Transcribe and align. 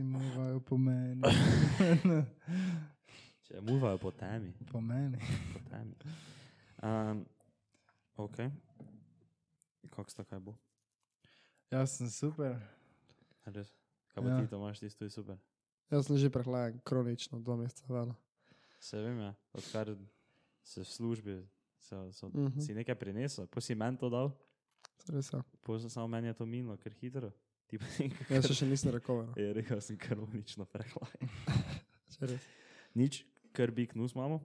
Otroci 0.00 0.02
muvajo 0.02 0.60
po 0.60 0.76
meni. 0.76 1.20
Če 3.42 3.60
muvajo 3.60 3.98
po 3.98 4.10
temi. 4.10 4.52
po 4.64 4.80
meni. 4.80 5.18
Po 5.52 5.60
temi. 5.68 5.94
Um, 6.80 7.26
ok. 8.16 8.36
Kako 9.90 10.10
sta 10.10 10.24
kaj 10.24 10.40
bo? 10.40 10.56
Jaz 11.70 11.92
sem 11.92 12.08
super. 12.08 12.56
Res? 13.46 13.68
Kaj 14.08 14.16
pa 14.16 14.26
Ja. 14.26 14.40
ti, 14.40 14.48
Tomaš, 14.48 14.80
ti 14.80 14.88
stoji 14.88 15.10
super? 15.10 15.36
Jaz 15.90 16.06
sem 16.06 16.16
že 16.16 16.30
prehlajen, 16.30 16.80
kronično, 16.80 17.40
dva 17.40 17.56
meseca 17.56 17.84
vela. 17.86 18.16
Se 18.80 18.96
vem, 18.96 19.20
ja. 19.20 19.34
Odkar 19.52 19.96
se 20.64 20.80
v 20.80 20.86
službi, 20.86 21.48
se, 21.78 22.12
so, 22.12 22.28
Mhm. 22.28 22.58
si 22.58 22.72
nekaj 22.72 22.94
prinesel, 22.94 23.46
pa 23.46 23.60
si 23.60 23.74
meni 23.74 23.98
to 23.98 24.08
dal, 24.08 24.32
Res 25.08 25.28
je. 25.28 25.42
pa 25.60 25.78
samo 25.80 26.08
meni 26.08 26.28
je 26.28 26.34
to 26.34 26.46
minilo, 26.46 26.76
ker 26.76 26.92
hitro. 26.94 27.32
Ti 27.70 27.78
pa 27.78 27.86
si 27.86 28.08
Jaz 28.34 28.48
še, 28.50 28.54
še 28.58 28.66
nisem 28.66 28.90
rekover. 28.96 29.28
Je 29.38 29.52
rekel, 29.54 29.78
sem 29.84 29.98
kronično 30.00 30.66
prehlajen. 30.66 31.30
Če 32.14 32.30
res. 32.32 32.48
Nič, 32.98 33.20
ker 33.54 33.70
bi 33.70 33.86
knus 33.92 34.16
imamo. 34.16 34.40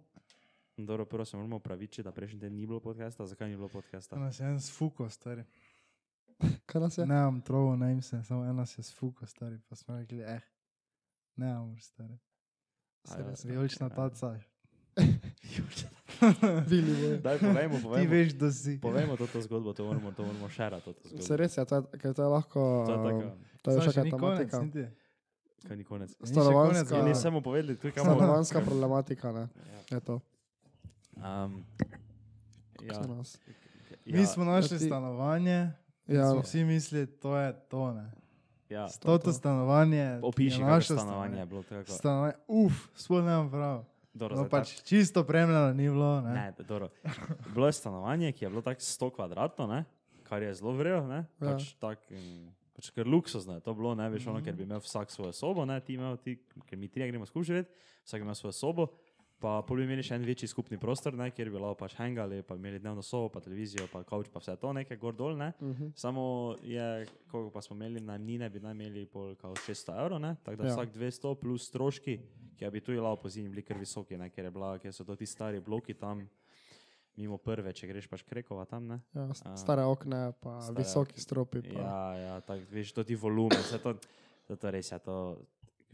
Dobro, 0.78 1.08
prvo 1.10 1.26
se 1.26 1.38
moramo 1.38 1.58
praviči, 1.60 2.04
da 2.06 2.14
prejšnji 2.14 2.44
teden 2.44 2.60
ni 2.60 2.68
bilo 2.70 2.78
podcasta. 2.84 3.26
Zakaj 3.26 3.50
ni 3.50 3.58
bilo 3.58 3.72
podcasta? 3.74 4.20
Ena 4.20 4.30
se 4.30 4.44
je 4.44 4.52
en 4.52 4.62
sfuko, 4.62 5.10
stari. 5.10 5.42
Kaj 6.70 6.86
nas 6.86 7.00
je? 7.00 7.08
Ne, 7.10 7.18
imam 7.18 7.42
trovo, 7.42 7.74
ne 7.80 7.92
im 7.96 8.02
se, 8.06 8.22
samo 8.28 8.46
ena 8.46 8.66
se 8.70 8.84
je 8.84 8.92
sfuko, 8.92 9.26
stari. 9.26 9.58
Pa 9.70 9.80
smo 9.80 9.98
rekli, 9.98 10.22
eh, 10.22 10.46
ne, 11.42 11.50
amor, 11.56 11.82
stari. 11.82 12.20
A 13.10 13.20
ja, 13.20 13.34
Vijolična 13.44 13.90
taca. 13.90 14.36
Bili 15.42 15.66
bojo. 15.66 15.95
Daj, 17.22 17.38
povejmo, 17.40 17.76
Ti 17.76 17.84
povejmo. 17.84 18.10
veš, 18.10 18.34
da 18.34 18.52
si. 18.52 18.80
Povejmo 18.80 19.18
to 19.18 19.28
zgodbo, 19.38 19.74
to 19.74 19.84
moramo, 19.84 20.12
to 20.12 20.24
moramo 20.24 20.50
šerati. 20.50 20.86
To 20.86 20.94
Se 20.94 21.10
zgodbo. 21.10 21.36
res 21.36 21.54
je, 21.54 21.66
to 21.66 21.76
je, 21.76 21.82
ker 21.94 22.12
to 22.12 22.22
je 22.22 22.28
lahko. 22.28 22.62
To 22.84 22.92
je 22.92 23.00
tako. 23.00 23.24
To 23.62 23.72
je 23.72 23.82
še 23.84 24.04
ni 24.04 24.12
konec, 24.12 24.50
tematika. 24.52 24.58
Kaj 25.62 25.76
ni 25.76 25.84
konec. 25.84 26.10
Ni 26.22 26.36
konec, 26.36 26.86
Ja, 26.86 26.98
ja. 26.98 27.04
ne 27.04 27.16
samo 27.16 27.42
povedali, 27.42 27.76
tu 27.76 27.88
je 27.88 27.92
kam. 27.92 28.06
Stanovanska 28.06 28.62
problematika, 28.62 29.32
ne? 29.32 29.46
Ja. 29.66 29.82
Je 29.92 30.00
to. 30.02 30.16
Um, 31.16 31.66
Ja. 32.82 32.94
ja, 32.94 33.02
ja, 34.06 34.14
Mi 34.14 34.26
smo 34.26 34.44
našli 34.46 34.76
Ja, 34.76 34.80
ti- 34.80 34.86
stanovanje. 34.86 35.72
Ja, 36.08 36.30
Smo 36.30 36.42
vsi 36.42 36.64
mislili, 36.64 37.08
to 37.10 37.36
je 37.36 37.54
to, 37.64 37.94
ne. 37.94 38.12
ja. 38.70 38.86
Toto 39.00 39.34
stanovanje. 39.34 40.20
Opiši, 40.22 40.56
je 40.56 40.60
kako 40.60 40.70
naše 40.70 40.86
stanovanje 40.88 41.40
je 41.40 41.46
bilo. 41.46 41.64
tako. 41.64 41.92
Stanovanje, 41.92 42.34
uf, 42.48 42.74
sploh 42.94 43.20
nemam 43.20 43.50
prav. 43.50 43.86
Dobro, 44.16 44.36
No, 44.38 44.48
pač 44.48 44.80
čisto 44.82 45.24
premljeno 45.24 45.74
ni 45.74 45.84
bilo, 45.84 46.22
tak- 46.22 46.26
ne. 46.26 46.34
Ne, 46.34 46.64
dobro. 46.64 46.90
Bilo 47.48 47.68
je 47.68 47.74
stanovanje, 47.74 48.32
ki 48.32 48.46
je 48.46 48.50
bilo 48.50 48.62
tako 48.62 48.80
100 48.80 49.10
kvadratno, 49.12 49.68
ne? 49.68 49.84
kar 50.24 50.42
je 50.42 50.54
zelo 50.54 50.72
vrelo, 50.72 51.06
ne? 51.06 51.16
Ja. 51.38 51.52
Pač 51.52 51.76
tak, 51.76 52.00
mm, 52.10 52.48
pač 52.74 52.90
ker 52.90 53.06
luksuzno 53.06 53.54
je 53.54 53.62
to 53.62 53.74
bilo, 53.74 53.94
ne 53.94 54.10
veš, 54.10 54.26
ono, 54.26 54.42
ker 54.42 54.56
bi 54.56 54.64
imel 54.64 54.80
vsak 54.80 55.12
svojo 55.12 55.30
sobo, 55.32 55.66
ne, 55.66 55.78
ti 55.80 55.94
imel, 55.94 56.18
ti, 56.18 56.34
ker 56.66 56.78
mi 56.78 56.88
trije 56.88 57.08
gremo 57.08 57.26
skupaj 57.26 57.46
živeti, 57.46 57.70
vsak 58.02 58.22
ima 58.22 58.34
svojo 58.34 58.52
sobo, 58.52 58.88
pa 59.40 59.60
pol 59.68 59.82
bi 59.82 59.86
imeli 59.86 60.04
še 60.06 60.16
en 60.16 60.26
večji 60.26 60.48
skupni 60.48 60.78
prostor, 60.82 61.16
ne, 61.18 61.28
kjer 61.36 61.52
bi 61.52 61.60
lahko 61.60 61.78
pač 61.84 61.98
hangali, 62.00 62.40
pa 62.48 62.56
imeli 62.58 62.80
dnevno 62.80 63.04
sobo, 63.04 63.30
pa 63.34 63.42
televizijo, 63.44 63.88
pa 63.92 64.04
kavč, 64.08 64.30
pa 64.32 64.42
vse 64.42 64.56
to 64.62 64.72
nekaj 64.78 65.00
gor 65.02 65.16
dol, 65.16 65.36
ne. 65.38 65.52
uh 65.60 65.76
-huh. 65.80 65.92
Samo 65.96 66.56
je, 66.64 67.06
koliko 67.32 67.52
pa 67.52 67.62
smo 67.62 67.76
imeli 67.76 68.02
najmnine, 68.02 68.50
bi 68.50 68.60
naj 68.60 68.72
imeli 68.72 69.06
pol 69.06 69.36
kao 69.36 69.54
600 69.54 70.00
evrov, 70.04 70.20
ne? 70.22 70.36
tako 70.44 70.58
da 70.58 70.64
Ja. 70.64 70.70
ja. 70.70 70.76
vsak 70.76 70.96
200 70.96 71.36
plus 71.36 71.68
stroški, 71.68 72.20
ki 72.58 72.70
bi 72.72 72.82
tu 72.82 72.92
lao 72.92 73.16
po 73.16 73.30
zimi 73.30 73.50
bili 73.50 73.62
kar 73.62 73.78
visoki, 73.78 74.18
ne? 74.18 74.30
ker, 74.30 74.46
je 74.46 74.52
bila, 74.52 74.80
ker 74.80 74.94
so 74.94 75.04
to 75.04 75.16
ti 75.16 75.26
stari 75.26 75.60
bloki 75.60 75.94
tam, 75.94 76.30
mimo 77.16 77.38
prve, 77.38 77.74
če 77.74 77.88
greš 77.88 78.08
pač 78.08 78.24
krekova 78.24 78.66
tam. 78.66 78.88
Ne? 78.88 79.00
ja, 79.14 79.34
stare 79.56 79.84
okne, 79.84 80.34
pa 80.42 80.62
Stare 80.62 80.84
visoki 80.84 81.22
stropi. 81.22 81.62
Pa. 81.62 81.80
Ja, 81.80 82.14
ja, 82.18 82.42
tako 82.42 82.64
veš, 82.72 82.94
to 82.94 83.04
ti 83.04 83.16
volumen, 83.16 83.60
vse 83.60 83.80
to, 83.84 83.94
to, 84.48 84.56
to 84.56 84.72
res 84.72 84.92
je, 84.92 85.00
to, 85.00 85.38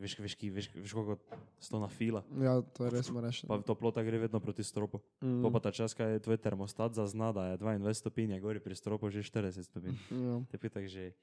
veš, 0.02 0.18
veš, 0.20 0.36
veš, 0.42 0.54
veš, 0.56 0.68
veš 0.76 0.94
koliko 0.98 1.18
sto 1.60 1.80
na 1.80 1.88
fila. 1.88 2.24
ja, 2.42 2.58
to 2.76 2.86
je 2.86 2.92
res 2.94 3.10
reči. 3.10 3.48
Pa 3.48 3.60
toplota 3.66 4.04
gre 4.04 4.18
vedno 4.18 4.42
proti 4.44 4.66
stropu. 4.66 5.02
Mm. 5.22 5.42
Mm. 5.42 5.52
Pa 5.54 5.60
ta 5.60 5.72
čas, 5.72 5.94
kaj 5.98 6.18
je 6.18 6.24
tvoj 6.26 6.42
termostat 6.42 6.98
zazna, 6.98 7.32
da 7.32 7.54
je 7.54 7.62
22 7.62 7.94
stopinj, 7.94 8.34
je 8.38 8.42
gori 8.42 8.60
pri 8.60 8.76
stropu 8.76 9.10
že 9.14 9.24
40 9.24 9.70
stopinj. 9.70 9.96
Ja. 10.10 10.42
Te 10.50 10.58
pitak 10.58 10.88
že 10.90 11.14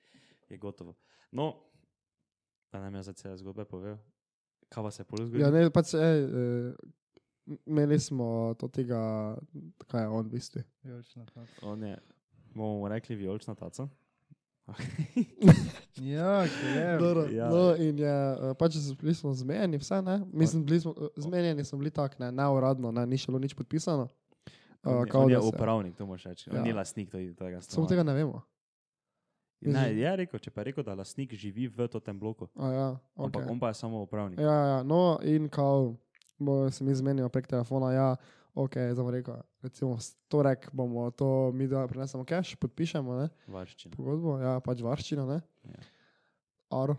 je 0.49 0.57
gotovo. 0.57 0.95
No, 1.33 1.55
da 2.73 2.81
nam 2.81 2.95
je 2.95 3.03
za 3.03 3.13
cele 3.13 3.37
zgodbe 3.37 3.65
povedal. 3.65 3.99
Kaj 4.69 4.83
pa 4.85 4.91
se 4.91 5.03
je 5.03 5.07
pol 5.07 5.25
zgodilo? 5.27 5.45
Ja, 5.45 5.51
ne, 5.51 5.71
pač, 5.73 5.95
ej, 5.97 6.25
eh, 6.25 7.59
imeli 7.67 7.99
smo 8.01 8.55
to 8.61 8.69
tega, 8.69 9.01
kaj 9.89 10.05
je 10.05 10.09
on 10.09 10.27
v 10.29 10.31
bistvu. 10.37 10.63
Vijolična 10.85 11.25
taca. 11.27 11.57
On 11.63 11.83
je, 11.83 11.97
bomo 12.55 12.89
rekli 12.89 13.17
vijolična 13.17 13.55
taca. 13.55 13.89
Ja, 16.15 16.45
ki 16.45 16.67
je. 16.67 16.99
Dobro, 16.99 17.27
Ja. 17.31 17.49
No, 17.49 17.77
in 17.77 17.99
je, 17.99 18.33
eh, 18.33 18.55
pač 18.59 18.75
bili 19.01 19.15
smo 19.15 19.35
zmenjeni, 19.35 19.79
vse 19.79 20.03
ne. 20.03 20.21
Mislim, 20.33 20.65
bili 20.65 20.81
smo, 20.81 20.95
eh, 21.01 21.07
zmenjeni 21.17 21.65
smo 21.65 21.79
bili 21.79 21.91
tako, 21.91 22.15
ne, 22.19 22.33
neuradno, 22.33 22.93
ne, 22.93 23.07
ni 23.07 23.19
še 23.19 23.27
bilo 23.27 23.39
nič 23.39 23.55
podpisano. 23.55 24.09
On 24.83 24.95
Uh, 24.95 25.07
je, 25.07 25.11
kao 25.11 25.23
on 25.23 25.31
je 25.31 25.39
upravnik, 25.39 25.97
to 25.97 26.07
moraš 26.07 26.25
reči. 26.25 26.51
Ja. 26.51 26.57
On 26.57 26.63
ni 26.63 26.73
lastnik 26.73 27.11
to- 27.11 27.19
tega 27.19 27.61
Samo 27.61 27.87
tega 27.87 28.03
ne 28.03 28.15
vemo. 28.15 28.43
Ne, 29.61 29.91
je 29.99 30.17
rekel, 30.17 30.39
če 30.39 30.51
pa 30.51 30.61
je 30.61 30.65
rekel, 30.71 30.85
da 30.87 30.95
lastnik 30.95 31.35
živi 31.35 31.67
v 31.67 31.89
tem 31.99 32.19
bloku. 32.19 32.47
A, 32.55 32.71
ja, 32.71 32.89
okay. 33.17 33.43
on 33.51 33.59
pa 33.59 33.69
je 33.69 33.75
samo 33.75 34.03
upravnik. 34.03 34.39
ja, 34.39 34.67
ja, 34.67 34.83
no, 34.83 35.19
in 35.23 35.49
kao, 35.49 35.97
bo 36.39 36.71
se 36.71 36.85
mi 36.85 36.95
zmenimo 36.95 37.29
prek 37.29 37.47
telefona, 37.47 37.93
ja, 37.93 38.17
ok, 38.59 38.79
zdaj 38.93 39.05
bom 39.05 39.11
rekel, 39.15 39.43
recimo, 39.63 39.97
v 39.97 40.09
torek 40.33 40.71
bomo 40.75 41.09
to, 41.15 41.51
mi 41.55 41.69
da 41.71 41.85
prinesemo 41.91 42.25
cash, 42.29 42.57
podpišemo, 42.61 43.19
ne, 43.21 43.29
Varščina. 43.55 43.95
pogodbo, 43.97 44.39
ja, 44.43 44.57
pač 44.65 44.83
varščino, 44.85 45.27
ne. 45.31 45.39
Ja. 45.69 45.87
Aro. 46.83 46.99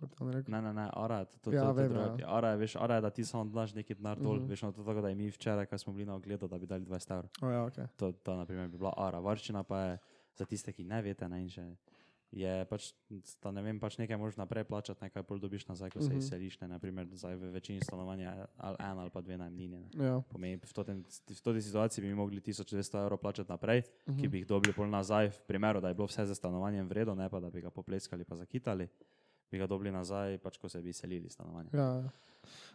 Ne, 0.00 0.62
ne, 0.62 0.72
ne, 0.72 0.86
ara 0.96 1.18
je 1.20 1.26
to, 1.26 1.38
to, 1.42 1.52
Ja, 1.52 1.66
to, 1.68 1.74
to, 1.74 1.74
vem, 1.76 1.92
ja. 2.22 2.28
Ara 2.32 2.54
je, 2.54 2.60
veš, 2.62 2.76
ara 2.80 2.96
je, 2.96 3.04
da 3.04 3.10
ti 3.12 3.24
samo 3.28 3.44
daš 3.52 3.74
neki 3.76 3.98
denar 3.98 4.16
dol, 4.16 4.38
mm 4.38 4.44
-hmm. 4.46 4.48
veš, 4.48 4.62
no, 4.62 4.72
to 4.72 4.84
tako, 4.84 5.00
da 5.00 5.08
je 5.08 5.14
mi 5.14 5.30
včeraj, 5.30 5.66
ko 5.66 5.78
smo 5.78 5.92
bili 5.92 6.06
na 6.06 6.14
ogledu, 6.14 6.48
da 6.48 6.58
bi 6.58 6.66
dali 6.66 6.84
20 6.84 7.12
evrov. 7.12 7.30
O, 7.42 7.50
ja, 7.50 7.64
ok. 7.64 7.76
To, 7.96 8.12
to 8.12 8.36
na 8.36 8.46
primer, 8.46 8.68
bi 8.68 8.78
bila 8.78 8.94
ara. 8.96 9.20
Varščina 9.20 9.62
pa 9.62 9.80
je 9.80 9.98
za 10.34 10.44
tiste, 10.44 10.72
ki 10.72 10.84
ne 10.84 11.02
veste, 11.02 11.28
ne, 11.28 11.42
in 11.42 11.48
še 11.48 11.76
je 12.32 12.64
pač, 12.64 12.92
da 13.42 13.50
ne 13.50 13.58
vem, 13.60 13.74
pač 13.76 13.98
nekaj 13.98 14.14
moraš 14.14 14.36
naprej 14.36 14.64
plačati, 14.64 15.02
nekaj 15.02 15.22
pol 15.22 15.38
dobiš 15.38 15.66
nazaj, 15.66 15.90
ko 15.90 16.00
se 16.00 16.08
Mhm. 16.08 16.18
izseliš, 16.18 16.60
ne, 16.60 16.68
naprimer, 16.68 17.06
zdaj 17.08 17.34
v 17.34 17.50
večini 17.50 17.80
stanovanja 17.80 18.46
ali 18.56 18.76
en 18.80 18.98
ali 18.98 19.10
pa 19.10 19.20
dve 19.20 19.36
najmnine. 19.36 19.78
Ne. 19.90 20.04
Ja. 20.04 20.20
Pomeni, 20.22 20.56
v, 20.56 20.72
totem, 20.72 21.02
v 21.02 21.40
tej 21.44 21.60
situaciji 21.60 22.02
bi 22.02 22.08
mi 22.08 22.14
mogli 22.16 22.40
1200 22.40 22.70
evrov 23.00 23.18
plačati 23.18 23.50
naprej, 23.50 23.82
Mhm. 24.06 24.16
ki 24.16 24.28
bi 24.28 24.38
jih 24.38 24.46
dobili 24.46 24.72
pol 24.72 24.86
nazaj, 24.86 25.28
v 25.28 25.40
primeru, 25.44 25.80
da 25.80 25.88
je 25.88 25.94
bilo 25.94 26.06
vse 26.06 26.22
za 26.24 26.34
stanovanjem 26.34 26.86
vredno, 26.86 27.14
ne 27.14 27.28
pa 27.28 27.40
da 27.40 27.50
bi 27.50 27.60
ga 27.60 27.70
popleskali 27.70 28.24
pa 28.24 28.36
zakitali, 28.36 28.88
bi 29.50 29.58
ga 29.58 29.66
dobili 29.66 29.90
nazaj, 29.90 30.38
pač 30.38 30.56
ko 30.56 30.68
se 30.68 30.80
bi 30.80 30.92
selili 30.92 31.28
stanovanje. 31.28 31.70
Ja, 31.72 31.98
ja. 31.98 32.10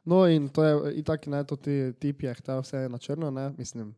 No, 0.06 0.28
in 0.28 0.50
to 0.50 0.62
je 0.62 0.74
itak, 0.96 1.28
ne, 1.28 1.44
to 1.44 1.56
ti 1.56 1.72
tip 1.94 2.22
je 2.22 2.34
hotel 2.34 2.60
vse 2.60 2.88
na 2.88 2.98
črno, 2.98 3.32
ne, 3.32 3.50
mislim, 3.52 3.96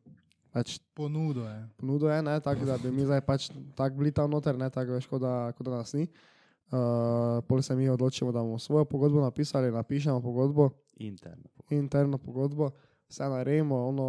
pač 0.57 0.79
Ponudo 0.91 1.45
je. 1.45 1.59
ponudo 1.77 2.09
je, 2.09 2.17
ne, 2.19 2.39
tako 2.39 2.65
da 2.65 2.77
bi 2.77 2.89
mi 2.91 3.05
zdaj 3.05 3.21
pač 3.21 3.45
tako 3.75 3.95
bili 3.95 4.09
tam 4.11 4.31
noter, 4.31 4.57
ne, 4.57 4.69
tako 4.69 4.91
veš, 4.93 5.05
kot 5.05 5.21
da, 5.21 5.33
kot 5.51 5.61
da 5.63 5.77
nas 5.77 5.93
ni. 5.93 6.07
Uh, 6.67 6.79
pol 7.43 7.61
se 7.61 7.71
mi 7.73 7.87
odločimo, 7.87 8.27
da 8.29 8.41
bomo 8.41 8.57
svojo 8.57 8.83
pogodbo 8.83 9.21
napisali, 9.21 9.71
napišemo 9.71 10.19
pogodbo, 10.19 10.69
Interno. 10.97 11.47
interno 11.69 12.17
pogodbo, 12.17 12.71
vse 13.07 13.23
naredimo, 13.25 13.77
ono. 13.87 14.07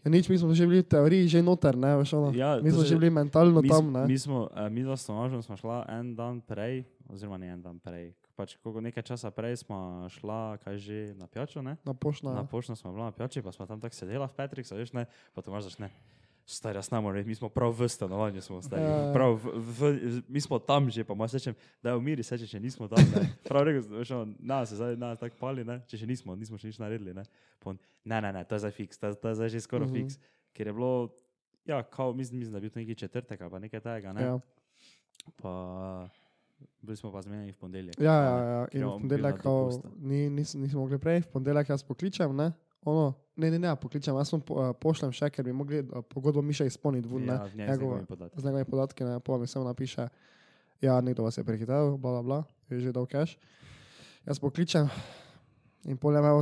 Ja, 0.00 0.08
nič, 0.08 0.26
mi 0.26 0.36
smo 0.36 0.50
že 0.50 0.64
bili 0.64 0.80
v 0.80 0.88
teoriji 0.88 1.28
že 1.28 1.40
noter, 1.40 1.72
ne, 1.74 1.96
veš, 1.96 2.12
ono. 2.14 2.32
Ja, 2.32 2.56
mi 2.56 2.68
smo 2.68 2.82
že- 2.82 2.96
bili 2.96 3.10
mentalno 3.10 3.60
mi, 3.60 3.68
tam, 3.68 3.88
ne. 3.90 4.04
mi 4.04 4.18
smo, 4.18 4.44
uh, 4.46 4.68
mi 4.68 4.80
dva 4.80 4.92
s 4.94 5.04
Tomažem 5.04 5.40
smo 5.40 5.54
šla 5.54 5.84
en 5.90 6.12
dan 6.12 6.40
prej, 6.40 6.84
oziroma 7.06 7.36
ne 7.36 7.48
en 7.48 7.60
dan 7.60 7.76
prej, 7.78 8.12
pač 8.40 8.56
koliko 8.64 8.80
nekaj 8.80 9.04
časa 9.04 9.28
prej 9.28 9.60
smo 9.60 10.08
šla, 10.08 10.56
kaj 10.64 10.80
že 10.80 10.98
na 11.20 11.28
pijačo, 11.28 11.60
ne? 11.60 11.76
Na 11.84 11.92
pošno. 11.92 12.32
Na 12.32 12.44
pošto 12.48 12.72
smo 12.72 12.92
bila 12.96 13.12
na 13.12 13.12
pijači, 13.12 13.44
pa 13.44 13.52
smo 13.52 13.68
tam 13.68 13.80
tako 13.80 13.92
sedela 13.92 14.24
v 14.24 14.34
Petriksu, 14.38 14.80
veš 14.80 14.96
ne, 14.96 15.04
pa 15.36 15.44
Tomaž 15.44 15.68
začne. 15.68 15.92
Stari, 16.50 16.80
jaz 16.80 16.88
ne 16.90 16.98
morem, 16.98 17.22
mi 17.22 17.34
smo 17.36 17.46
prav 17.52 17.70
v 17.70 17.86
stanovanju, 17.86 18.40
smo 18.42 18.58
stari. 18.64 18.82
Ja. 18.82 19.12
Prav 19.14 19.36
v, 19.38 19.52
v, 19.60 19.80
mi 20.26 20.40
smo 20.40 20.58
tam 20.58 20.88
že, 20.90 21.04
pa 21.06 21.14
moj 21.14 21.28
sečem, 21.30 21.54
da 21.78 21.92
je 21.92 22.00
v 22.00 22.02
miri, 22.02 22.24
seče, 22.26 22.48
če 22.48 22.58
nismo 22.58 22.88
tam. 22.90 22.98
Ne. 23.12 23.28
Prav 23.46 23.68
rekel, 23.68 23.84
veš, 24.00 24.10
na 24.40 24.64
se 24.66 24.80
zdaj 24.80 24.96
nas 24.98 25.20
tako 25.20 25.36
pali, 25.38 25.62
ne, 25.62 25.78
če 25.86 26.00
še 26.00 26.08
nismo, 26.10 26.34
nismo 26.34 26.58
še 26.58 26.72
nič 26.72 26.80
naredili. 26.82 27.14
Ne, 27.14 27.22
on, 27.62 27.78
ne, 28.02 28.18
ne, 28.18 28.32
ne, 28.34 28.42
to 28.48 28.58
je 28.58 28.64
zdaj 28.66 28.74
fiks, 28.74 28.98
to, 28.98 29.12
to 29.14 29.30
je 29.30 29.36
zdaj 29.38 29.48
že 29.54 29.60
skoraj 29.62 29.86
Mhm. 29.86 29.94
uh 29.94 30.00
-huh. 30.00 30.08
fiks, 30.10 30.18
ker 30.56 30.66
je 30.66 30.72
bilo, 30.74 31.14
ja, 31.68 31.82
kao, 31.86 32.10
mislim, 32.16 32.40
mislim, 32.40 32.52
da 32.52 32.58
je 32.58 32.66
bil 32.66 32.70
to 32.70 32.80
neki 32.82 32.94
četrtek 32.98 33.38
ali 33.40 33.50
pa 33.50 33.58
nekaj 33.58 33.80
tega, 33.80 34.12
ne. 34.12 34.22
Ja, 34.22 34.40
Pa 35.36 35.52
bili 36.82 36.96
smo 36.96 37.12
pa 37.12 37.22
zmenjeni 37.22 37.52
v 37.52 37.56
ponedeljek. 37.56 38.00
ja, 38.00 38.14
ja, 38.14 38.36
ja. 38.38 38.66
in 38.72 38.84
v 38.84 38.88
on 38.88 39.02
ponedeljek, 39.02 39.44
ni, 39.98 40.30
nis, 40.30 40.54
nismo 40.54 40.80
mogli 40.80 40.98
prej, 40.98 41.20
v 41.20 41.32
ponedeljek 41.32 41.68
jaz 41.68 41.84
pokličem, 41.84 42.36
ne. 42.36 42.52
Ono, 42.88 43.12
ne, 43.36 43.50
ne, 43.50 43.58
ne, 43.58 43.76
pokličem, 43.76 44.16
jaz 44.16 44.30
sem 44.32 44.40
po, 44.40 44.56
uh, 44.56 44.72
pošljem 44.80 45.12
še, 45.12 45.28
ker 45.30 45.44
bi 45.44 45.52
mogli 45.52 45.82
uh, 45.84 46.00
pogodbo 46.08 46.40
mi 46.42 46.56
še 46.56 46.64
izpolniti, 46.70 47.08
vun, 47.08 47.26
ne. 47.28 47.36
Ja, 47.36 47.44
v 47.44 47.58
njej 47.60 47.66
z 47.66 47.72
njegovimi 47.74 48.64
podatki. 48.64 49.04
ne, 49.04 49.18
pa 49.20 49.38
mi 49.38 49.46
samo 49.46 49.64
napiše, 49.68 50.08
ja, 50.80 51.00
nekdo 51.04 51.26
vas 51.26 51.36
je 51.36 51.44
prehitel, 51.44 51.96
bla, 51.98 52.16
bla, 52.16 52.22
bla, 52.22 52.38
je 52.72 52.80
že 52.80 52.92
dal 52.96 53.04
cash. 53.06 53.36
Jaz 54.24 54.40
pokličem 54.40 54.88
in 55.88 55.96
pol 55.96 56.16
je 56.16 56.20
imel 56.20 56.38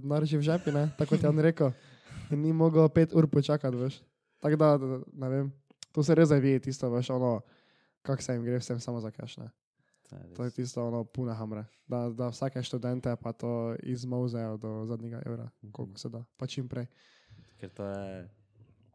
denar 0.00 0.24
že 0.24 0.40
v 0.40 0.44
žepi, 0.44 0.72
ne, 0.72 0.88
tako 0.96 1.16
kot 1.16 1.22
je 1.22 1.28
on 1.28 1.40
rekel. 1.40 1.72
In 2.32 2.40
ni 2.40 2.52
mogel 2.52 2.88
pet 2.88 3.12
ur 3.12 3.28
počakati, 3.28 3.76
veš. 3.76 4.00
Tako 4.40 4.56
da, 4.56 4.76
ne 5.12 5.28
vem, 5.28 5.52
to 5.92 6.02
se 6.04 6.16
res 6.16 6.28
zdaj 6.28 6.40
vidi, 6.40 6.64
tisto, 6.68 6.88
veš, 6.92 7.12
ono, 7.12 7.40
kak 8.04 8.20
se 8.24 8.32
jim 8.32 8.44
gre 8.44 8.60
vsem 8.60 8.80
samo 8.80 9.00
za 9.00 9.12
cash, 9.12 9.36
ne. 9.40 9.48
To 10.04 10.16
je 10.16 10.34
To 10.34 10.44
je 10.44 10.50
tisto, 10.50 10.86
ono, 10.86 11.04
pune 11.04 11.34
hamre. 11.34 11.64
Da, 11.86 12.08
da 12.10 12.28
vsake 12.28 12.62
študente 12.62 13.16
pa 13.16 13.32
to 13.32 13.74
izmauzejo 13.82 14.56
do 14.56 14.84
zadnjega 14.86 15.22
evra, 15.26 15.50
koliko 15.72 15.98
se 15.98 16.08
da, 16.08 16.24
pa 16.36 16.46
čim 16.46 16.68
prej. 16.68 16.86
Ker 17.56 17.70
to 17.70 17.84
je, 17.84 18.28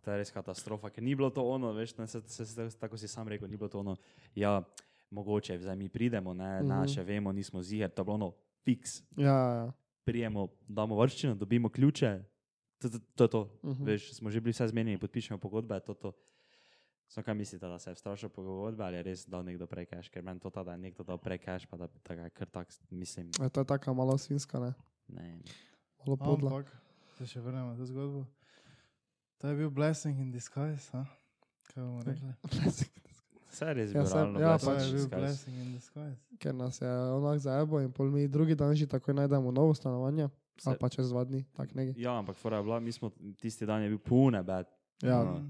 to 0.01 0.11
je 0.11 0.17
res 0.17 0.31
katastrofa, 0.31 0.89
ker 0.89 1.03
ni 1.03 1.15
bilo 1.15 1.29
to 1.29 1.43
ono, 1.43 1.71
veš, 1.71 1.97
ne, 1.97 2.07
se, 2.07 2.21
se, 2.21 2.45
se, 2.45 2.79
tako 2.79 2.97
si 2.97 3.07
sam 3.07 3.27
rekel, 3.27 3.47
ni 3.47 3.57
bilo 3.57 3.69
to 3.69 3.79
ono, 3.79 3.95
ja, 4.35 4.61
mogoče, 5.09 5.59
zdaj 5.59 5.75
mi 5.75 5.89
pridemo, 5.89 6.33
ne, 6.33 6.59
Mhm. 6.59 6.67
mm 6.67 6.71
-hmm. 6.71 6.93
še 6.95 7.03
vemo, 7.03 7.31
nismo 7.31 7.61
ziger, 7.61 7.89
to 7.89 8.01
je 8.01 8.05
bilo 8.05 8.15
ono, 8.15 8.33
fiks, 8.63 9.03
Ja, 9.17 9.33
ja. 9.53 9.71
prijemo, 10.03 10.47
damo 10.67 10.95
vrščino, 10.95 11.35
dobimo 11.35 11.69
ključe, 11.69 12.23
to, 12.77 12.89
to, 12.89 12.99
to 13.15 13.23
je 13.23 13.29
to, 13.29 13.41
uh 13.41 13.69
Mhm. 13.69 13.83
-huh. 13.83 13.85
veš, 13.85 14.13
smo 14.13 14.29
že 14.29 14.39
bili 14.39 14.51
vse 14.51 14.67
zmenjeni, 14.67 14.97
podpišemo 14.97 15.37
pogodbe, 15.39 15.79
to 15.79 15.91
je 15.91 15.95
to. 15.95 16.11
Samo 17.09 17.23
kaj 17.23 17.33
mislite, 17.35 17.65
da 17.65 17.79
se 17.79 17.89
je 17.89 17.95
strašil 17.95 18.29
pogodbe 18.29 18.83
ali 18.83 18.95
je 18.95 19.03
res 19.03 19.25
dal 19.25 19.43
nekdo 19.43 19.65
prej 19.65 19.85
cash, 19.87 20.09
ker 20.09 20.21
meni 20.21 20.39
to 20.39 20.49
ta, 20.49 20.63
da 20.63 20.71
je 20.71 20.77
nekdo 20.79 21.03
dal 21.03 21.17
prej 21.17 21.37
cash, 21.39 21.65
pa 21.65 21.77
da 21.77 21.87
bi 21.87 21.99
tega 21.99 22.29
kar 22.29 22.47
tak, 22.47 22.67
mislim, 22.91 23.31
E, 23.35 23.49
To 23.49 23.59
je 23.59 23.65
taka 23.65 23.93
malo 23.93 24.13
svinska, 24.13 24.59
ne? 24.59 24.73
ne. 25.09 25.39
Malo 25.99 26.17
podla. 26.17 26.51
Ampak, 26.51 26.69
se 27.11 27.25
še 27.25 27.41
vrnemo 27.41 27.67
na 27.67 27.75
to 27.75 27.85
zgodbo. 27.85 28.25
To 29.37 29.47
je 29.47 29.55
bil 29.55 29.69
blessing 29.71 30.19
in 30.19 30.31
disguise, 30.31 30.89
ha? 30.91 31.05
kaj 31.65 31.81
bomo 31.81 32.01
rekli? 32.05 32.29
Vse 33.49 33.65
je 33.65 33.73
res 33.73 33.89
Ja, 33.89 33.93
bilo 33.95 34.09
ja, 34.37 34.55
blessing 34.55 34.59
To 34.59 34.67
pač 34.67 34.77
je 34.77 34.85
in 34.85 34.91
bil 34.91 34.99
disguise. 34.99 35.17
blessing 35.17 35.55
in 35.57 35.71
disguise. 35.73 36.19
Ker 36.37 36.53
nas 36.55 36.77
je 36.77 36.91
onak 37.09 37.39
zajebo 37.39 37.79
in 37.79 37.91
pol 37.91 38.07
mi 38.07 38.27
drugi 38.27 38.53
dan 38.55 38.75
že 38.75 38.85
takoj 38.87 39.13
najdemo 39.15 39.49
novo 39.51 39.73
stanovanje, 39.73 40.29
Se- 40.55 40.69
ali 40.69 40.77
pa 40.77 40.89
čez 40.89 41.07
dva 41.07 41.23
dni, 41.23 41.41
tak 41.51 41.73
nekaj. 41.73 41.97
Ja, 41.97 42.13
ampak 42.13 42.35
fora 42.35 42.57
je 42.57 42.63
bila, 42.63 42.79
mi 42.79 42.91
smo 42.91 43.09
tisti 43.35 43.65
dan 43.65 43.81
je 43.81 43.89
bil 43.89 43.99
pune 43.99 44.43
bed, 44.43 44.67
Ja, 45.01 45.23
No. 45.23 45.39
Mm. 45.39 45.49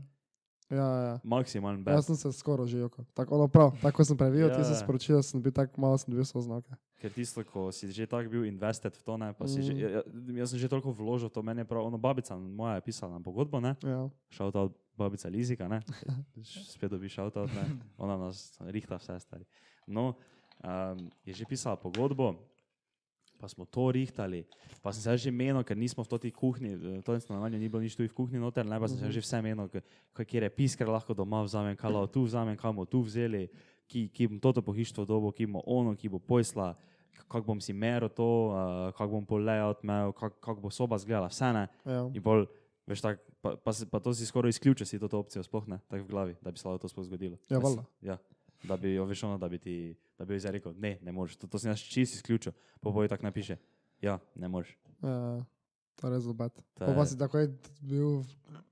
Ja, 0.70 0.88
ja. 1.04 1.16
maksimalen 1.24 1.84
bed. 1.84 1.94
Jaz 1.94 2.06
sem 2.06 2.16
se 2.16 2.32
skoraj 2.32 2.68
že 2.68 2.78
jokal. 2.80 3.06
Tako, 3.14 3.36
ono 3.36 3.48
prav, 3.48 3.74
tako 3.78 4.04
sem 4.04 4.18
previjal, 4.18 4.50
ti 4.50 4.60
Ja. 4.60 4.64
si 4.66 4.76
sporočil, 4.76 5.22
sem 5.22 5.38
bil 5.38 5.52
tako 5.52 5.76
malo, 5.78 5.98
sem 5.98 6.10
bil 6.10 6.22
so 6.22 6.38
znake. 6.38 6.70
Ker 6.96 7.10
tisto, 7.10 7.44
ko 7.44 7.72
si 7.72 7.88
že 7.88 8.06
tako 8.06 8.30
bil 8.30 8.44
invested 8.44 8.92
v 8.92 9.02
to, 9.02 9.14
ne, 9.16 9.32
pa 9.32 9.46
si 9.46 9.62
že, 9.62 9.72
Mhm. 9.72 9.80
ja, 9.80 9.90
ja, 9.90 10.02
jaz 10.38 10.50
sem 10.50 10.60
že 10.60 10.68
toliko 10.68 10.92
vložil, 10.92 11.28
to 11.28 11.40
meni 11.40 11.62
je 11.62 11.66
prav, 11.66 11.82
ono 11.82 11.98
babica 11.98 12.36
moja 12.36 12.76
je 12.76 12.82
pisala 12.84 13.14
na 13.14 13.20
pogodbo, 13.20 13.58
ne, 13.58 13.76
Ja. 13.82 14.10
šel 14.30 14.52
ta 14.52 14.68
babica 14.94 15.28
Lizika, 15.28 15.66
ne, 15.66 15.80
spet 16.70 16.92
dobi 16.92 17.08
šel 17.08 17.32
ta, 17.32 17.46
ne, 17.46 17.66
ona 17.98 18.18
nas 18.18 18.58
rihta 18.62 18.96
vse 18.96 19.16
stari. 19.18 19.46
No, 19.86 20.14
um, 20.60 20.98
je 21.24 21.34
že 21.34 21.46
pisala 21.46 21.76
pogodbo, 21.76 22.36
pa 23.40 23.48
smo 23.48 23.64
to 23.64 23.88
rihtali, 23.96 24.44
pa 24.84 24.92
sem 24.92 25.00
se 25.00 25.16
že 25.18 25.32
menil, 25.32 25.64
ker 25.64 25.80
nismo 25.80 26.04
v 26.04 26.12
toti 26.12 26.28
kuhinji, 26.28 26.76
v 26.76 27.04
tem 27.08 27.24
stanovanju 27.24 27.56
ni 27.56 27.72
bilo 27.72 27.80
nič 27.80 27.96
tu 27.96 28.04
v 28.04 28.12
kuhinji 28.12 28.44
noter, 28.44 28.68
ne, 28.68 28.76
pa 28.76 28.92
sem 28.92 29.00
se 29.00 29.12
že 29.16 29.24
vse 29.24 29.40
menil, 29.40 29.72
kje 30.12 30.44
je 30.44 30.52
pisker 30.52 30.88
lahko 30.92 31.16
doma 31.16 31.40
vzamem, 31.48 31.80
kaj 31.80 31.88
lahko 31.88 32.12
tu 32.12 32.22
vzamem, 32.28 32.60
kaj 32.60 32.76
bomo 32.76 32.84
tu 32.84 33.00
vzeli, 33.00 33.48
ki, 33.88 34.12
ki 34.12 34.28
bom 34.28 34.40
toto 34.44 34.60
pohištvo 34.60 35.08
dobo, 35.08 35.32
ki 35.32 35.48
bo 35.48 35.64
ono, 35.64 35.96
ki 35.96 36.12
bo 36.12 36.20
pojsla, 36.20 36.76
kako 37.32 37.56
bom 37.56 37.62
si 37.64 37.72
meril 37.72 38.12
to, 38.12 38.52
uh, 38.52 38.92
kako 38.92 39.24
bom 39.24 39.26
pol 39.26 39.40
layout 39.40 39.88
imel, 39.88 40.12
kako 40.12 40.36
kak 40.44 40.58
bo 40.60 40.68
soba 40.68 41.00
zgledala, 41.00 41.32
vse 41.32 41.50
ne. 41.56 41.66
ja. 41.88 42.04
In 42.12 42.22
pol, 42.22 42.44
veš, 42.90 43.06
tak, 43.06 43.24
pa, 43.40 43.56
pa, 43.56 43.72
pa 43.72 43.98
to 44.04 44.12
si 44.12 44.28
skoraj 44.28 44.52
izključil, 44.52 44.84
si 44.84 45.00
to 45.00 45.08
opcijo, 45.16 45.46
sploh 45.48 45.64
ne, 45.72 45.80
tako 45.88 46.04
v 46.04 46.12
glavi, 46.12 46.36
da 46.44 46.52
bi 46.52 46.60
se 46.60 46.68
lahko 46.68 46.84
to 46.84 46.92
sploh 46.92 47.08
zgodilo. 47.08 47.40
Ja, 47.48 47.64
valjda. 47.64 47.88
Ja, 48.04 48.20
da 48.64 48.78
bi 48.78 48.94
jo 48.94 49.06
veš 49.06 49.24
ono, 49.24 49.38
da 49.38 49.48
bi 49.48 49.58
ti, 49.58 49.76
da 50.18 50.26
bi 50.26 50.34
jo 50.34 50.40
zdaj 50.40 50.52
rekel, 50.52 50.74
ne, 50.78 50.98
ne 51.02 51.12
moreš, 51.12 51.36
to, 51.36 51.48
to 51.48 51.60
sem 51.60 51.72
jaz 51.72 51.80
čisto 51.80 52.16
izključil, 52.16 52.52
pa 52.80 52.90
bojo 52.90 53.08
tako 53.08 53.24
napiše, 53.24 53.58
ja, 54.02 54.20
ne 54.36 54.48
moreš. 54.48 54.78
Ja, 55.02 55.46
to 55.96 56.08
je 56.08 56.20
zobet. 56.20 56.54
To 56.74 56.86
Pa, 56.86 56.94
pa 56.94 57.06
si 57.06 57.18
takoj 57.18 57.48
bil 57.82 58.24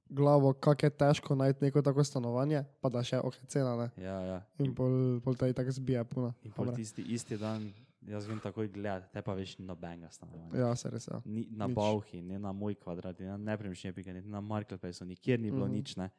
glavo, 0.05 0.53
kako 0.53 0.85
je 0.85 0.89
težko 0.91 1.35
najti 1.35 1.63
neko 1.63 1.81
tako 1.81 2.03
stanovanje, 2.03 2.63
pa 2.81 2.89
da 2.89 3.03
še 3.03 3.19
ok 3.19 3.35
cena, 3.47 3.75
ne. 3.77 3.87
Ja, 3.97 4.19
ja. 4.21 4.37
In 4.59 4.75
pol, 4.75 4.91
pol 5.21 5.35
te 5.35 5.53
tako 5.53 5.71
zbija 5.71 6.03
puna. 6.03 6.33
In 6.41 6.51
pol 6.51 6.65
hamre. 6.65 6.77
tisti 6.77 7.01
isti 7.03 7.37
dan, 7.37 7.67
jaz 8.01 8.25
grem 8.25 8.39
takoj 8.39 8.67
gledati, 8.69 9.11
te 9.11 9.21
pa 9.21 9.33
veš, 9.33 9.57
nobenega 9.59 10.07
stanovanja. 10.09 10.55
Ja, 10.57 10.75
se 10.75 10.89
res, 10.89 11.07
ja. 11.07 11.19
Ni 11.25 11.47
na 11.49 11.67
Nič. 11.67 11.75
Bauhi, 11.75 12.21
ne 12.21 12.39
na 12.39 12.51
moj 12.51 12.75
kvadrat, 12.75 13.19
ne 13.19 13.27
na 13.27 13.37
nepremičnine, 13.39 13.91
niti 14.13 14.27
na 14.27 14.39
Marketplaceu, 14.41 15.05
nikjer 15.05 15.39
ni 15.39 15.51
bilo 15.51 15.65
Mhm. 15.65 15.73
nič. 15.73 15.95
Ne. 15.97 16.09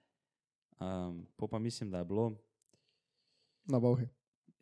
Um, 0.78 1.26
po 1.36 1.46
pa 1.46 1.58
mislim, 1.58 1.90
da 1.90 1.98
je 1.98 2.04
bilo, 2.04 2.32
Na 3.68 3.78
Bauhi. 3.78 4.08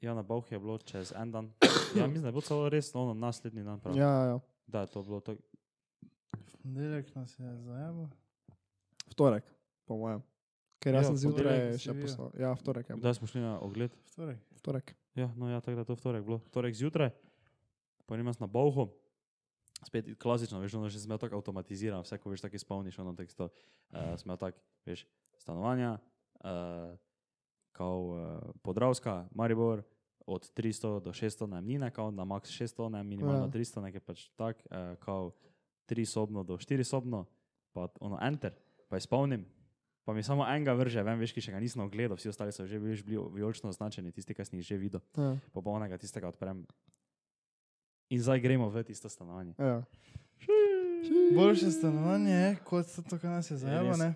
ja, 0.00 0.14
na 0.14 0.22
Bauhi 0.22 0.54
je 0.54 0.58
bilo 0.58 0.78
čez 0.78 1.12
en 1.16 1.30
dan. 1.30 1.52
Ja, 1.96 2.06
mislim, 2.06 2.22
da 2.22 2.28
je 2.28 2.32
bilo 2.32 2.42
celo 2.42 2.68
res 2.68 2.94
ono, 2.94 3.14
naslednji 3.14 3.62
dan. 3.64 3.80
Prav. 3.80 3.96
Ja, 3.96 4.24
ja. 4.24 4.38
Da, 4.66 4.80
je 4.80 4.86
to 4.86 5.02
bilo 5.02 5.20
to. 5.20 5.32
V 5.32 6.56
ponedeljek 6.62 7.14
nas 7.14 7.38
je 7.38 7.56
zajemal. 7.62 8.08
Vtorek, 9.06 9.44
po 9.84 9.96
mojem. 9.96 10.22
Ker 10.78 10.94
jaz 10.94 11.04
Ja, 11.04 11.08
sem 11.08 11.16
zjutraj 11.16 11.78
še 11.78 11.94
poslal. 11.94 12.30
Ja, 12.36 12.50
vtorek 12.52 12.90
je. 12.90 12.94
bil. 12.94 13.00
Kdaj 13.00 13.14
smo 13.14 13.26
šli 13.26 13.40
na 13.40 13.54
ogled? 13.60 13.94
Vtorek. 14.12 14.38
Vtorek. 14.58 14.86
Ja, 15.14 15.30
no 15.36 15.48
ja, 15.48 15.60
tako 15.60 15.78
da 15.78 15.86
je 15.86 15.88
to 15.88 15.96
vtorek 15.96 16.24
bilo. 16.26 16.38
Vtorek 16.50 16.74
zjutraj, 16.74 17.10
pa 18.04 18.18
nimas 18.18 18.42
na 18.42 18.46
Bauhu. 18.46 18.90
Spet 19.84 20.08
klasično, 20.18 20.58
veš, 20.58 20.74
ono 20.74 20.88
že 20.88 20.98
smo 20.98 21.16
tako 21.18 21.36
avtomatizirano, 21.36 22.02
vse, 22.02 22.18
ko 22.18 22.32
veš, 22.32 22.42
tako 22.42 22.56
izpolniš 22.56 22.98
ono 22.98 23.14
teksto. 23.14 23.48
Uh, 23.90 24.16
smo 24.16 24.36
tako, 24.36 24.58
veš, 24.84 25.06
stanovanja, 25.38 25.98
uh, 26.42 26.96
kao 27.76 28.00
uh, 28.00 28.18
Podravska, 28.62 29.28
Maribor, 29.30 29.82
od 30.26 30.52
300 30.52 30.80
do 31.00 31.12
600 31.12 31.46
najemnine, 31.46 31.90
kao 31.90 32.10
na 32.10 32.24
max 32.24 32.48
600, 32.52 32.88
ne, 32.88 33.02
minimalno 33.04 33.44
Ja. 33.44 33.50
300, 33.50 33.82
nekaj 33.82 34.00
pač 34.02 34.28
tak, 34.30 34.56
uh, 34.64 34.98
kao 34.98 35.32
3 35.86 36.04
sobno 36.06 36.42
do 36.42 36.56
4 36.56 36.82
sobno, 36.82 37.26
pa 37.72 37.88
ono 38.00 38.18
enter, 38.20 38.52
pa 38.88 38.96
izpolnim. 38.96 39.44
Pa 40.04 40.12
mi 40.12 40.22
samo 40.22 40.46
enega 40.46 40.72
vrže, 40.72 41.02
vem, 41.02 41.18
veš, 41.18 41.32
ki 41.32 41.40
še 41.40 41.52
ga 41.52 41.58
nisem 41.58 41.82
ogledal, 41.82 42.14
vsi 42.14 42.28
ostali 42.28 42.52
so 42.52 42.62
že 42.62 42.78
veš, 42.78 43.02
bili 43.02 43.18
vijolično 43.32 43.68
označeni, 43.68 44.12
tisti, 44.12 44.34
ki 44.34 44.44
sem 44.44 44.58
jih 44.58 44.66
že 44.66 44.76
videl, 44.78 45.00
Ja. 45.16 45.36
pa 45.52 45.60
pa 45.60 45.70
onega 45.70 45.98
tistega 45.98 46.28
odprem. 46.28 46.62
In 48.08 48.20
zdaj 48.20 48.38
gremo 48.40 48.68
v 48.68 48.82
tisto 48.84 49.08
stanovanje. 49.08 49.54
ja. 49.58 49.82
Boljše 51.32 51.70
stanovanje 51.72 52.30
je, 52.32 52.56
kot 52.64 52.86
so 52.86 53.02
to, 53.02 53.18
kar 53.18 53.30
nas 53.30 53.50
je 53.50 53.56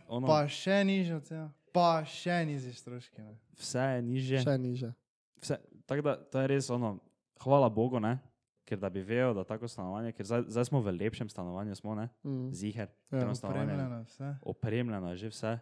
ono- 0.08 0.26
Pa 0.26 0.48
še 0.48 0.84
nižja 0.84 1.20
cena. 1.20 1.50
Pa 1.72 2.02
še 2.02 2.44
nižji 2.44 2.72
stroški, 2.74 3.20
ne? 3.20 3.34
Vse 3.54 3.78
je 3.78 4.02
niže. 4.02 4.38
Še 4.38 4.56
niže. 4.56 4.90
Vse, 5.38 5.56
tako 5.84 6.02
da 6.02 6.16
to 6.18 6.38
je 6.38 6.46
res 6.48 6.66
ono, 6.68 6.98
hvala 7.40 7.68
Bogu, 7.68 7.98
ne? 7.98 8.18
ker 8.62 8.78
da 8.78 8.86
bi 8.86 9.00
vedel, 9.00 9.34
da 9.34 9.42
tako 9.42 9.66
stanovanje, 9.66 10.12
ker 10.12 10.22
zdaj, 10.22 10.44
zdaj 10.46 10.64
smo 10.64 10.78
v 10.78 10.92
lepšem 10.92 11.26
stanovanju, 11.26 11.74
smo 11.74 11.90
ne, 11.92 12.06
Mm. 12.22 12.52
ziger, 12.52 12.86
Ja, 13.10 13.26
Opremljeno 13.26 14.04
vse. 14.04 14.28
opremljeno 14.44 15.10
je 15.10 15.16
že 15.16 15.28
vse. 15.28 15.52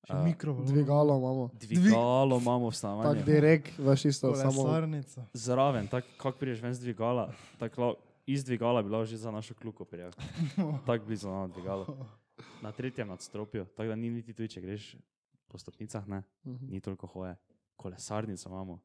Še 0.00 0.12
A, 0.12 0.22
mikrovalov. 0.22 0.62
Dvigalo 0.64 1.12
imamo. 1.12 1.44
Dvigalo 1.52 2.38
imamo 2.38 2.66
v 2.66 2.70
Tak 2.70 2.76
stanovanju. 2.76 3.24
direkt, 3.24 3.74
veš 3.76 4.04
isto, 4.06 4.30
samo. 4.32 4.70
Zraven, 5.32 5.88
tako 5.88 6.06
kako 6.16 6.38
priješ 6.38 6.60
ven 6.60 6.70
z 6.70 6.80
dvigala, 6.80 7.26
tako 7.58 7.98
iz 8.24 8.44
dvigala 8.44 8.82
bi 8.82 8.88
bilo 8.88 9.02
že 9.02 9.16
za 9.16 9.30
našo 9.30 9.54
kluko 9.54 9.82
prijel. 9.82 10.14
Tako 10.86 11.04
blizu 11.04 11.26
na 11.26 11.48
dvigalo. 11.48 11.90
Na 12.62 12.70
tretjem 12.70 13.08
nadstropju, 13.08 13.66
tako 13.66 13.88
da 13.88 13.96
ni 13.96 14.10
niti 14.12 14.30
tu, 14.30 14.46
če 14.46 14.60
greš 14.60 14.94
po 15.48 15.58
stopnicah, 15.58 16.06
ne, 16.06 16.22
Mhm. 16.44 16.66
ni 16.68 16.80
toliko 16.80 17.06
hoje. 17.08 17.36
Kolesarnico 17.76 18.48
imamo. 18.48 18.80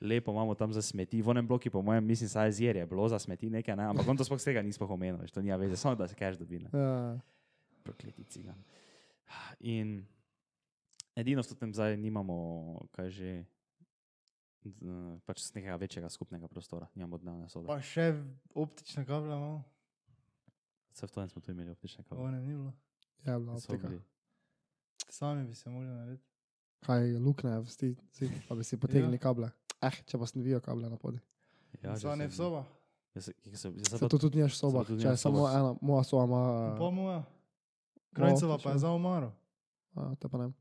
Lepo 0.00 0.30
imamo 0.30 0.54
tam 0.54 0.72
za 0.72 0.80
smeti, 0.80 1.18
v 1.18 1.28
enem 1.28 1.44
bloku, 1.44 1.70
po 1.70 1.82
mojem, 1.82 2.04
mislim, 2.04 2.28
saj 2.28 2.52
zjer 2.52 2.76
je 2.76 2.86
bilo 2.86 3.08
za 3.08 3.18
smeti 3.18 3.48
nekaj, 3.48 3.76
ne? 3.76 3.84
ampak 3.84 4.06
on 4.06 4.16
to 4.16 4.24
sploh 4.24 4.38
tega 4.38 4.62
nismo 4.62 4.86
omenili, 4.86 5.28
to 5.28 5.42
ni 5.42 5.50
veze, 5.52 5.76
samo 5.76 5.94
da 5.94 6.06
se 6.06 6.14
cash 6.14 6.38
dobi, 6.38 6.58
ne? 6.58 6.70
Ja, 6.72 7.18
prokleti 7.82 8.24
cigan. 8.24 8.54
In 9.60 10.06
edino 11.14 11.42
v 11.42 11.54
tem 11.56 11.70
zdaj 11.70 11.96
nimamo, 11.96 12.36
kaj 12.92 13.10
že, 13.10 13.44
pač 15.24 15.40
z 15.40 15.54
nekega 15.54 15.76
večjega 15.76 16.08
skupnega 16.08 16.46
prostora, 16.46 16.86
nimamo 16.94 17.18
dnevne 17.18 17.48
sobe. 17.48 17.66
Pa 17.66 17.80
še 17.80 18.14
optične 18.54 19.02
kable 19.04 19.26
imamo. 19.28 19.64
Vse 20.90 21.06
v 21.06 21.10
tem 21.10 21.28
smo 21.28 21.40
tu 21.40 21.50
imeli 21.50 21.70
optične 21.70 22.04
kable. 22.04 22.30
ne, 22.30 22.40
ni 22.40 22.54
bilo. 22.54 22.72
je 23.20 23.34
bila 23.34 23.52
optika. 23.54 23.88
Sami 25.08 25.44
bi 25.44 25.54
se 25.54 25.70
mogli 25.70 25.88
narediti. 25.88 26.24
Kaj 26.80 27.18
lukne 27.18 27.56
v 27.56 27.66
sti, 27.66 27.88
zid, 28.12 28.30
pa 28.44 28.54
bi 28.54 28.62
si 28.62 28.76
potegnili 28.76 29.18
kable. 29.18 29.50
Eh, 29.80 29.96
če 30.04 30.14
pa 30.14 30.26
sem 30.26 30.42
vijo 30.42 30.60
kable 30.60 30.86
na 30.86 30.96
podi. 30.96 31.18
Ja, 31.80 31.92
že 31.92 32.00
Sva 32.00 32.14
ne 32.14 32.24
sem- 32.24 32.30
v 32.30 32.34
soba. 32.34 32.62
Jaz 33.14 33.24
se- 33.24 33.34
jaz 33.44 33.64
jaz 33.66 33.88
se 33.90 33.98
to 33.98 34.18
tudi 34.18 34.36
nimaš 34.36 34.52
v 34.52 34.58
sobah, 34.58 34.86
tudi 34.86 35.02
če 35.02 35.08
je 35.08 35.16
samo 35.18 35.38
sobah. 35.38 35.54
ena, 35.54 35.70
moja 35.80 36.04
soba 36.04 36.24
ima. 36.24 36.42
Pa 36.76 36.90
moja. 36.90 37.20
Krajcova 38.12 38.58
pa 38.58 38.70
je 38.70 38.78
za 38.78 38.90
omaro. 38.90 39.32
A, 39.94 40.14
te 40.14 40.28
pa 40.28 40.38
ne. 40.38 40.52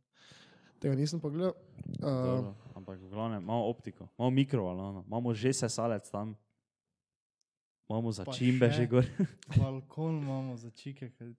Tega 0.80 0.96
nisem 0.96 1.20
pogledal. 1.20 1.54
Uh, 1.98 2.02
Dobro, 2.02 2.56
ampak 2.74 2.98
v 2.98 3.10
glavnem 3.10 3.42
imamo 3.42 3.66
optiko, 3.66 4.08
imamo 4.12 4.32
mikrovalno, 4.32 5.04
imamo 5.04 5.34
že 5.34 5.50
sesalec 5.52 6.06
tam, 6.08 6.38
imamo 7.90 8.12
za 8.12 8.24
Pa 8.24 8.34
čimbe 8.34 8.68
še. 8.68 8.76
že 8.76 8.88
gor. 8.88 9.06
Balkon 9.58 10.18
imamo 10.18 10.54
za 10.56 10.70
čike. 10.70 11.10
Kaj... 11.12 11.34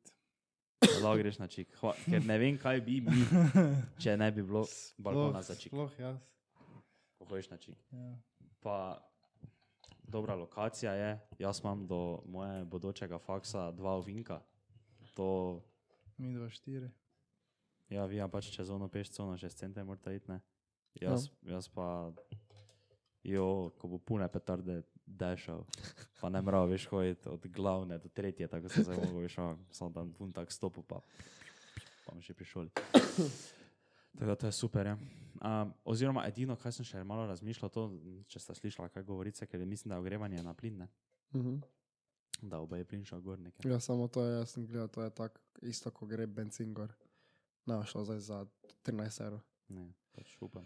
Lahko 1.02 1.16
greš 1.18 1.38
na 1.38 1.46
čik. 1.50 1.70
Hva, 1.80 1.94
ker 2.04 2.24
ne 2.26 2.38
vem, 2.38 2.58
kaj 2.58 2.80
bi 2.86 3.00
mi, 3.02 3.22
če 4.02 4.16
ne 4.16 4.30
bi 4.34 4.42
bilo 4.42 4.64
balkona 4.98 5.42
za 5.42 5.56
čik. 5.58 5.72
Sploh 5.72 5.94
jaz. 5.98 6.18
Ko 7.18 7.26
hojiš 7.30 7.50
na 7.50 7.58
čik. 7.58 7.78
Ja. 7.92 8.12
Pa 8.62 8.76
dobra 10.02 10.34
lokacija 10.34 10.94
je. 10.94 11.10
Jaz 11.38 11.60
imam 11.64 11.86
do 11.86 12.22
moje 12.26 12.64
bodočega 12.64 13.18
faksa 13.18 13.70
dva 13.72 13.96
ovinka. 13.98 14.40
To, 15.14 15.60
Mi 16.18 16.34
dva 16.34 16.48
štiri. 16.50 16.90
ja, 17.90 18.06
vi 18.06 18.22
pač 18.30 18.50
čez 18.54 18.70
ono 18.70 18.88
peš 18.88 19.10
cono, 19.10 19.36
6 19.36 19.54
cm 19.54 19.86
morate 19.86 20.14
iti, 20.14 20.30
ne. 20.30 20.40
Jaz, 21.00 21.28
jaz 21.42 21.68
pa 21.68 22.12
Jo, 23.22 23.70
ko 23.78 23.88
bo 23.88 23.98
pune 23.98 24.28
petarde 24.28 24.82
dešal, 25.08 25.64
pa 26.20 26.28
ne 26.28 26.42
mrav, 26.42 26.68
veš, 26.68 26.86
hoditi 26.92 27.28
od 27.28 27.46
glavne 27.46 27.98
do 27.98 28.08
tretje, 28.08 28.48
tako 28.48 28.68
se 28.68 28.82
zdaj 28.82 28.96
mogo, 28.96 29.22
veš, 29.24 29.38
samo 29.70 29.90
tam 29.94 30.12
pun 30.12 30.32
tak 30.32 30.52
stopu, 30.52 30.82
pa, 30.82 31.00
pa 32.06 32.16
še 32.20 32.34
prišoli. 32.34 32.70
Tako 34.18 34.26
da 34.26 34.34
to 34.34 34.46
je 34.46 34.52
super, 34.52 34.86
ja. 34.86 34.98
Um, 35.38 35.72
oziroma, 35.84 36.24
edino, 36.26 36.56
kaj 36.58 36.72
sem 36.74 36.86
še 36.86 37.04
malo 37.06 37.26
razmišljal, 37.30 37.70
to, 37.70 37.84
če 38.26 38.40
ste 38.42 38.54
slišali, 38.58 38.90
kaj 38.90 39.04
govorice, 39.06 39.46
ker 39.46 39.62
mislim, 39.62 39.92
da 39.92 39.98
je 39.98 40.02
ogrevanje 40.02 40.42
na 40.42 40.54
plin, 40.54 40.78
ne? 40.84 40.88
Mhm. 41.36 41.58
da 42.42 42.60
oba 42.62 42.76
je 42.78 42.84
plin 42.84 43.04
šel 43.04 43.20
gor 43.20 43.38
nekaj. 43.38 43.70
Ja, 43.70 43.80
samo 43.80 44.06
to 44.08 44.22
je, 44.24 44.38
jaz 44.38 44.52
sem 44.54 44.66
gledal, 44.66 44.88
to 44.88 45.02
je 45.02 45.10
tako 45.10 45.40
isto, 45.62 45.90
ko 45.90 46.06
gre 46.06 46.26
benzin 46.26 46.74
gor. 46.74 46.94
Ne, 47.66 47.80
šlo 47.86 48.04
zdaj 48.04 48.20
za 48.20 48.38
13 48.86 49.24
evrov. 49.26 49.40
Ne, 49.68 49.88
pač 50.14 50.36
upam. 50.40 50.64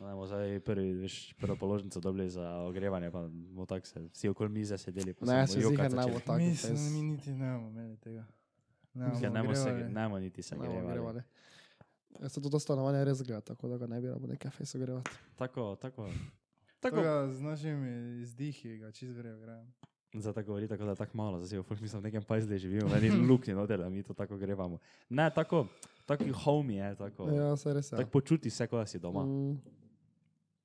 Bomo 0.00 0.26
zdaj 0.26 0.60
prvi, 0.60 0.92
veš, 0.92 1.32
prvo 1.32 1.56
položnico 1.56 2.00
dobili 2.00 2.30
za 2.30 2.56
ogrevanje, 2.56 3.10
pa 3.10 3.28
bomo 3.28 3.66
tako 3.66 3.86
se 3.86 4.00
vsi 4.00 4.28
okoli 4.28 4.48
mize 4.48 4.78
sedeli. 4.78 5.14
Ne, 5.20 5.46
se 5.46 5.60
jokati 5.60 5.94
ne 5.96 6.06
bo 6.12 6.20
tako. 6.20 6.38
Mislim, 6.38 6.92
mi 6.92 7.02
niti 7.02 7.32
ne 7.32 7.54
bomo 7.54 7.68
imeli 7.68 7.96
tega. 7.96 8.24
Ne 8.94 9.04
Ja, 9.22 9.30
bomo 9.30 9.48
ne 9.50 9.56
se, 9.56 9.70
ogrevali. 9.70 9.94
bomo 9.94 10.18
niti 10.18 10.42
se 10.42 10.56
grevali. 10.56 11.22
Jaz 12.20 12.32
se 12.32 12.40
to 12.40 12.58
stanovanje 12.58 13.04
res 13.04 13.22
gleda, 13.22 13.40
tako 13.40 13.68
da 13.68 13.76
ga 13.76 13.86
ne 13.86 14.00
bi 14.00 14.08
rabo 14.08 14.26
nekaj 14.26 14.50
fejs 14.50 14.74
ogrevati. 14.74 15.10
Tako, 15.36 15.76
tako. 15.76 16.08
Tako 16.80 16.96
ga 16.96 17.28
z 17.32 17.42
našimi 17.42 18.20
izdihi 18.22 18.78
ga 18.78 18.92
čist 18.92 19.16
vrejo 19.16 19.38
gremo. 19.38 19.66
Zdaj 20.14 20.32
tako 20.32 20.46
govori, 20.46 20.68
tako 20.68 20.84
da 20.84 20.90
je 20.90 20.96
tako 20.96 21.16
malo, 21.16 21.44
zdaj 21.44 21.56
jo 21.56 21.62
fuk 21.62 21.80
mislim, 21.80 22.00
v 22.02 22.04
nekem 22.04 22.22
pajzli 22.22 22.58
živimo, 22.58 22.88
v 22.88 22.96
eni 22.96 23.10
luknji, 23.28 23.54
no, 23.54 23.66
da 23.66 23.88
mi 23.88 24.02
to 24.02 24.14
tako 24.14 24.36
grevamo. 24.36 24.78
Ne, 25.08 25.30
tako, 25.34 25.66
tako 26.06 26.24
home 26.44 26.74
je, 26.74 26.96
tako. 26.96 27.28
Ja, 27.30 27.56
se 27.56 27.74
res 27.74 27.92
je. 27.92 27.96
Tako 27.96 28.10
počuti 28.10 28.50
se, 28.50 28.66
kot 28.66 28.80
da 28.80 28.86
si 28.86 28.98
doma. 28.98 29.22
Mm, 29.24 29.60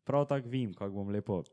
Prav 0.06 0.28
tako 0.30 0.50
vem, 0.50 0.74
kako 0.74 0.94
bom 0.96 1.10
lepo 1.10 1.44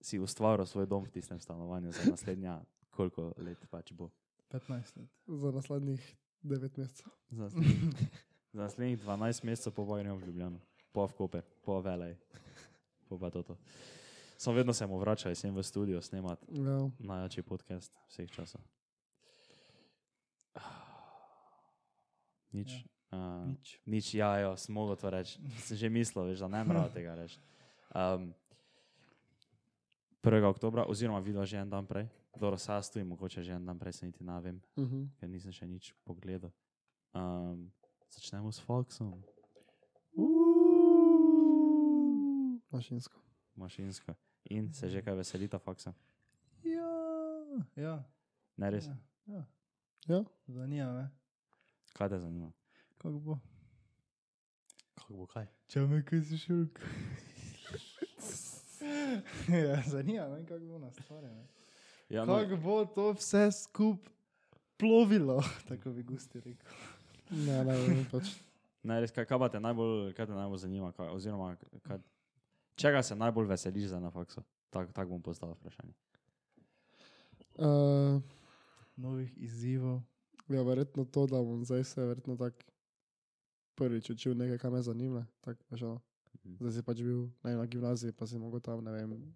si 0.00 0.18
ustvaril 0.18 0.66
svoj 0.66 0.86
dom 0.86 1.04
v 1.04 1.10
tistem 1.12 1.40
stanovanju 1.40 1.92
za 1.92 2.10
naslednja, 2.10 2.60
koliko 2.90 3.32
let 3.36 3.60
pač 3.70 3.92
bo. 3.92 4.10
15 4.50 4.96
let. 4.96 5.08
za 5.26 5.50
naslednjih 5.50 6.16
9 6.42 6.78
mesecev. 6.78 7.12
Za 7.30 7.42
naslednjih, 7.42 7.80
za 8.52 8.60
naslednjih 8.62 8.98
12 8.98 9.44
mesecev 9.44 9.72
po 9.72 9.84
gremo 9.84 10.16
v 10.16 10.26
Ljubljano, 10.26 10.60
po 10.92 11.06
v 11.06 11.12
Koper, 11.12 11.44
po 11.64 11.80
Velej, 11.80 12.16
po 13.08 13.18
pa 13.18 13.30
toto. 13.30 13.56
Sam 14.36 14.54
vedno 14.54 14.72
se 14.72 14.86
mu 14.86 14.98
vračal 14.98 15.34
sem 15.34 15.54
v 15.54 15.62
studio 15.62 16.02
snemati 16.02 16.46
Ja. 16.48 16.90
najjači 16.98 17.42
podcast 17.42 17.98
vseh 18.08 18.30
časov. 18.30 18.60
Nič. 22.52 22.70
Ja. 22.72 22.93
Uh, 23.14 23.46
Nič. 23.46 23.78
Nič, 23.86 24.06
ja, 24.14 24.34
jo, 24.42 24.56
sem 24.58 24.74
mogel 24.74 24.96
to 24.98 25.06
reči. 25.06 25.38
Sem 25.62 25.76
že 25.78 25.86
mislil, 25.88 26.26
veš, 26.26 26.42
da 26.42 26.48
ne 26.50 26.64
moram 26.66 26.90
tega 26.90 27.14
reči. 27.14 27.38
Um, 27.94 28.34
1. 30.22 30.42
oktobra, 30.44 30.82
oziroma 30.88 31.20
vidva 31.20 31.44
že 31.46 31.60
en 31.60 31.70
dan 31.70 31.86
prej, 31.86 32.08
dobro, 32.34 32.56
saj 32.58 32.82
stojim, 32.82 33.06
mogoče 33.08 33.42
že 33.44 33.52
en 33.54 33.62
dan 33.62 33.78
prej, 33.78 33.92
se 33.92 34.06
niti 34.06 34.24
ne 34.24 34.40
vem, 34.40 34.58
Uh 34.76 34.84
-huh. 34.84 35.06
ker 35.20 35.28
nisem 35.28 35.52
še 35.52 35.66
nič 35.66 35.94
pogledal. 36.04 36.50
Um, 37.14 37.70
začnemo 38.10 38.50
s 38.52 38.58
Foxom, 38.58 39.22
Mašinsko. 42.70 43.20
mašinsko. 43.56 44.14
In 44.50 44.72
se 44.72 44.88
že 44.88 45.02
kaj 45.02 45.14
veselita 45.14 45.58
Foxa? 45.58 45.94
Ja, 46.64 46.90
ja. 47.76 48.04
Ne 48.56 48.70
res? 48.70 48.86
Ja, 48.86 48.96
ja. 49.26 49.44
Ja, 50.08 50.24
Zanima 50.48 50.92
me, 50.92 51.10
Kaj 51.92 52.08
te 52.08 52.18
zanima? 52.18 52.52
Kako 53.04 53.18
bo. 53.18 53.38
Kako 54.94 55.14
bo 55.14 55.26
kaj? 55.26 55.44
Če 55.68 55.82
me 55.84 55.98
kaj 56.08 56.22
si 56.24 56.38
šulk. 56.40 56.78
ja, 59.66 59.82
zanima 59.86 60.28
me, 60.28 60.46
kako 60.48 60.64
bo 60.64 60.78
nastavljeno. 60.78 61.44
Ja, 62.08 62.24
no, 62.24 62.38
Kako 62.40 62.56
bo 62.56 62.78
to 62.84 63.12
vse 63.12 63.50
skup 63.52 64.08
plovilo, 64.80 65.42
tako 65.68 65.92
bi 65.92 66.02
Gusti 66.02 66.40
rekel. 66.40 66.72
ne, 67.30 67.64
ne, 67.64 67.76
ne, 67.88 68.06
pač. 68.12 68.32
ne, 68.82 69.00
res, 69.04 69.12
kaj, 69.12 69.28
kaj, 69.28 69.48
te 69.52 69.60
najbolj, 69.60 70.14
kaj 70.16 70.32
te 70.32 70.40
najbolj 70.40 70.64
zanima? 70.64 70.92
Kaj, 70.96 71.12
oziroma, 71.12 71.52
kaj, 71.84 72.00
čega 72.80 73.02
se 73.04 73.20
najbolj 73.20 73.52
veseliš 73.52 73.92
za 73.92 74.00
na 74.00 74.10
Foxu? 74.10 74.40
Tako 74.72 74.96
tak 74.96 75.12
bom 75.12 75.20
postavil 75.22 75.60
vprašanje. 75.60 75.92
Uh, 77.60 78.22
Novih 78.96 79.28
izzivov. 79.36 80.00
ja, 80.48 80.62
verjetno 80.62 81.04
to, 81.04 81.26
da 81.26 81.42
bom 81.42 81.64
zdaj 81.64 81.84
se 81.84 82.04
verjetno 82.04 82.36
tak 82.36 82.64
prvič 83.74 84.10
učil 84.10 84.36
nekaj, 84.38 84.58
kar 84.58 84.70
me 84.70 84.82
zanima. 84.82 85.26
Tak. 85.40 85.58
Mhm. 85.70 86.56
zdaj 86.60 86.72
si 86.72 86.82
pač 86.82 87.02
bil 87.02 87.30
ne, 87.44 87.56
na 87.56 87.66
gimnaziji, 87.66 88.12
pa 88.12 88.26
si 88.26 88.38
mogel 88.38 88.60
tam, 88.60 88.84
ne 88.84 88.92
vem, 88.92 89.34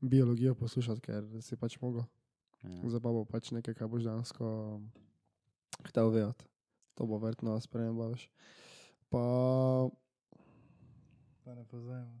biologijo 0.00 0.54
poslušati, 0.54 1.00
ker 1.00 1.26
si 1.40 1.56
pač 1.56 1.80
mogel. 1.80 2.04
Ja. 2.62 2.88
Zdaj 2.88 3.00
pa 3.00 3.10
bo 3.12 3.24
pač 3.24 3.50
nekaj, 3.50 3.74
kar 3.74 3.88
boš 3.88 4.04
dejansko 4.04 4.80
hotel 5.86 6.10
vedeti. 6.10 6.44
To 6.94 7.06
bo 7.06 7.18
verjetno 7.18 7.60
sprememba, 7.60 8.12
veš. 8.12 8.28
Pa 9.10 9.22
Pa 11.44 11.54
ne 11.54 11.64
pozajmo. 11.64 12.20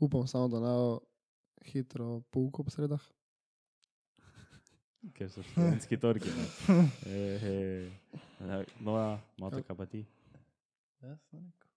upam 0.00 0.26
samo, 0.26 0.48
da 0.48 0.60
ne 0.60 0.72
bo 0.74 1.00
hitro 1.64 2.20
pouk 2.30 2.60
ob 2.60 2.70
sredah. 2.70 3.02
Ker 5.14 5.30
so 5.30 5.42
študentski 5.42 5.98
torki. 6.00 6.28
ne. 6.28 6.44
Eh, 7.06 7.44
eh. 7.44 7.90
Ne, 8.40 8.64
No, 8.80 8.96
ja, 8.96 9.20
malo 9.38 9.62
kaj 9.62 9.76
pa 9.76 9.86
ti. 9.86 10.04
Jaz 11.02 11.20
sem 11.30 11.40
rekel. 11.40 11.68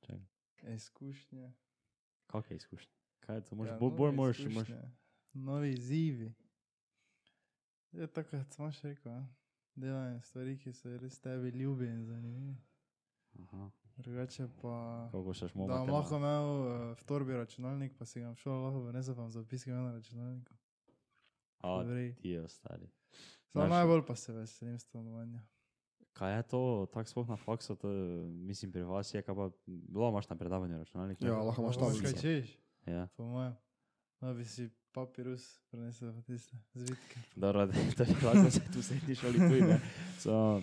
Čakaj. 0.00 0.74
Izkušnje. 0.74 1.52
Kakšne 2.26 2.56
izkušnje? 2.56 2.92
Kaj 3.20 3.40
to? 3.40 3.56
Mož, 3.56 3.68
Ja, 3.68 3.78
bolj, 3.78 3.96
bolj 3.96 4.12
moraš, 4.12 4.38
moraš. 4.46 4.68
Novi 5.32 5.70
izzivi. 5.72 6.34
Je 7.92 8.06
tako, 8.06 8.38
kot 8.38 8.52
sem 8.52 8.72
še 8.72 8.88
rekel. 8.88 9.12
a. 9.12 9.24
Delanje 9.74 10.20
stvari, 10.22 10.58
ki 10.58 10.72
so 10.72 10.92
res 10.98 11.18
tebi 11.18 11.50
ljubi 11.50 11.86
in 11.86 12.04
zanimivi. 12.04 12.56
Aha, 13.42 13.70
Drugače 13.96 14.48
pa. 14.62 15.08
Da 15.12 15.82
lahko 15.82 16.16
imel 16.16 16.44
uh, 16.44 16.98
v 16.98 17.04
torbi 17.04 17.32
računalnik, 17.32 17.94
pa 17.98 18.04
si 18.04 18.20
ga 18.20 18.30
v 18.30 18.38
šolo 18.38 18.64
lahko 18.64 18.84
vnesem 18.88 19.30
zapiske 19.30 19.70
na 19.70 19.92
računalniku. 19.92 20.54
Ti 22.20 22.28
je 22.28 22.42
ostali. 22.42 22.88
Samo 23.52 23.66
najbolj 23.66 24.06
pa 24.06 24.14
se 24.16 24.32
veselim 24.32 24.78
stanovanja. 24.78 25.40
Kaj 26.12 26.36
je 26.36 26.42
to, 26.42 26.86
tako 26.92 27.10
sploh 27.10 27.28
na 27.28 27.36
faksu, 27.36 27.74
to 27.76 27.90
je, 27.90 28.26
mislim, 28.26 28.72
pri 28.72 28.82
vas 28.82 29.14
je, 29.14 29.22
kaj 29.22 29.34
pa, 29.34 29.50
bilo 29.66 30.08
imaš 30.08 30.28
na 30.28 30.36
predavanju 30.36 30.78
računalnik? 30.78 31.22
Ja, 31.22 31.38
lahko 31.42 31.62
imaš 31.62 31.76
tablico. 31.76 32.02
Kaj 32.02 32.20
češ, 32.22 32.58
Ja, 32.86 33.08
po 33.16 33.24
mojem. 33.24 33.56
No, 34.20 34.34
bi 34.34 34.44
si 34.44 34.70
papirus 34.92 35.60
prenesel 35.70 36.12
v 36.12 36.22
tiste 36.22 36.56
zvitke. 36.74 37.20
dobro, 37.36 37.66
da 37.66 37.72
bi 38.04 38.26
lahko 38.26 38.50
se 38.50 38.60
tu 38.72 38.82
sedi 38.82 39.14
šoli 39.14 39.38
tuj, 39.38 39.60
ne. 39.60 39.80
So, 40.20 40.62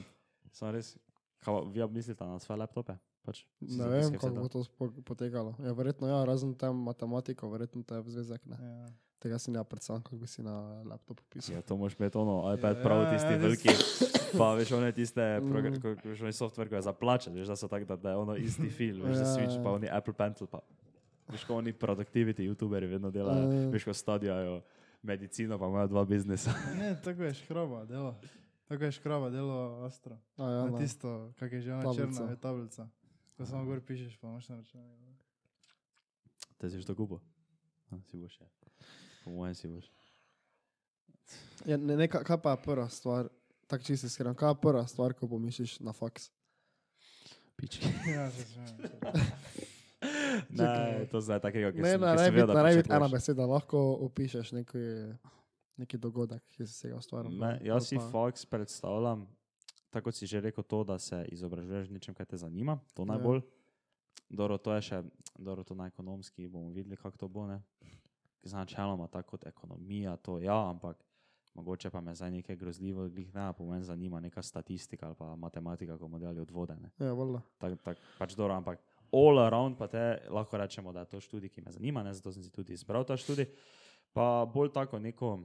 so 0.51 0.71
res, 0.71 0.97
kaj, 1.43 1.65
vi 1.73 1.87
mislite 1.87 2.25
na 2.25 2.39
svoje 2.39 2.59
laptope? 2.59 2.95
Pač, 3.21 3.45
Ne 3.59 3.87
vem, 3.87 4.13
kako 4.13 4.29
to? 4.29 4.41
bo 4.41 4.47
to 4.49 5.01
potekalo. 5.05 5.55
Ja, 5.59 5.73
verjetno 5.77 6.07
ja, 6.07 6.25
razen 6.25 6.53
tam 6.57 6.79
matematiko, 6.83 7.49
verjetno 7.49 7.83
to 7.83 7.95
je 7.95 8.03
zvezek. 8.07 8.45
Ne. 8.45 8.57
Ja. 8.61 8.87
Tega 9.21 9.37
si 9.37 9.51
ne 9.51 9.61
predstavljam, 9.61 10.01
kako 10.01 10.15
bi 10.15 10.27
si 10.27 10.41
na 10.41 10.53
laptopu 10.83 11.21
pisal. 11.29 11.55
Ja, 11.55 11.61
to 11.61 11.77
moš 11.77 11.93
imeti 11.93 12.17
ono, 12.17 12.41
iPad 12.51 12.77
Ja, 12.77 12.83
Pro, 12.83 12.95
ja, 12.97 13.11
tisti 13.11 13.27
ja, 13.27 13.31
res. 13.31 13.43
veliki. 13.43 13.69
Pa 14.33 14.53
veš, 14.53 14.71
one 14.71 14.91
tiste, 14.91 15.21
progra- 15.41 15.69
Mhm. 15.69 15.77
ko- 15.77 16.09
veš, 16.09 16.21
oni 16.21 16.33
software, 16.33 16.65
ko 16.65 16.75
je 16.75 16.81
za 16.81 16.93
plačati, 16.93 17.35
veš, 17.35 17.47
da 17.47 17.55
so 17.55 17.67
tako, 17.67 17.85
da, 17.85 17.95
da 17.97 18.09
je 18.09 18.15
ono 18.17 18.35
isti 18.35 18.69
fil, 18.77 18.97
veš, 18.97 19.13
za 19.13 19.23
Ja, 19.23 19.29
Switch, 19.29 19.55
ja. 19.55 19.63
pa 19.63 19.71
oni 19.71 19.87
Apple 19.87 20.13
Pencil, 20.15 20.47
pa 20.47 20.59
veš, 21.27 21.43
ko 21.43 21.55
oni 21.55 21.71
productivity 21.71 22.41
youtuberi 22.41 22.87
vedno 22.87 23.11
delajo, 23.11 23.45
Ja. 23.45 23.69
veš, 23.69 23.83
ko 23.83 23.93
studijajo 23.93 24.61
medicino, 25.01 25.59
pa 25.59 25.67
imajo 25.67 25.87
dva 25.87 26.05
biznesa. 26.05 26.49
Ne, 26.73 26.97
tako 26.97 27.23
je 27.23 27.33
škroba 27.35 27.85
delo. 27.85 28.15
Tako 28.65 28.83
je 28.83 28.91
škroba 28.93 29.29
delo 29.29 29.55
Astro. 29.83 30.17
A, 30.37 30.43
ja, 30.43 30.49
Na 30.59 30.65
no. 30.67 30.77
tisto, 30.77 31.09
kak 31.35 31.51
je 31.51 31.61
že 31.61 31.73
ona 31.73 31.83
Tablica. 31.83 32.01
črna, 32.17 32.29
je 32.29 32.37
tablica. 32.37 32.87
Ko 33.37 33.45
samo 33.45 33.65
gor 33.65 33.81
pišeš, 33.81 34.17
pa 34.17 34.27
imaš 34.27 34.49
na 34.49 34.55
računalniku. 34.55 35.11
Te 36.57 36.69
si 36.69 36.77
že 36.77 36.85
to 36.85 36.95
kupo? 36.95 37.19
A, 37.89 37.99
si 38.01 38.15
boš 38.15 38.31
še. 38.33 38.45
Po 39.23 39.29
mojem 39.31 39.55
si 39.55 39.67
boš. 39.67 39.91
Ja, 41.65 41.77
ne, 41.77 41.95
ne, 41.95 42.07
kaj, 42.07 42.37
pa 42.41 42.51
je 42.51 42.63
prva 42.63 42.89
stvar, 42.89 43.29
tako 43.67 43.83
čisto 43.83 44.07
iskreno, 44.07 44.33
kaj 44.35 44.49
je 44.51 44.61
prva 44.61 44.87
stvar, 44.87 45.13
ko 45.13 45.27
pomisliš 45.27 45.79
na 45.79 45.93
faks? 45.93 46.31
Pički. 47.55 47.85
Ja, 48.15 48.31
se 48.31 48.45
smem. 48.45 48.67
Ne, 50.49 51.05
to 51.11 51.21
zdaj 51.21 51.39
takega, 51.39 51.69
ki 51.71 51.81
Ne, 51.83 51.91
sem, 51.91 52.01
ne, 52.01 52.15
ki 52.17 52.35
ne, 52.35 52.45
da 52.47 52.63
ne, 52.63 52.71
biti 52.75 52.89
ena 52.89 53.07
beseda, 53.11 53.45
lahko 53.45 53.77
opišeš 54.07 54.51
neki, 54.57 54.81
neki 55.77 55.99
dogodek, 56.01 56.41
ki 56.55 56.65
si 56.65 56.73
se 56.73 56.89
ga 56.89 56.97
ustvaril. 56.97 57.35
Ne, 57.37 57.59
jaz 57.61 57.85
si 57.87 57.99
Fox 58.11 58.45
predstavljam, 58.49 59.27
tako 59.93 60.09
kot 60.09 60.17
si 60.17 60.25
že 60.27 60.41
rekel, 60.41 60.63
to, 60.63 60.81
da 60.83 60.97
se 60.99 61.19
izobražuješ 61.29 61.91
v 61.91 61.99
nečem, 61.99 62.15
kar 62.17 62.25
te 62.25 62.37
zanima, 62.37 62.79
to 62.97 63.05
Ja. 63.05 63.13
najbolj. 63.13 63.43
Dobro, 64.29 64.57
to 64.57 64.73
je 64.73 64.81
še, 64.81 65.03
dobro, 65.37 65.63
to 65.63 65.75
na 65.75 65.87
ekonomski 65.91 66.47
bomo 66.47 66.71
videli, 66.73 66.97
kako 66.97 67.17
to 67.17 67.27
bo. 67.27 67.45
ne. 67.47 67.61
Značeloma, 68.43 69.07
tako 69.07 69.29
kot 69.29 69.45
ekonomija, 69.45 70.15
to 70.17 70.39
ja, 70.39 70.69
ampak 70.69 70.97
mogoče 71.53 71.89
pa 71.89 72.01
me 72.01 72.15
zdaj 72.15 72.31
nekaj 72.31 72.55
grozljivo, 72.55 73.09
glih 73.09 73.33
ne, 73.35 73.53
po 73.53 73.65
meni 73.65 73.83
zanima 73.83 74.19
neka 74.19 74.41
statistika 74.41 75.05
ali 75.07 75.15
pa 75.15 75.35
matematika, 75.35 75.93
ko 75.93 75.99
bomo 75.99 76.19
delali 76.19 76.39
od 76.39 76.51
vode. 76.51 76.75
ne. 76.75 76.89
Ja, 76.99 77.13
voljno. 77.13 77.41
Tak, 77.57 77.81
tak, 77.81 77.97
pač 78.19 78.33
dobro, 78.35 78.53
ampak 78.53 78.79
all 79.13 79.39
around, 79.39 79.77
pa 79.77 79.87
te 79.87 80.03
lahko 80.29 80.57
rečemo, 80.57 80.93
da 80.93 80.99
je 80.99 81.05
to 81.05 81.19
študij, 81.19 81.49
ki 81.49 81.61
me 81.61 81.71
zanima, 81.71 82.03
ne, 82.03 82.13
zato 82.13 82.31
sem 82.31 82.43
si 82.43 82.49
tudi 82.49 82.73
izbral 82.73 83.03
ta 83.03 83.17
študij. 83.17 83.45
Pa 84.13 84.45
bolj 84.45 84.71
tako 84.71 84.99
neko, 84.99 85.39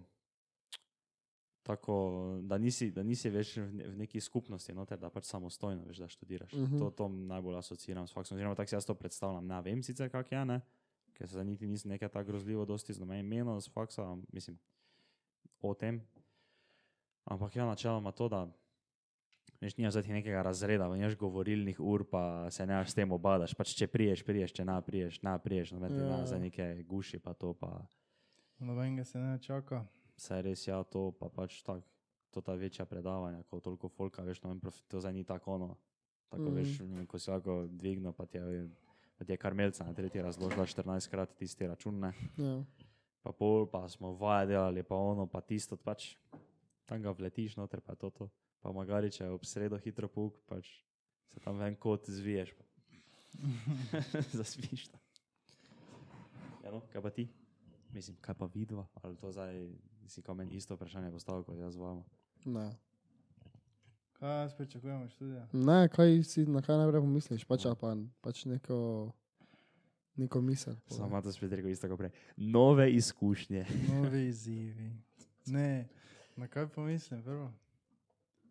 tako, 1.62 1.94
da, 2.42 2.58
nisi, 2.58 2.90
da 2.90 3.02
nisi 3.02 3.30
več 3.30 3.56
v 3.56 3.96
neki 3.96 4.20
skupnosti, 4.20 4.74
noter, 4.74 4.98
da 4.98 5.10
pač 5.10 5.24
samostojno 5.24 5.84
veš, 5.84 5.98
da 5.98 6.08
študiraš. 6.08 6.52
Uh 6.52 6.58
Mhm. 6.60 6.74
-huh. 6.74 6.78
to, 6.78 6.90
to 6.90 7.08
najbolj 7.08 7.56
asociiram 7.56 8.06
s 8.06 8.12
faksom, 8.12 8.36
oziroma 8.36 8.54
tako 8.54 8.68
si 8.68 8.74
jaz 8.74 8.86
to 8.86 8.94
predstavljam. 8.94 9.46
Ne 9.46 9.62
vem 9.62 9.82
sicer, 9.82 10.10
kak 10.10 10.32
je, 10.32 10.44
ne, 10.44 10.60
ker 11.16 11.28
se 11.28 11.44
niti 11.44 11.66
nisem 11.66 11.94
nekaj 11.94 12.08
tako 12.12 12.32
grozljivo 12.32 12.64
dosti 12.64 12.92
z 12.92 13.00
nobenim 13.00 13.32
imenom 13.32 13.60
s 13.60 13.72
faksa, 13.72 14.16
mislim, 14.32 14.58
o 15.60 15.74
tem. 15.74 16.02
Ampak 17.24 17.56
ja, 17.56 17.66
načeloma 17.66 18.12
to, 18.12 18.28
da 18.28 18.46
Veš, 19.60 19.76
nimaš 19.76 19.92
zdaj 19.92 20.12
nekega 20.12 20.42
razreda, 20.42 20.88
nimaš 20.94 21.16
govorilnih 21.16 21.80
ur, 21.80 22.04
pa 22.10 22.50
se 22.50 22.66
ne 22.66 22.76
s 22.84 22.94
tem 22.94 23.12
obadaš. 23.12 23.54
Pač, 23.56 23.72
če 23.78 23.86
priješ, 23.88 24.22
priješ, 24.24 24.52
če 24.52 24.64
ne 24.68 24.76
priješ, 24.84 25.22
ne 25.24 25.38
priješ, 25.42 25.72
no, 25.72 25.86
Ja. 25.86 26.18
ja. 26.18 26.26
za 26.26 26.38
neke 26.38 26.84
guši, 26.84 27.18
pa 27.18 27.32
to, 27.32 27.54
pa 27.54 27.86
Nobenega 28.58 29.04
se 29.04 29.18
ne 29.18 29.38
čaka. 29.38 29.86
vse 30.16 30.42
res 30.42 30.66
ja, 30.68 30.82
to 30.84 31.12
pa 31.12 31.28
pač 31.28 31.62
tako. 31.62 31.86
To 32.30 32.40
ta 32.44 32.52
večja 32.52 32.84
predavanja, 32.84 33.42
ko 33.48 33.60
toliko 33.60 33.88
folka, 33.88 34.22
veš, 34.22 34.42
no, 34.42 34.52
in 34.52 34.60
to 34.60 35.00
zdaj 35.00 35.12
ni 35.12 35.24
tako 35.24 35.54
ono. 35.54 35.76
Tako 36.28 36.50
mm. 36.50 36.54
veš, 36.54 36.80
ko 37.08 37.18
si 37.18 37.30
lahko 37.30 37.66
dvignil, 37.70 38.12
pa 38.12 38.26
ti 38.26 38.36
je, 38.36 38.68
ti 39.24 39.32
je 39.32 39.36
karmelca 39.36 39.84
na 39.84 39.94
tretji 39.94 40.22
razložila 40.22 40.66
14 40.66 41.10
krat 41.10 41.36
tisti 41.38 41.66
račun, 41.66 42.00
ne. 42.00 42.12
Ja. 42.36 42.64
Pa 43.22 43.32
pol, 43.32 43.66
pa 43.66 43.88
smo 43.88 44.12
vaje 44.12 44.46
delali, 44.46 44.82
pa 44.82 44.94
ono, 44.94 45.26
pa 45.26 45.40
tisto, 45.40 45.76
pač 45.76 46.14
tam 46.86 47.02
ga 47.02 47.10
vletiš 47.10 47.56
noter, 47.56 47.80
pa 47.80 47.92
je 47.92 48.02
to 48.04 48.10
to. 48.10 48.28
Pa 48.62 48.72
magari, 48.72 49.10
če 49.10 49.24
je 49.24 49.30
ob 49.30 49.44
sredo 49.44 49.78
hitro 49.78 50.08
puk, 50.08 50.38
pač 50.46 50.68
se 51.32 51.40
tam 51.40 51.58
ven 51.58 51.74
kot 51.76 52.10
zviješ. 52.10 52.54
pa 54.12 54.20
Zaspiš. 54.32 54.88
tam. 54.88 55.00
Ja, 56.64 56.70
no, 56.70 56.82
kaj 56.92 57.02
pa 57.02 57.10
ti? 57.10 57.28
Mislim, 57.94 58.16
kaj 58.20 58.34
pa 58.34 58.48
vidva? 58.54 58.86
Ali 59.02 59.16
to 59.16 59.32
zdaj 59.32 59.54
si 60.08 60.22
kao 60.22 60.34
meni 60.34 60.54
isto 60.54 60.74
vprašanje 60.74 61.10
postavil 61.10 61.44
kot 61.44 61.58
jaz 61.58 61.74
z 61.74 61.82
vama? 61.82 62.04
Ne. 62.44 62.70
Kaj 64.18 64.40
jaz 64.40 64.54
pričakujem 64.54 65.02
od 65.02 65.10
študija? 65.10 65.48
ne, 65.52 65.88
kaj 65.88 66.22
si, 66.22 66.46
na 66.46 66.62
kaj 66.62 66.76
najprej 66.76 67.00
pomisliš, 67.00 67.44
pač, 67.44 67.66
pa 67.80 67.96
pač 68.20 68.44
neko, 68.44 69.12
neko 70.16 70.40
misel. 70.40 70.74
Samo 70.88 71.22
to 71.22 71.32
spet 71.32 71.52
rekel 71.52 71.70
isto 71.70 71.88
kot 71.88 71.98
prej. 71.98 72.10
Nove 72.36 72.90
izkušnje. 72.92 73.66
Novi 73.92 74.26
izzivi. 74.32 74.92
Ne, 75.46 75.88
na 76.36 76.48
kaj 76.48 76.68
pomislim 76.68 77.22
prvo? 77.22 77.52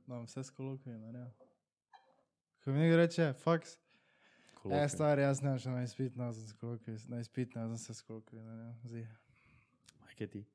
Da 0.06 0.16
bom 0.16 0.26
vse 0.26 0.44
s 0.44 0.50
kolokvijem 0.50 1.02
naredil. 1.02 1.32
Ko 2.64 2.72
mi 2.72 2.80
nekdo 2.80 2.98
reče, 2.98 3.34
faks, 3.34 3.78
e, 4.72 4.88
star, 4.90 5.20
jaz 5.20 5.42
ne 5.42 5.58
šel 5.60 5.74
na 5.74 5.84
izpit, 5.84 6.16
no, 6.16 6.32
sem 6.34 6.48
s 6.48 6.54
kolokvijem, 6.54 7.00
na 7.08 7.20
izpit, 7.20 7.56
ne, 7.56 7.68
sem 7.68 7.78
se 7.78 7.94
s 7.94 8.02
kolokvijem 8.02 8.46
naredil. 8.46 8.74
Zdi. 8.84 9.08
Kaj 10.18 10.28
ti? 10.28 10.46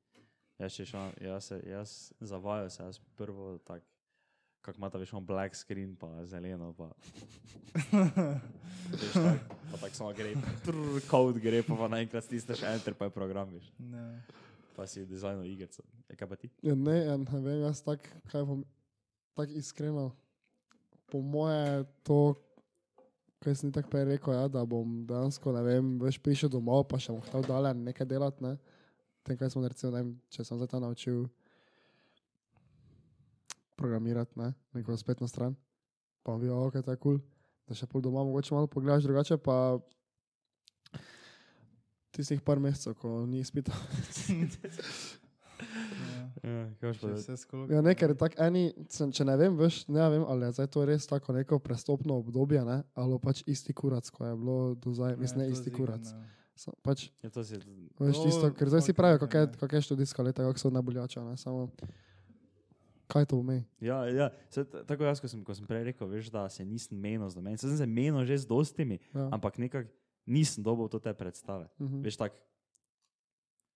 Jaz, 0.59 0.71
šel, 0.71 1.11
jaz, 1.21 1.45
se, 1.45 1.63
jaz 1.67 2.13
zavajal 2.19 2.69
se, 2.69 2.83
jaz 2.83 2.99
prvo 3.15 3.57
tak, 3.57 3.83
kak 4.61 4.77
ima 4.77 4.89
ta 4.89 4.97
veš, 5.01 5.13
on 5.17 5.25
black 5.25 5.55
screen, 5.57 5.95
pa 5.95 6.09
zeleno, 6.25 6.71
pa 6.77 6.89
veš, 8.91 9.13
tak, 9.13 9.39
pa 9.71 9.77
tak 9.81 9.95
samo 9.95 10.13
gre, 10.13 10.33
trrr, 10.65 11.01
kod 11.09 11.39
gre, 11.41 11.63
pa, 11.65 11.75
pa 11.79 11.87
naenkrat 11.91 12.25
stisneš 12.25 12.63
enter, 12.67 12.93
pa 12.97 13.07
je 13.07 13.15
program, 13.15 13.49
veš, 13.55 13.71
Ne. 13.79 14.21
pa 14.75 14.87
si 14.87 15.05
dizajnil 15.05 15.45
igrico. 15.49 15.83
E, 16.09 16.15
kaj 16.15 16.27
pa 16.27 16.35
ti? 16.35 16.51
Ja, 16.61 16.75
ne, 16.75 16.97
ja, 17.05 17.17
ne 17.17 17.41
vem, 17.41 17.61
jaz 17.65 17.81
tako, 17.85 18.07
kaj 18.31 18.45
bom, 18.47 18.63
tako 19.37 19.57
iskreno. 19.59 20.05
Po 21.11 21.19
moje 21.19 21.83
to, 22.07 22.19
kaj 23.43 23.55
sem 23.59 23.71
tako 23.73 23.91
prej 23.91 24.05
rekel, 24.13 24.33
ja, 24.37 24.47
da 24.47 24.63
bom 24.65 25.01
dejansko, 25.07 25.51
ne 25.57 25.63
vem, 25.65 25.95
veš 25.99 26.21
prišel 26.23 26.51
domov, 26.53 26.85
pa 26.87 26.99
še 27.01 27.11
bom 27.11 27.23
hotel 27.25 27.43
dalje 27.49 27.73
nekaj 27.81 28.07
delati, 28.07 28.43
ne. 28.45 28.55
Tem, 29.25 29.37
kaj 29.37 29.51
smo 29.53 29.65
recimo, 29.67 29.91
ne 29.91 29.99
vem, 30.01 30.13
če 30.33 30.45
sem 30.47 30.57
zdaj 30.57 30.71
ta 30.71 30.79
naučil 30.81 31.25
programirati, 33.81 34.37
ne, 34.37 34.51
neko 34.73 34.93
spletno 34.95 35.27
stran, 35.27 35.55
pa 36.21 36.31
bom 36.31 36.39
videl, 36.39 36.55
ok, 36.59 36.79
to 36.79 36.91
je 36.91 36.97
kul, 36.97 37.17
cool, 37.17 37.21
da 37.65 37.73
še 37.73 37.87
pol 37.87 38.01
doma 38.01 38.21
mogoče 38.21 38.53
malo 38.53 38.69
pogledaš 38.69 39.03
drugače, 39.03 39.37
pa 39.39 39.79
tistih 42.11 42.41
par 42.41 42.59
mesecev, 42.59 42.93
ko 42.95 43.25
ni 43.25 43.39
izpita. 43.39 43.73
Ja. 46.43 46.65
Ja. 47.03 47.17
Ja, 47.69 47.81
ne, 47.81 47.93
ker 47.93 48.09
je 48.09 48.17
tako 48.17 48.39
eni, 48.39 48.63
sem- 48.89 49.11
če 49.11 49.23
ne 49.23 49.35
vem, 49.37 49.53
veš, 49.55 49.83
ne 49.87 50.07
vem, 50.09 50.23
ali 50.25 50.45
je 50.45 50.53
zdaj 50.53 50.67
to 50.67 50.83
res 50.83 51.05
tako 51.05 51.33
neko 51.33 51.59
prestopno 51.59 52.15
obdobje, 52.15 52.63
ne, 52.65 52.79
ali 52.95 53.19
pač 53.19 53.43
isti 53.45 53.69
kurac, 53.71 54.09
ko 54.09 54.25
je 54.25 54.35
bilo 54.35 54.55
do 54.75 54.89
zdaj, 54.91 55.17
mislim, 55.17 55.39
ne 55.39 55.45
to 55.45 55.51
isti 55.51 55.63
ziher 55.65 55.77
kurac. 55.77 56.01
ne. 56.07 56.23
Sa- 56.55 56.73
Pač, 56.81 57.11
Ja, 57.21 57.29
to 57.29 57.43
si, 57.43 57.55
veš, 57.55 58.17
To 58.17 58.23
tisto, 58.23 58.49
ker 58.51 58.67
zdaj 58.67 58.81
si 58.81 58.93
pravijo, 58.93 59.21
ne, 59.21 59.29
je, 59.35 59.45
ne. 59.47 59.69
je 59.71 59.81
študijska 59.83 60.21
leta, 60.23 60.41
kako 60.43 60.59
so 60.59 60.69
najboljača, 60.71 61.23
ne, 61.23 61.37
samo, 61.37 61.69
kaj 63.11 63.25
to 63.25 63.37
pomeni? 63.37 63.65
ja, 63.79 64.05
ja, 64.07 64.29
se, 64.47 64.63
tako 64.63 65.03
jaz, 65.03 65.19
ko 65.19 65.27
sem, 65.27 65.41
ko 65.41 65.51
sem 65.51 65.65
prej 65.65 65.83
rekel, 65.85 66.07
veš, 66.07 66.29
da 66.29 66.47
se 66.47 66.63
nisem 66.63 66.95
menil 66.97 67.25
z 67.25 67.35
domen, 67.35 67.57
sem 67.57 67.69
se 67.71 67.85
menil 67.85 68.23
že 68.23 68.37
z 68.37 68.45
dostimi, 68.45 68.99
Ja. 69.11 69.27
ampak 69.29 69.57
nekako 69.57 69.89
nisem 70.25 70.61
dobil 70.61 70.87
to 70.87 70.97
te 70.97 71.11
predstave. 71.11 71.67
Mhm. 71.77 72.01
Veš, 72.01 72.15
tako, 72.17 72.37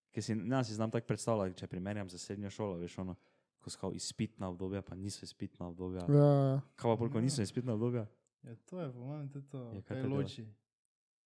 ki 0.09 0.21
si, 0.21 0.33
ne, 0.33 0.63
si 0.63 0.73
znam 0.73 0.87
tako 0.89 1.07
predstavljati, 1.07 1.57
če 1.57 1.67
primerjam 1.67 2.07
z 2.07 2.17
srednjo 2.17 2.49
šolo, 2.49 2.77
veš, 2.77 2.97
ono, 2.97 3.15
ko 3.57 3.69
so 3.69 3.89
izpitna 3.91 4.47
obdobja, 4.47 4.81
pa 4.81 4.95
niso 4.95 5.23
izpitna 5.23 5.67
obdobja. 5.67 6.05
Ja, 6.07 6.15
ja. 6.45 6.59
Kaj 6.75 6.87
pa 6.87 6.95
bolj, 6.95 7.09
ko 7.09 7.19
niso 7.19 7.41
izpitna 7.41 7.73
obdobja? 7.73 8.05
Ja, 8.43 8.55
to 8.63 8.77
je, 8.77 8.87
po 8.87 8.99
mojem, 9.01 9.27
tudi 9.27 9.47
to, 9.47 9.57
Ja, 9.73 9.81
kaj 9.81 9.97
kaj 9.97 10.07
loči. 10.07 10.45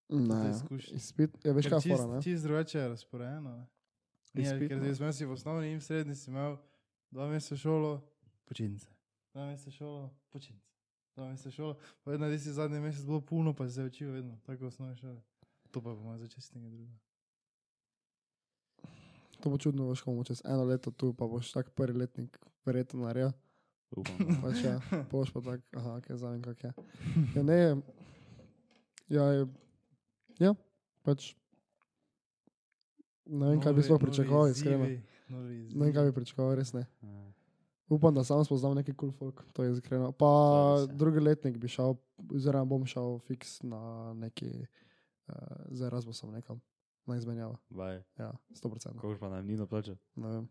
Ne, 0.09 0.35
ja. 0.47 0.77
izpit, 0.91 1.35
ja, 1.43 1.51
veš 1.51 1.67
kaj 1.67 1.75
je 1.75 1.81
čist- 1.81 1.91
fora, 1.93 2.07
ne? 2.09 2.21
Čist 2.21 2.43
drugače 2.43 2.79
je 2.79 2.87
razporejeno. 2.87 3.51
ne. 3.51 3.67
Ja, 4.35 4.53
ker 4.59 4.77
zdaj 4.79 4.95
smo 4.95 5.11
si 5.11 5.25
v 5.25 5.31
osnovni 5.31 5.67
in 5.67 5.77
v 5.77 5.83
srednji 5.83 6.15
si 6.15 6.29
imel 6.29 6.57
dva 7.11 7.27
meseca 7.27 7.57
šolo, 7.57 8.01
počitnice. 8.45 8.87
Dva 9.33 9.45
meseca 9.45 9.71
šolo, 9.71 10.09
počitnice. 10.29 10.69
Dva 11.15 11.29
meseca 11.29 11.51
šolo, 11.51 11.77
pa 12.03 12.11
vedno 12.11 12.37
si 12.37 12.53
zadnji 12.53 12.79
mesec 12.79 13.05
bilo 13.05 13.21
puno, 13.21 13.53
pa 13.53 13.67
si 13.67 13.73
se 13.73 13.83
učil 13.83 14.11
vedno, 14.11 14.39
tako 14.45 14.63
v 14.63 14.67
osnovni 14.67 14.95
šoli. 14.95 15.21
To 15.71 15.81
pa 15.81 15.93
bomo 15.93 16.17
za 16.17 16.27
čestnega 16.27 16.69
druga. 16.69 16.93
To 19.39 19.49
bo 19.49 19.57
čudno, 19.57 19.89
veš, 19.89 20.01
ko 20.01 20.11
bomo 20.11 20.23
čez 20.23 20.41
eno 20.45 20.63
leto 20.63 20.91
tu, 20.91 21.13
pa 21.13 21.27
boš 21.27 21.51
tak 21.51 21.69
prvi 21.69 21.99
letnik 21.99 22.39
verjetno 22.65 23.05
naredil. 23.05 23.31
Upam. 23.89 24.17
da. 24.17 24.41
Pač 24.41 24.63
ja, 24.63 24.79
boš 25.11 25.31
pa 25.33 25.41
tak, 25.41 25.61
aha, 25.73 25.99
kaj 26.01 26.17
zavem, 26.17 26.41
kak 26.41 26.63
je. 26.63 26.73
Ja, 27.35 27.43
ne, 27.43 27.57
ja, 29.09 29.23
je, 29.33 29.47
ja, 30.39 30.53
pač. 31.01 31.33
Ne 33.29 33.49
vem, 33.49 33.61
kaj 33.61 33.73
bi 33.73 33.85
sploh 33.85 34.01
pričakoval, 34.01 34.49
iskreno. 34.49 34.85
izzivi, 34.85 34.97
novi 34.97 35.18
Ne 35.29 35.39
vem, 35.75 35.93
kaj 35.93 36.05
bi 36.05 36.13
pričakoval, 36.13 36.55
res 36.55 36.73
ne. 36.73 36.85
Ja. 37.01 37.25
Upam, 37.89 38.13
da 38.13 38.23
sam 38.23 38.45
spoznam 38.45 38.75
neki 38.75 38.93
kul 38.93 39.09
cool 39.09 39.31
folk, 39.31 39.45
to 39.51 39.63
je 39.63 39.71
iskreno. 39.73 40.11
Pa 40.11 40.29
res 40.75 40.83
je. 40.83 40.95
drugi 40.95 41.19
letnik 41.19 41.57
bi 41.57 41.67
šel, 41.67 41.95
oziroma 42.29 42.65
bom 42.65 42.85
šel 42.85 43.19
fiks 43.19 43.61
na 43.63 43.79
neki, 44.15 44.49
uh, 45.27 45.33
z 45.69 45.81
Erasmusom 45.81 46.31
nekam, 46.31 46.61
na 47.05 47.15
izmenjavo. 47.15 47.57
Baj, 47.69 48.03
Ja, 48.17 48.31
100%. 48.51 48.93
kako 48.93 49.17
pa 49.19 49.29
na 49.29 49.41
Nino 49.41 49.65
plačal? 49.65 49.95
Ne 50.15 50.27
vem. 50.29 50.49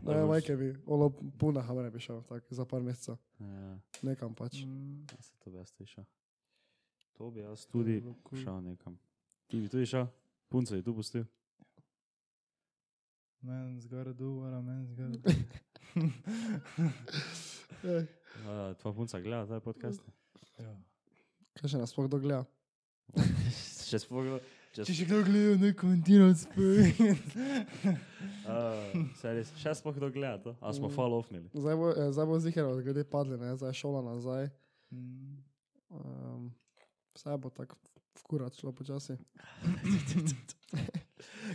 Ne, 0.00 0.14
boš- 0.14 0.28
majke 0.28 0.56
bi, 0.56 0.76
olo 0.86 1.08
puna 1.38 1.60
hamre 1.60 1.90
bi 1.90 2.00
šel, 2.00 2.22
tak, 2.22 2.44
za 2.50 2.64
par 2.64 2.80
mesecev, 2.80 3.16
Ja, 3.38 3.78
nekam 4.02 4.34
pač. 4.34 4.62
Mm, 4.64 5.00
ja, 5.02 5.22
se 5.22 5.34
to 5.38 5.50
bi 5.50 5.56
jaz 5.56 5.72
šel. 5.84 6.04
To 7.12 7.30
bi 7.30 7.40
jaz 7.40 7.66
tudi 7.66 8.02
šel 8.34 8.62
nekam. 8.62 8.98
Ti 9.46 9.60
bi 9.60 9.68
tudi 9.68 9.86
šel? 9.86 10.06
Punco 10.48 10.74
je 10.74 10.82
tu 10.82 10.94
pustil. 10.94 11.24
Men's 13.42 13.86
gotta 13.86 14.12
do 14.12 14.40
what 14.40 14.52
a 14.52 14.60
man's 14.62 14.92
gotta 14.94 15.18
do. 15.18 15.30
Ej, 17.84 18.06
Uh, 18.38 18.74
tvoja 18.78 18.94
punca 18.94 19.20
gleda 19.20 19.46
ta 19.46 19.60
podcast? 19.60 20.02
Ja. 20.60 20.70
Kaj 21.58 21.70
še 21.72 21.78
nas 21.80 21.90
sploh 21.90 22.06
dogleda? 22.10 22.44
Še 23.88 23.98
spogledal. 24.04 24.38
Če 24.76 24.84
še 24.94 25.06
kdo 25.08 25.18
gleda, 25.26 25.56
ne 25.58 25.70
komentira 25.74 26.28
spet. 26.38 27.00
Uh, 28.46 29.08
res, 29.34 29.50
še 29.58 29.74
sploh 29.80 29.96
kdo 29.96 30.10
gleda 30.14 30.38
to? 30.44 30.52
A 30.62 30.70
smo 30.76 30.86
Mm. 30.86 30.94
fall 30.94 31.16
offnili? 31.18 31.48
Zdaj 31.56 31.76
bo, 31.80 31.88
eh, 31.96 32.12
zdaj 32.14 32.26
bo 32.30 32.38
zihar, 32.38 32.68
glede 32.84 33.02
padli, 33.10 33.38
ne, 33.40 33.56
zdaj 33.58 33.74
šola 33.74 34.04
nazaj. 34.06 34.50
Mm. 34.94 35.42
Um, 35.90 36.46
vse 37.18 37.34
bo 37.42 37.50
tako 37.50 37.74
v 38.14 38.22
kurat 38.28 38.54
šlo 38.54 38.70
počasi. 38.72 39.18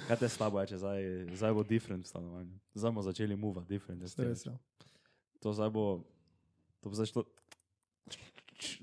Kaj 0.02 0.18
te 0.18 0.28
slabo 0.28 0.58
je, 0.58 0.68
če 0.68 0.78
zdaj, 0.78 1.00
zdaj 1.34 1.52
bo 1.52 1.64
different 1.64 2.02
v 2.02 2.08
stanovanju? 2.08 2.56
Zdaj 2.74 2.90
bomo 2.90 3.02
začeli 3.04 3.36
move, 3.36 3.62
different. 3.64 4.02
jaz 4.02 4.14
ti 4.14 4.24
Res 4.24 4.44
je. 4.44 4.54
To 5.40 5.52
zdaj 5.52 5.70
bo, 5.70 6.02
to 6.80 6.88
bo 6.88 6.96
zdaj 6.96 7.08
šlo. 7.08 7.24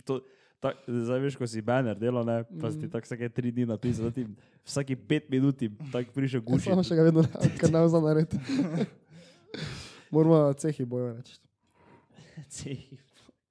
To, 0.05 0.20
tak, 0.59 0.77
zdaj 0.85 1.18
veš, 1.20 1.35
ko 1.35 1.44
si 1.44 1.61
banner 1.61 1.94
delal, 1.94 2.20
ne, 2.23 2.38
pa 2.55 2.68
si 2.68 2.77
ti 2.77 2.85
Mhm. 2.85 2.92
tako 2.92 3.07
vsake 3.07 3.29
tri 3.31 3.49
dni 3.51 3.64
napisal, 3.66 4.05
da 4.05 4.12
ti 4.12 4.27
vsaki 4.62 4.94
pet 4.94 5.25
minut 5.27 5.57
tako 5.88 6.12
prišel 6.12 6.38
Ja, 6.38 6.44
guši. 6.44 6.68
samo 6.68 6.83
še 6.83 6.94
ga 6.94 7.03
vedno 7.03 7.23
ne, 7.23 7.31
ker 7.57 7.70
ne 7.70 7.81
znam 7.83 8.03
narediti. 8.03 8.37
Moramo 10.11 10.53
cehi 10.55 10.85
bojo 10.85 11.14
reči. 11.14 11.38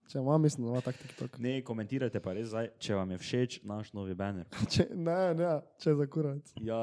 Če 0.09 0.17
ima, 0.17 0.37
mislim, 0.37 0.65
da 0.65 0.71
ima 0.71 0.81
tak 0.81 0.97
TikTok. 0.97 1.35
Ne, 1.37 1.59
komentirajte 1.61 2.19
pa 2.19 2.33
res 2.33 2.47
zdaj, 2.47 2.71
če 2.77 2.95
vam 2.95 3.11
je 3.11 3.17
všeč 3.17 3.59
naš 3.63 3.91
novi 3.93 4.15
banner. 4.15 4.47
Če, 4.67 4.87
ne, 4.91 5.33
ne, 5.35 5.51
če 5.77 5.93
za 5.93 6.07
kurac. 6.07 6.49
Ja, 6.59 6.79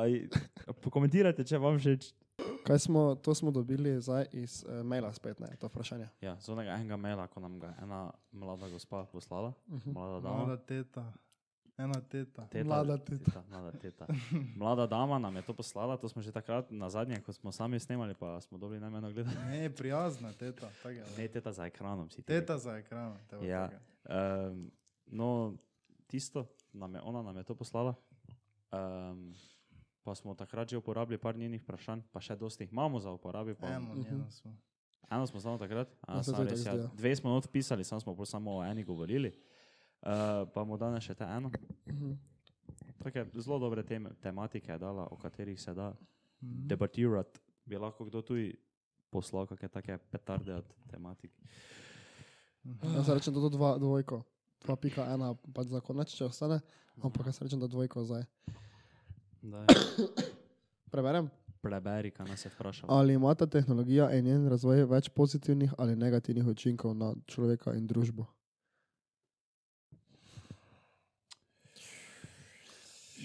pokomentirajte, 0.80 1.44
če 1.44 1.58
vam 1.58 1.76
všeč. 1.76 2.12
Kaj 2.62 2.78
smo, 2.80 3.14
to 3.16 3.34
smo 3.34 3.50
dobili 3.50 3.96
zdaj 3.98 4.26
iz 4.34 4.60
uh, 4.62 4.82
maila 4.82 5.10
spet, 5.10 5.40
ne, 5.40 5.48
to 5.56 5.66
vprašanje. 5.66 6.06
Ja, 6.20 6.36
z 6.38 6.48
onega 6.48 6.74
enega 6.74 6.96
maila, 6.96 7.26
ko 7.26 7.40
nam 7.40 7.58
ga 7.58 7.72
ena 7.80 8.00
mlada 8.32 8.68
gospa 8.68 9.04
poslala, 9.06 9.54
Mhm. 9.68 9.90
mlada 9.90 10.20
dama. 10.20 10.36
Mlada 10.38 10.56
teta. 10.58 11.06
Ena 11.78 12.00
teta. 12.00 12.46
Teta, 12.46 12.64
Mlada 12.64 12.96
teta. 12.98 13.42
Mlada 13.50 13.72
teta. 13.72 14.06
Mlada 14.56 14.86
dama 14.86 15.18
nam 15.18 15.36
je 15.36 15.42
to 15.42 15.52
poslala, 15.52 15.96
to 15.96 16.08
smo 16.08 16.22
že 16.22 16.32
takrat 16.32 16.70
na 16.70 16.88
zadnje, 16.88 17.20
ko 17.20 17.32
smo 17.32 17.52
sami 17.52 17.76
snemali, 17.76 18.14
pa 18.14 18.40
smo 18.40 18.58
dobili 18.58 18.80
najmanj 18.80 19.12
gledati. 19.12 19.36
Ne, 19.38 19.70
prijazna 19.70 20.32
teta. 20.32 20.68
tak 20.82 20.92
je, 20.94 21.04
Ne, 21.18 21.28
teta 21.28 21.52
za 21.52 21.66
ekranom 21.66 22.10
si. 22.10 22.22
Teta 22.22 22.58
za 22.58 22.76
ekranom. 22.76 23.16
Ja. 23.42 23.68
Um, 24.04 24.70
no, 25.06 25.54
tisto, 26.06 26.46
nam 26.72 26.94
je, 26.94 27.00
ona 27.02 27.22
nam 27.22 27.36
je 27.36 27.44
to 27.44 27.54
poslala. 27.54 27.94
Um, 28.72 29.34
pa 30.02 30.14
smo 30.14 30.34
takrat 30.34 30.68
že 30.68 30.76
uporabili 30.76 31.18
par 31.18 31.36
njenih 31.36 31.62
vprašanj, 31.62 32.00
pa 32.08 32.20
še 32.20 32.36
dosti 32.36 32.64
jih 32.64 32.72
imamo 32.72 32.96
za 32.98 33.10
uporabi. 33.10 33.54
Pa, 33.54 33.66
Eno, 33.68 33.92
Mhm. 33.92 34.00
njeno 34.02 34.30
smo. 34.30 34.56
Eno 35.10 35.26
smo 35.26 35.40
samo 35.40 35.58
takrat, 35.58 35.88
eno 36.08 36.22
to 36.22 36.42
res, 36.42 36.64
tako 36.64 36.78
ja, 36.78 36.88
dve 36.88 37.16
smo 37.16 37.30
not 37.30 37.46
pisali, 37.48 37.84
samo 37.84 38.00
smo 38.00 38.24
samo 38.24 38.56
o 38.56 38.64
eni 38.64 38.82
govorili. 38.82 39.32
Uh, 40.02 40.08
pa 40.46 40.62
mu 40.62 40.76
danes 40.76 41.02
še 41.02 41.14
te 41.14 41.24
eno. 41.26 41.50
Mhm. 41.86 42.12
Take 42.98 43.26
zelo 43.34 43.58
dobre 43.58 43.82
teme, 43.82 44.10
tematike 44.16 44.68
je 44.68 44.78
dala, 44.78 45.06
o 45.06 45.16
katerih 45.16 45.56
se 45.56 45.74
da 45.74 45.92
Mhm. 46.42 46.66
debatirati. 46.66 47.38
Bi 47.64 47.76
lahko 47.76 48.04
kdo 48.04 48.22
tudi 48.22 48.54
poslal 49.10 49.46
kakšne 49.46 49.68
take 49.70 49.98
petarde 50.10 50.54
od 50.54 50.66
tematik. 50.86 51.32
Jaz 52.84 53.06
se 53.06 53.14
rečem, 53.14 53.34
da 53.34 53.40
to 53.40 53.48
dva, 53.48 53.78
dvojko. 53.78 54.22
2.1 54.60 55.22
pač 55.52 55.66
za 55.66 55.80
konec, 55.80 56.08
če 56.08 56.24
ostane, 56.24 56.60
ampak 56.98 57.26
jaz 57.26 57.38
rečem, 57.40 57.60
da 57.60 57.66
dvojko 57.66 58.04
zdaj. 58.04 58.24
Daj, 59.42 59.66
Preberem. 60.92 61.30
preberi, 61.60 62.10
kaj 62.10 62.26
nas 62.26 62.44
je 62.44 62.50
vprašal. 62.50 62.86
Ali 62.88 63.14
ima 63.14 63.34
ta 63.34 63.46
tehnologija 63.46 64.10
in 64.12 64.24
njen 64.24 64.48
razvoj 64.48 64.84
več 64.86 65.08
pozitivnih 65.08 65.72
ali 65.78 65.96
negativnih 65.96 66.46
učinkov 66.46 66.94
na 66.94 67.14
človeka 67.26 67.74
in 67.74 67.86
družbo? 67.86 68.26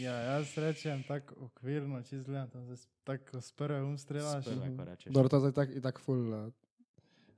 Ja, 0.01 0.13
jaz 0.31 0.57
rečem 0.57 1.03
tako 1.03 1.35
okvirno, 1.45 2.01
čez 2.01 2.23
gledam, 2.23 2.49
tam 2.49 2.65
se 2.65 2.75
s- 2.75 2.89
tako 3.03 3.41
z 3.41 3.51
prve 3.51 3.81
um 3.81 3.97
strelaš. 3.97 4.45
Dobro, 5.05 5.29
to 5.29 5.35
je 5.37 5.39
zdaj 5.41 5.53
tak, 5.81 5.99
full. 5.99 6.25
Uh, 6.27 6.51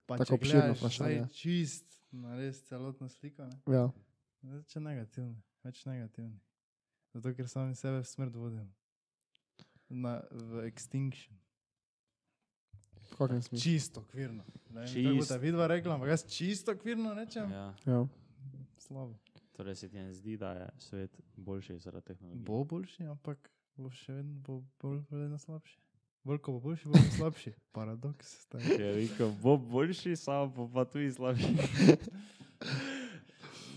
Pa 0.05 0.17
tako 0.17 0.27
če 0.27 0.33
obširno 0.35 0.73
vprašanje. 0.73 1.27
čist, 1.29 1.85
na 2.11 2.35
res 2.35 2.61
celotno 2.61 3.09
sliko, 3.09 3.43
ne? 3.43 3.55
ja. 3.67 3.89
Več 4.43 4.75
negativni, 4.77 5.35
več 5.63 5.85
negativni. 5.85 6.39
Zato, 7.13 7.31
ker 7.31 7.47
sami 7.47 7.75
sebe 7.75 7.99
v 7.99 8.05
smrt 8.05 8.35
vodim. 8.35 8.67
Na, 9.89 10.19
v 10.31 10.65
extinction. 10.65 11.37
V 13.03 13.15
kakšnem 13.15 13.41
smislu? 13.43 13.61
Čisto 13.61 13.99
okvirno. 14.01 14.43
Čist. 14.83 15.15
boste 15.15 15.37
vidva 15.37 15.67
rekla, 15.67 15.95
ampak 15.95 16.09
jaz 16.09 16.23
čisto 16.25 16.71
okvirno 16.71 17.13
rečem. 17.13 17.47
Ja, 17.47 17.75
Ja. 17.85 18.01
Slabo. 18.77 19.15
Torej 19.53 19.75
se 19.75 19.89
ti 19.89 19.97
ne 19.97 20.13
zdi, 20.13 20.37
da 20.37 20.51
je 20.51 20.67
svet 20.77 21.21
boljši 21.35 21.79
zaradi 21.79 22.05
tehnologije. 22.05 22.45
Bo 22.45 22.63
boljši, 22.63 23.03
ampak 23.03 23.49
bo 23.75 23.89
še 23.89 24.13
vedno 24.13 24.33
bo 24.41 24.61
bolj, 24.81 25.01
vedno 25.09 25.37
slabši. 25.37 25.79
Bolj 26.23 26.39
ko 26.39 26.51
bo 26.51 26.59
boljši, 26.59 26.87
bo 26.87 27.03
slabši. 27.17 27.53
Paradoks. 27.77 28.41
stari. 28.41 28.75
Je 28.81 28.93
rekel, 28.95 29.31
bo 29.41 29.57
boljši, 29.57 30.15
samo 30.15 30.47
bo 30.47 30.69
pa 30.73 30.85
tudi 30.85 31.11
slabši. 31.11 31.55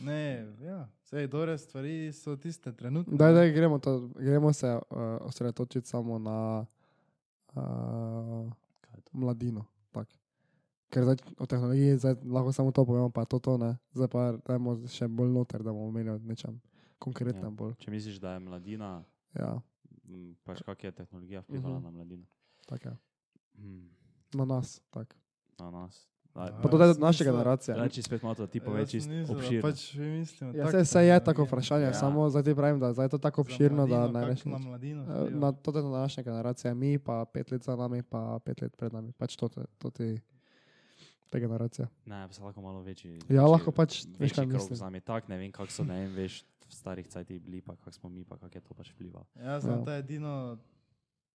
Ne, 0.07 0.47
ja, 0.63 0.89
vse 1.03 1.27
dobre 1.27 1.59
stvari 1.59 2.13
so 2.13 2.37
tiste 2.37 2.73
trenutne. 2.73 3.17
Daj, 3.17 3.33
daj, 3.33 3.51
gremo, 3.53 3.79
to, 3.79 4.11
gremo 4.15 4.53
se 4.53 4.69
uh, 4.69 4.81
osredotočiti 5.21 5.89
samo 5.89 6.19
na 6.19 6.67
uh, 7.55 8.53
Kaj 8.81 8.95
je 8.95 9.01
to? 9.01 9.11
mladino. 9.13 9.65
Tak. 9.91 10.09
Ker 10.97 11.05
zdaj 11.05 11.17
o 11.37 11.45
tehnologiji 11.45 11.99
zdaj 11.99 12.15
lahko 12.25 12.49
samo 12.51 12.73
to 12.73 12.81
povemo, 12.83 13.11
pa 13.11 13.25
to, 13.25 13.37
to 13.39 13.59
ne. 13.59 13.77
Zdaj 13.93 14.09
pa 14.09 14.23
dajmo 14.41 14.81
še 14.89 15.05
bolj 15.07 15.29
noter, 15.31 15.61
da 15.61 15.69
bomo 15.69 15.91
imeli 15.91 16.09
o 16.09 16.19
nečem 16.19 16.57
konkretnem 16.99 17.45
Ja. 17.45 17.51
bolj. 17.53 17.75
Če 17.77 17.91
misliš, 17.91 18.17
da 18.17 18.33
je 18.33 18.41
mladina, 18.41 19.05
Ja, 19.35 19.61
pač 20.41 20.63
kak 20.63 20.81
je 20.81 20.93
tehnologija 20.95 21.41
vplivala 21.43 21.77
Mhm. 21.77 21.85
na 21.85 21.91
mladino? 21.93 22.25
tako 22.65 22.89
je. 22.89 22.97
Hmm, 23.55 23.91
Na 24.35 24.45
nas, 24.47 24.81
tako. 24.89 25.13
na 25.59 25.71
nas. 25.71 26.09
Ja, 26.35 26.53
Pa 26.55 26.69
to 26.69 26.77
je 26.77 26.83
jaz 26.83 26.99
naša 26.99 27.09
mislim, 27.19 27.29
generacija. 27.31 27.77
Reči 27.77 28.03
spet 28.03 28.23
malo, 28.23 28.35
da 28.35 28.47
ti 28.47 28.61
poveš 28.61 28.81
Jaz 28.83 28.91
čisto 28.91 29.11
mislim, 29.11 29.27
da 29.27 29.33
obširno. 29.35 29.63
Pač 29.63 29.95
vi 29.95 30.09
mislimo, 30.11 30.53
Ja, 30.53 30.65
tak 30.65 30.73
se, 30.73 30.85
se 30.87 31.01
je 31.03 31.17
tako 31.23 31.45
vprašanje, 31.45 31.83
Ja. 31.83 31.89
ja. 31.89 31.95
samo 31.95 32.29
zdaj 32.29 32.43
ti 32.43 32.55
pravim, 32.55 32.77
da 32.79 32.93
je 32.95 33.09
to 33.09 33.19
tako 33.19 33.41
obširno, 33.41 33.87
da 33.87 33.97
mladino, 33.99 34.09
ne 34.11 34.21
kako 34.21 34.29
rečeš. 34.29 34.45
Na 34.47 34.59
mladino. 34.61 35.03
Eh. 35.05 35.31
Na 35.33 35.53
to 35.53 35.69
je 35.71 35.83
današnja 35.83 36.23
generacija, 36.23 36.75
mi 36.75 36.99
pa 36.99 37.25
pet 37.27 37.51
let 37.51 37.63
za 37.63 37.75
nami, 37.75 38.03
pa 38.03 38.39
pet 38.39 38.61
let 38.63 38.73
pred 38.75 38.93
nami. 38.93 39.13
Pač 39.13 39.37
to, 39.37 39.49
to 39.79 39.91
ti, 39.91 40.21
te 41.27 41.41
generacije. 41.41 41.89
Ne, 42.07 42.27
pa 42.27 42.33
se 42.33 42.43
lahko 42.43 42.61
malo 42.61 42.81
večji. 42.81 43.13
Ja, 43.13 43.19
večji- 43.19 43.51
lahko 43.51 43.73
pač, 43.73 44.05
veš, 44.09 44.17
Večji 44.21 44.47
mislim. 44.47 44.77
z 44.77 44.81
nami, 44.81 45.01
tak 45.01 45.29
ne 45.29 45.37
vem, 45.37 45.53
kako 45.53 45.67
so, 45.69 45.85
ne 45.85 46.01
vem, 46.01 46.15
veš, 46.15 46.43
v 46.61 46.73
starih 46.73 47.07
cajtih 47.07 47.41
bili, 47.41 47.61
pa 47.61 47.77
kako 47.77 47.93
smo 47.93 48.09
mi, 48.09 48.25
pa 48.25 48.37
kako 48.37 48.55
je 48.55 48.63
to 48.63 48.75
pač 48.75 48.91
vplivalo. 48.91 49.27
Ja, 49.37 49.61
samo 49.61 49.75
Ja. 49.75 49.85
to 49.85 49.91
je 49.91 49.99
edino 49.99 50.59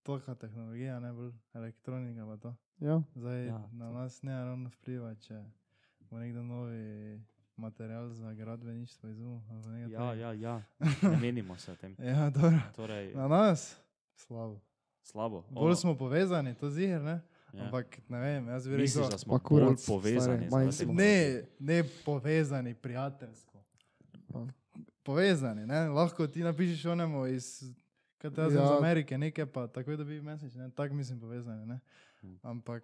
toka 0.04 0.36
tehnologija, 0.36 1.00
ne 1.00 1.14
bolj 1.14 1.32
elektronika 1.54 2.26
pa 2.26 2.38
to. 2.38 2.56
Ja, 2.80 3.02
Zdaj 3.16 3.40
Ja, 3.40 3.46
ja, 3.46 3.70
na 3.72 3.88
to. 3.88 3.94
nas 3.94 4.22
ne 4.22 4.36
ravno 4.36 4.70
vpliva, 4.72 5.16
če 5.18 5.44
bo 6.02 6.18
nekdo 6.18 6.42
novi 6.42 7.22
material 7.56 8.10
za 8.10 8.34
gradbeništvo 8.34 9.10
izumil. 9.10 9.40
Ja, 9.88 10.00
takega. 10.00 10.14
ja, 10.14 10.34
ja, 10.34 10.62
ne 11.04 11.18
menimo 11.18 11.58
se 11.58 11.72
o 11.72 11.76
tem. 11.76 11.96
Ja, 12.00 12.30
dobro. 12.30 12.60
Torej, 12.76 13.14
Na 13.16 13.28
nas? 13.28 13.78
Slabo. 14.16 14.60
slabo. 15.04 15.44
Bolj 15.50 15.76
smo 15.76 15.96
povezani, 15.96 16.56
to 16.56 16.70
ziger, 16.70 17.02
ne? 17.02 17.22
Ja. 17.54 17.64
Ampak 17.66 18.00
ne 18.10 18.20
vem, 18.20 18.48
jaz 18.48 18.68
bi 18.68 18.78
Misliš, 18.78 18.96
rekel. 18.96 19.12
da 19.12 19.18
smo 19.18 19.38
Pa 19.38 19.50
bolj 19.50 19.76
povezani? 19.88 20.50
smo. 20.72 20.72
tehnologije? 20.72 21.48
Ne, 21.60 21.76
ne 21.76 21.84
povezani, 22.06 22.74
prijateljsko. 22.74 23.64
Ja. 24.34 24.48
Povezani, 25.04 25.66
ne? 25.68 25.90
lahko 25.90 26.28
ti 26.28 26.44
napišeš 26.44 26.86
onemu 26.86 27.28
iz 27.28 27.64
ja. 28.24 28.30
iz. 28.30 28.78
Amerike, 28.78 29.18
nekaj 29.18 29.46
pa 29.46 29.68
takoj 29.68 29.98
dobi 29.98 30.22
message, 30.22 30.58
ne? 30.58 30.70
tako 30.70 30.96
mislim 30.96 31.20
povezani. 31.20 31.66
Ne? 31.66 31.80
Hmm. 32.22 32.40
Ampak 32.42 32.84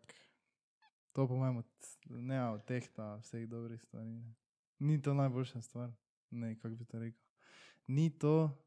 to 1.13 1.27
po 1.27 1.35
mojem 1.35 1.63
ne 2.09 2.49
od 2.49 2.65
teh 2.65 2.87
ta 2.87 3.15
vseh 3.15 3.47
dobrih 3.49 3.81
stvari. 3.81 4.09
Ne? 4.09 4.33
Ni 4.79 5.01
to 5.01 5.13
najboljša 5.13 5.61
stvar, 5.61 5.91
ne, 6.31 6.55
kako 6.55 6.75
bi 6.75 6.85
to 6.85 6.99
rekel. 6.99 7.21
Ni 7.87 8.09
to, 8.09 8.57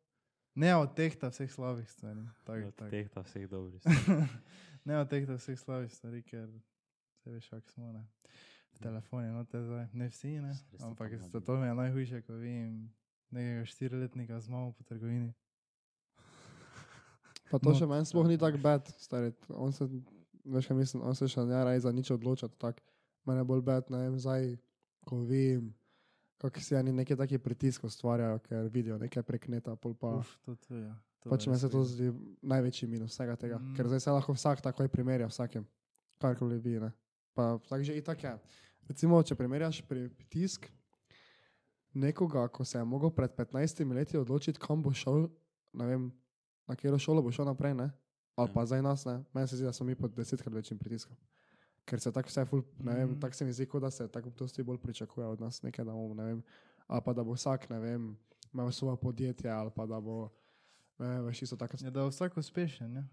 ne 0.55 0.77
od 0.77 0.95
teh 0.95 1.15
ta 1.17 1.31
vseh 1.31 1.51
slabih 1.53 1.91
stvari. 1.91 2.25
Tak, 2.45 2.65
Od 2.67 2.75
tak. 2.75 2.91
teh 2.91 3.07
ta 3.09 3.23
vseh 3.23 3.47
dobrih. 3.49 3.83
ne 4.87 4.99
od 4.99 5.09
teh 5.09 5.27
ta 5.27 5.35
vseh 5.37 5.59
slabih 5.59 5.93
stvari, 5.93 6.23
ker 6.23 6.49
se 7.23 7.31
veš, 7.31 7.49
kak 7.49 7.69
smo. 7.69 7.93
Ne? 7.93 8.07
V 8.71 8.79
telefonu, 8.79 9.33
no 9.33 9.45
te 9.45 9.59
zdaj, 9.61 9.89
ne 9.93 10.07
vsi, 10.09 10.41
ne? 10.41 10.55
Ampak 10.81 11.11
pa 11.11 11.27
za 11.29 11.41
to 11.41 11.57
mi 11.57 11.67
je 11.67 11.75
najhujše, 11.75 12.23
ko 12.23 12.33
vidim 12.35 12.89
nekega 13.31 13.65
štiriletnika 13.67 14.41
z 14.41 14.49
mamo 14.49 14.73
po 14.73 14.83
trgovini. 14.85 15.35
pa 17.51 17.59
to 17.59 17.71
No, 17.71 17.75
še 17.75 17.87
meni 17.87 18.07
sploh 18.07 18.27
ni 18.31 18.39
tako 18.39 18.59
bad, 18.63 18.87
stari. 18.95 19.35
On 19.51 19.73
se, 19.75 19.85
veš, 20.47 20.67
kaj 20.67 20.77
mislim, 20.77 21.03
on 21.03 21.15
se 21.15 21.27
še 21.27 21.43
ne 21.43 21.59
raje 21.59 21.81
za 21.83 21.91
nič 21.93 22.11
odločati. 22.11 22.55
Tak. 22.57 22.79
Mene 23.27 23.43
bolj 23.45 23.61
bad, 23.61 23.91
ne 23.91 23.99
vem, 23.99 24.17
zdaj, 24.17 24.55
ko 25.05 25.19
vidim, 25.27 25.75
kako 26.49 26.61
si 26.61 26.75
oni 26.75 26.93
neki 26.93 27.17
taki 27.17 27.39
pritisk 27.39 27.85
ustvarjajo, 27.85 28.39
ker 28.39 28.69
vidijo 28.73 28.99
nekaj 28.99 29.23
prek 29.23 29.49
neta, 29.49 29.77
pol 29.77 29.95
pa. 29.95 30.15
Uf, 30.23 30.31
to, 30.47 30.55
to, 30.57 30.75
ja. 30.77 30.95
to 31.21 31.31
Pač 31.31 31.47
meni 31.47 31.59
se 31.61 31.69
to 31.69 31.85
zdi 31.85 32.09
največji 32.43 32.89
minus 32.89 33.13
vsega 33.13 33.37
tega, 33.37 33.59
Mm. 33.59 33.77
ker 33.77 33.87
zdaj 33.87 34.01
se 34.01 34.11
lahko 34.11 34.33
vsak 34.33 34.61
takoj 34.61 34.89
primerja 34.89 35.27
vsakem, 35.27 35.67
karkoli 36.19 36.59
vi. 36.59 36.81
Ne? 36.81 36.93
Pa 37.35 37.59
tako 37.69 37.83
že 37.83 37.97
i 37.97 38.03
tako 38.03 38.27
je. 38.27 38.39
Recimo, 38.89 39.23
če 39.23 39.35
primerjaš 39.35 39.83
pritisk 39.83 40.67
nekoga, 41.95 42.49
ko 42.49 42.65
se 42.65 42.79
je 42.79 42.85
mogel 42.85 43.11
pred 43.11 43.31
15 43.31 43.85
leti 43.93 44.17
odločiti, 44.17 44.59
kam 44.59 44.83
bo 44.83 44.93
šel, 44.93 45.29
ne 45.73 45.87
vem, 45.87 46.11
na 46.67 46.75
katero 46.77 46.99
šolo 46.99 47.23
bo 47.23 47.31
šel 47.31 47.45
naprej, 47.45 47.75
ne? 47.75 47.91
ali 48.37 48.49
Ja. 48.49 48.55
pa 48.55 48.67
zdaj 48.67 48.83
nas, 48.83 49.05
ne? 49.05 49.21
meni 49.35 49.49
se 49.49 49.57
zdi, 49.57 49.65
da 49.65 49.73
smo 49.73 49.87
mi 49.87 49.95
pod 49.95 50.15
desetkrat 50.15 50.55
večjim 50.55 50.79
pritiskom. 50.79 51.17
Ker 51.83 51.99
se 51.99 52.13
tako 52.13 52.29
vse, 52.29 52.45
ful, 52.45 52.63
ne 52.79 52.95
vem, 52.95 53.09
Mhm. 53.09 53.21
tako 53.21 53.35
se 53.35 53.45
mi 53.45 53.53
zdi, 53.53 53.67
da 53.75 53.91
se 53.91 54.09
tako 54.09 54.31
dosti 54.31 54.63
bolj 54.63 54.79
pričakuje 54.79 55.27
od 55.27 55.41
nas, 55.41 55.63
nekaj, 55.63 55.85
da 55.85 55.93
bomo, 55.93 56.15
ne 56.15 56.25
vem, 56.25 56.43
ali 56.87 57.01
pa 57.01 57.13
da 57.13 57.25
bo 57.25 57.33
vsak, 57.33 57.69
ne 57.69 57.79
vem, 57.79 58.17
imel 58.53 58.71
svoje 58.71 58.97
podjetje, 58.97 59.51
ali 59.51 59.71
pa 59.71 59.87
da 59.87 60.01
bo, 60.01 60.29
ne 60.99 61.23
veš, 61.23 61.43
isto 61.43 61.57
tako. 61.57 61.77
Ja, 61.81 61.91
da 61.91 62.01
je 62.01 62.09
vsak 62.09 62.37
uspešen. 62.37 62.95
Ja. 62.95 63.05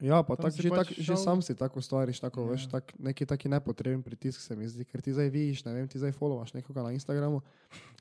Ja, 0.00 0.22
pa 0.22 0.36
tak, 0.36 0.52
že, 0.52 0.68
pač 0.68 0.78
tak, 0.78 0.88
že 0.90 1.02
šel- 1.04 1.16
sam 1.18 1.38
si 1.40 1.54
tako 1.54 1.78
ustvariš, 1.78 2.20
tako, 2.20 2.40
Ja. 2.40 2.44
ja. 2.44 2.50
veš, 2.50 2.66
tak, 2.66 2.98
neki 2.98 3.24
taki 3.24 3.48
nepotreben 3.48 4.02
pritisk 4.02 4.40
se 4.40 4.56
mi 4.56 4.66
zdi, 4.66 4.84
ker 4.84 5.00
ti 5.00 5.12
zdaj 5.12 5.28
vidiš, 5.28 5.64
ne 5.64 5.72
vem, 5.72 5.86
ti 5.86 5.96
zdaj 5.96 6.12
followaš 6.12 6.52
nekoga 6.52 6.82
na 6.82 6.90
Instagramu, 6.90 7.40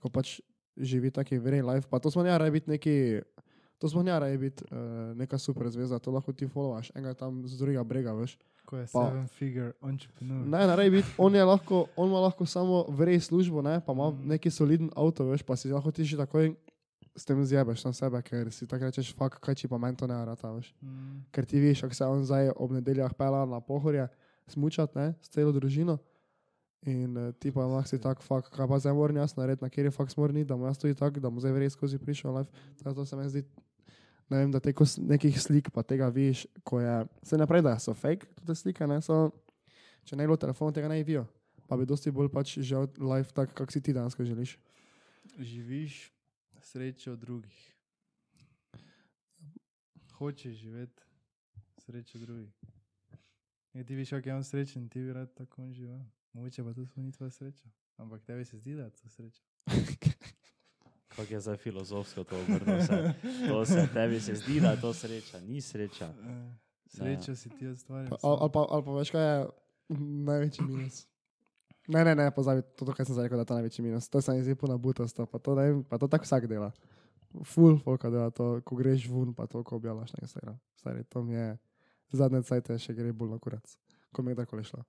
ko 0.01 0.09
pač 0.09 0.41
živi 0.75 1.11
taki 1.11 1.37
v 1.37 1.47
real 1.49 1.67
life, 1.67 1.87
pa 1.87 1.99
to 1.99 2.11
smo 2.11 2.23
ne 2.23 2.31
raje 2.31 2.51
biti 2.51 2.69
neki 2.69 3.21
To 3.77 3.89
smo 3.89 4.03
njara 4.03 4.27
je 4.27 4.37
biti 4.37 4.63
uh, 4.65 4.77
neka 5.13 5.37
super 5.37 5.69
zvezda, 5.69 5.99
to 5.99 6.11
lahko 6.11 6.33
ti 6.33 6.47
followaš, 6.47 6.91
enega 6.95 7.13
tam 7.15 7.47
z 7.47 7.57
drugega 7.57 7.83
brega, 7.83 8.13
veš. 8.13 8.37
Ko 8.65 8.77
je 8.77 8.87
Pa- 8.87 9.05
seven 9.05 9.27
figure 9.27 9.71
entrepreneur. 9.83 10.47
Ne, 10.47 10.67
ne, 10.67 10.89
biti, 10.89 11.07
on 11.17 11.35
je 11.35 11.43
lahko, 11.43 11.85
on 11.95 12.09
ima 12.09 12.19
lahko 12.19 12.45
samo 12.45 12.85
vrej 12.89 13.19
službo, 13.21 13.61
ne, 13.61 13.81
pa 13.81 13.91
ima 13.91 14.09
Mhm. 14.09 14.27
neki 14.27 14.49
soliden 14.49 14.89
avto, 14.95 15.25
veš, 15.25 15.43
pa 15.43 15.55
si 15.55 15.69
lahko 15.69 15.91
ti 15.91 16.03
že 16.03 16.17
takoj 16.17 16.55
s 17.15 17.23
tem 17.23 17.39
zjebeš 17.39 17.83
na 17.83 17.93
sebe, 17.93 18.21
ker 18.21 18.51
si 18.51 18.67
tako 18.67 18.85
rečeš, 18.85 19.13
fak, 19.13 19.39
kaj 19.39 19.55
či 19.55 19.67
pa 19.67 19.77
meni 19.77 19.95
to 19.95 20.07
ne 20.07 20.17
rata, 20.17 20.51
veš. 20.51 20.73
Mm. 20.81 21.23
Ker 21.31 21.45
ti 21.45 21.59
veš, 21.59 21.81
kako 21.81 21.93
se 21.93 22.05
on 22.05 22.23
zdaj 22.23 22.49
ob 22.55 22.71
nedeljah 22.71 23.13
pela 23.13 23.45
na 23.45 23.59
pohorje, 23.59 24.07
smučat, 24.47 24.95
ne, 24.95 25.13
s 25.21 25.29
celo 25.29 25.51
družino. 25.51 25.97
In 26.85 27.17
uh, 27.17 27.33
ti 27.39 27.51
pa 27.51 27.65
imaš 27.65 27.89
si 27.89 27.99
tak, 28.01 28.21
fak, 28.21 28.51
kaj 28.53 28.67
pa 28.69 28.77
zdaj 28.79 28.93
moram 28.93 29.17
jaz 29.17 29.33
narediti, 29.37 29.65
na 29.65 29.69
kjer 29.73 29.87
je 29.89 29.91
faks 29.91 30.17
moram 30.17 30.37
iti, 30.37 30.45
da 30.45 30.55
mu 30.55 30.67
jaz 30.69 30.77
tudi 30.77 30.95
tako, 30.95 31.19
da 31.19 31.29
mu 31.29 31.41
zdaj 31.41 31.57
res 31.59 31.73
skozi 31.73 31.97
prišel 31.97 32.35
live. 32.37 32.65
Tako 32.77 32.93
to 32.99 33.05
se 33.05 33.17
mi 33.17 33.29
zdi, 33.29 33.41
ne 34.29 34.37
vem, 34.37 34.51
da 34.53 34.59
teko 34.61 34.85
nekih 34.97 35.39
slik 35.41 35.71
pa 35.73 35.81
tega 35.83 36.11
vidiš, 36.13 36.45
ko 36.63 36.79
je, 36.79 37.05
se 37.23 37.37
pravi, 37.47 37.63
da 37.65 37.79
so 37.79 37.93
fake, 37.93 38.29
te 38.45 38.55
slike, 38.55 38.85
ne, 38.87 38.99
so, 39.01 39.31
če 40.05 40.15
ne 40.15 40.23
bi 40.23 40.29
bilo 40.29 40.37
telefona, 40.37 40.75
tega 40.77 40.91
ne 40.91 40.99
bi 41.01 41.07
vidio. 41.07 41.25
Pa 41.65 41.77
bi 41.77 41.87
dosti 41.89 42.13
bolj 42.13 42.29
pač 42.29 42.59
žal 42.61 42.85
live 43.01 43.33
tak, 43.33 43.55
kak 43.57 43.73
si 43.73 43.81
ti 43.81 43.93
danes 43.93 44.13
želiš. 44.13 44.57
Živiš 45.39 46.11
srečo 46.61 47.15
drugih. 47.15 47.57
Hočeš 50.19 50.53
živeti 50.53 51.01
srečo 51.81 52.19
drugih. 52.19 52.53
Ja, 53.73 53.83
ti 53.83 53.95
veš, 53.95 54.09
kako 54.09 54.29
je 54.29 54.35
on 54.35 54.43
srečen, 54.43 54.89
ti 54.89 55.01
bi 55.01 55.13
rad 55.13 55.33
tako 55.33 55.65
živel. 55.73 56.05
Mogoče 56.35 56.63
pa 56.63 56.73
to 56.73 57.01
ni 57.01 57.11
tvoja 57.11 57.31
sreča. 57.31 57.69
Ampak 57.97 58.23
tebi 58.23 58.45
se 58.45 58.57
zdi, 58.57 58.75
da 58.75 58.83
je 58.83 58.89
to 58.89 59.09
sreča. 59.09 59.41
Kako 61.15 61.33
je 61.33 61.39
zdaj 61.39 61.57
filozofsko 61.57 62.23
to 62.23 62.39
obrnil. 62.41 62.77
To 63.47 63.65
se 63.65 63.87
tebi 63.93 64.19
se 64.19 64.35
zdi, 64.35 64.59
da 64.59 64.71
je 64.71 64.81
to 64.81 64.93
sreča, 64.93 65.39
ni 65.39 65.61
sreča. 65.61 66.05
Eh, 66.05 66.53
Srečo 66.85 67.35
si 67.35 67.49
ti 67.49 67.75
sam. 67.77 67.95
ali, 67.95 68.07
ali, 68.21 68.49
pa, 68.53 68.65
ali 68.69 68.83
pa 68.85 68.91
veš, 68.91 69.11
kaj 69.11 69.23
je 69.23 69.47
največji 70.27 70.65
minus. 70.65 71.07
Ne, 71.87 72.03
ne, 72.03 72.15
ne, 72.15 72.31
pozabi 72.31 72.61
to, 72.75 72.85
kar 72.85 73.05
sem 73.05 73.19
rekel, 73.19 73.37
da 73.37 73.41
je 73.41 73.45
to 73.45 73.53
največji 73.53 73.85
minus. 73.85 74.09
To 74.09 74.21
se 74.21 74.33
mi 74.33 74.43
zdi 74.43 74.55
puno 74.55 74.77
butasto, 74.77 75.25
pa 75.25 75.39
to, 75.39 75.55
ne 75.55 75.61
vem, 75.61 75.83
pa 75.83 75.97
to 75.97 76.07
tako 76.07 76.27
vsak 76.27 76.47
dela. 76.47 76.71
Full 77.43 77.79
folka 77.79 78.09
dela 78.09 78.29
to, 78.31 78.59
ko 78.61 78.75
greš 78.75 79.07
ven, 79.07 79.33
pa 79.33 79.47
to, 79.47 79.63
ko 79.63 79.75
objavljaš 79.75 80.13
na 80.13 80.19
Instagram. 80.21 80.59
Stari, 80.75 81.03
to 81.03 81.23
mi 81.23 81.33
je 81.33 81.57
zadnje 82.11 82.43
cajte 82.43 82.79
še 82.79 82.93
gre 82.93 83.13
bolj 83.13 83.31
na 83.31 83.39
kurac, 83.39 83.77
ko 84.11 84.23
mi 84.23 84.31
je 84.31 84.35
tako 84.35 84.63
šlo. 84.63 84.83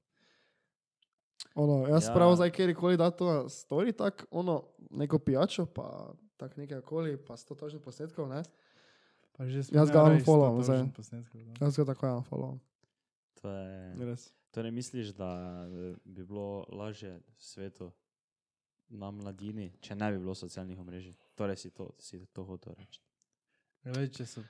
Ono, 1.57 1.89
jaz 1.89 2.05
Ja. 2.05 2.09
ja. 2.09 2.15
prav 2.15 2.35
zdaj, 2.37 2.51
kjerkoli 2.53 2.97
da 2.97 3.11
to 3.11 3.33
na 3.33 3.43
story, 3.49 3.97
tako 3.97 4.25
ono, 4.31 4.63
neko 4.91 5.19
pijačo, 5.19 5.67
pa 5.67 6.13
tak 6.37 6.57
nekaj 6.57 6.81
koli, 6.81 7.17
pa 7.17 7.37
sto 7.37 7.55
točnih 7.55 7.83
posnetkov, 7.83 8.29
ne? 8.29 8.43
Pa 9.33 9.47
že 9.49 9.65
Jaz 9.73 9.91
ga 9.91 10.05
unfollowam 10.05 10.63
sto 10.63 11.03
zdaj. 11.03 11.23
Jaz 11.61 11.77
ga 11.77 11.85
tako 11.85 12.07
ja 12.07 12.23
follow. 12.31 12.59
To 13.41 13.51
je, 13.51 13.95
Res. 14.05 14.33
torej 14.51 14.71
misliš, 14.71 15.15
da 15.17 15.65
eh, 15.69 15.95
bi 16.05 16.25
bilo 16.25 16.67
lažje 16.73 17.17
v 17.17 17.43
svetu 17.43 17.91
na 18.89 19.11
mladini, 19.11 19.73
če 19.81 19.95
ne 19.95 20.13
bi 20.13 20.19
bilo 20.19 20.35
socialnih 20.35 20.79
omrežij? 20.79 21.17
Torej 21.35 21.57
si 21.57 21.71
to, 21.71 21.91
si 21.99 22.21
to 22.33 22.45
hotel 22.45 22.77
reči. 22.79 23.01
Glej, 23.85 24.09
če 24.13 24.27
so 24.27 24.45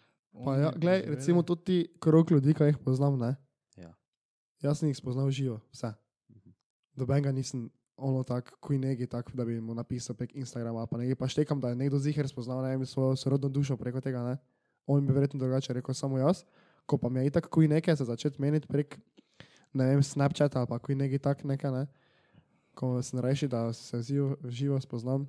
Pa 0.45 0.57
ja, 0.57 0.71
glej, 0.77 1.07
recimo 1.07 1.43
tudi 1.43 1.63
ti 1.65 1.79
krog 2.01 2.31
ljudi, 2.31 2.55
ki 2.55 2.69
jih 2.69 2.79
poznam, 2.85 3.17
ne? 3.19 3.37
Ja. 3.81 3.95
Jaz 4.61 4.83
sem 4.83 4.91
jih 4.91 4.99
spoznal 4.99 5.31
živo, 5.33 5.61
vse. 5.73 5.95
Mhm. 6.97 7.01
Dobenega 7.01 7.33
nisem 7.33 7.71
ono 7.97 8.23
tak, 8.25 8.53
kuj 8.61 8.79
neki 8.79 9.07
tak, 9.07 9.31
da 9.35 9.45
bi 9.45 9.61
mu 9.61 9.75
napisal 9.75 10.17
prek 10.17 10.35
Instagrama 10.37 10.87
pa 10.87 10.97
nekaj. 10.97 11.15
Pa 11.15 11.29
štekam, 11.29 11.61
da 11.61 11.69
je 11.69 11.77
nekdo 11.77 11.99
ziger 11.99 12.29
spoznal, 12.29 12.63
ne 12.63 12.77
vem, 12.77 12.87
svojo 12.87 13.17
sorodno 13.17 13.49
dušo 13.49 13.77
preko 13.77 14.01
tega, 14.01 14.23
ne? 14.23 14.37
On 14.87 15.07
bi 15.07 15.13
verjetno 15.13 15.41
drugače 15.41 15.73
rekel 15.73 15.95
samo 15.95 16.19
jaz, 16.19 16.45
ko 16.87 16.99
pa 16.99 17.09
mi 17.09 17.21
je 17.21 17.27
itak 17.27 17.49
kuj 17.49 17.69
nekaj 17.69 17.97
se 17.97 18.05
začeti 18.05 18.41
meniti 18.41 18.69
prek, 18.69 18.99
ne 19.73 19.87
vem, 19.87 20.03
Snapchata 20.03 20.59
ali 20.59 20.69
pa 20.69 20.79
kuj 20.79 20.95
neki 20.95 21.19
tak 21.19 21.45
nekaj, 21.45 21.73
ne? 21.73 21.87
Ko 22.75 23.03
sem 23.03 23.21
reši, 23.21 23.49
da 23.49 23.73
se 23.73 24.03
živo, 24.03 24.37
živo 24.45 24.81
spoznam, 24.81 25.27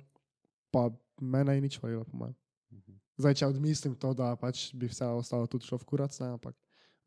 pa 0.70 0.90
mene 1.20 1.54
je 1.54 1.60
nič 1.60 1.82
valilo, 1.82 2.04
po 2.04 2.16
mojem. 2.16 2.34
Mhm. 2.72 2.96
Zdaj, 3.16 3.34
če 3.34 3.46
odmislim 3.46 3.94
to, 3.94 4.14
da 4.14 4.36
pač 4.36 4.74
bi 4.74 4.86
vse 4.86 5.04
ostalo 5.04 5.46
tudi 5.46 5.66
šlo 5.66 5.78
v 5.78 5.84
kurac, 5.84 6.20
ne, 6.20 6.26
ampak, 6.36 6.54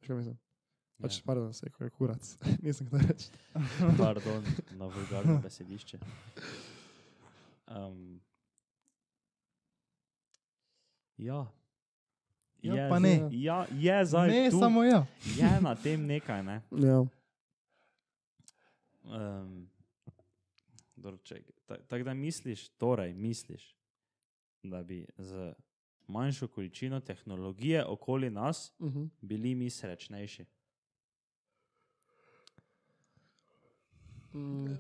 kaj 0.02 0.16
mislim. 0.16 0.38
Pač, 1.02 1.18
Ja. 1.18 1.22
pardon, 1.26 1.54
se 1.54 1.66
je 1.80 1.90
kurac, 1.90 2.38
nisem 2.64 2.88
kdaj 2.88 3.02
reči. 3.08 3.30
Pardon, 3.98 4.44
na 4.72 4.86
vulgarno 4.86 5.40
besedišče. 5.44 6.00
Um, 7.68 8.22
ja. 11.18 11.48
Ja, 12.62 12.76
je, 12.76 12.90
pa 12.90 13.00
ne. 13.00 13.30
Ja, 13.32 13.66
je 13.72 14.06
zdaj. 14.06 14.30
Ne, 14.30 14.50
tu, 14.52 14.60
samo 14.60 14.84
ja. 14.84 15.06
Je 15.38 15.62
na 15.62 15.76
tem 15.76 16.06
nekaj, 16.06 16.44
ne. 16.44 16.62
Ja. 16.72 17.02
Um, 19.04 19.70
Tako 21.88 22.04
da 22.04 22.14
misliš, 22.14 22.70
torej 22.70 23.14
misliš, 23.14 23.76
da 24.64 24.84
bi 24.84 25.08
z 25.18 25.54
manjšo 26.08 26.48
količino 26.48 27.00
tehnologije 27.00 27.86
okoli 27.86 28.30
nas 28.30 28.74
Uh 28.80 28.94
-huh. 28.94 29.10
bili 29.22 29.56
mi 29.56 29.70
srečnejši. 29.70 30.46
Mm. 34.34 34.78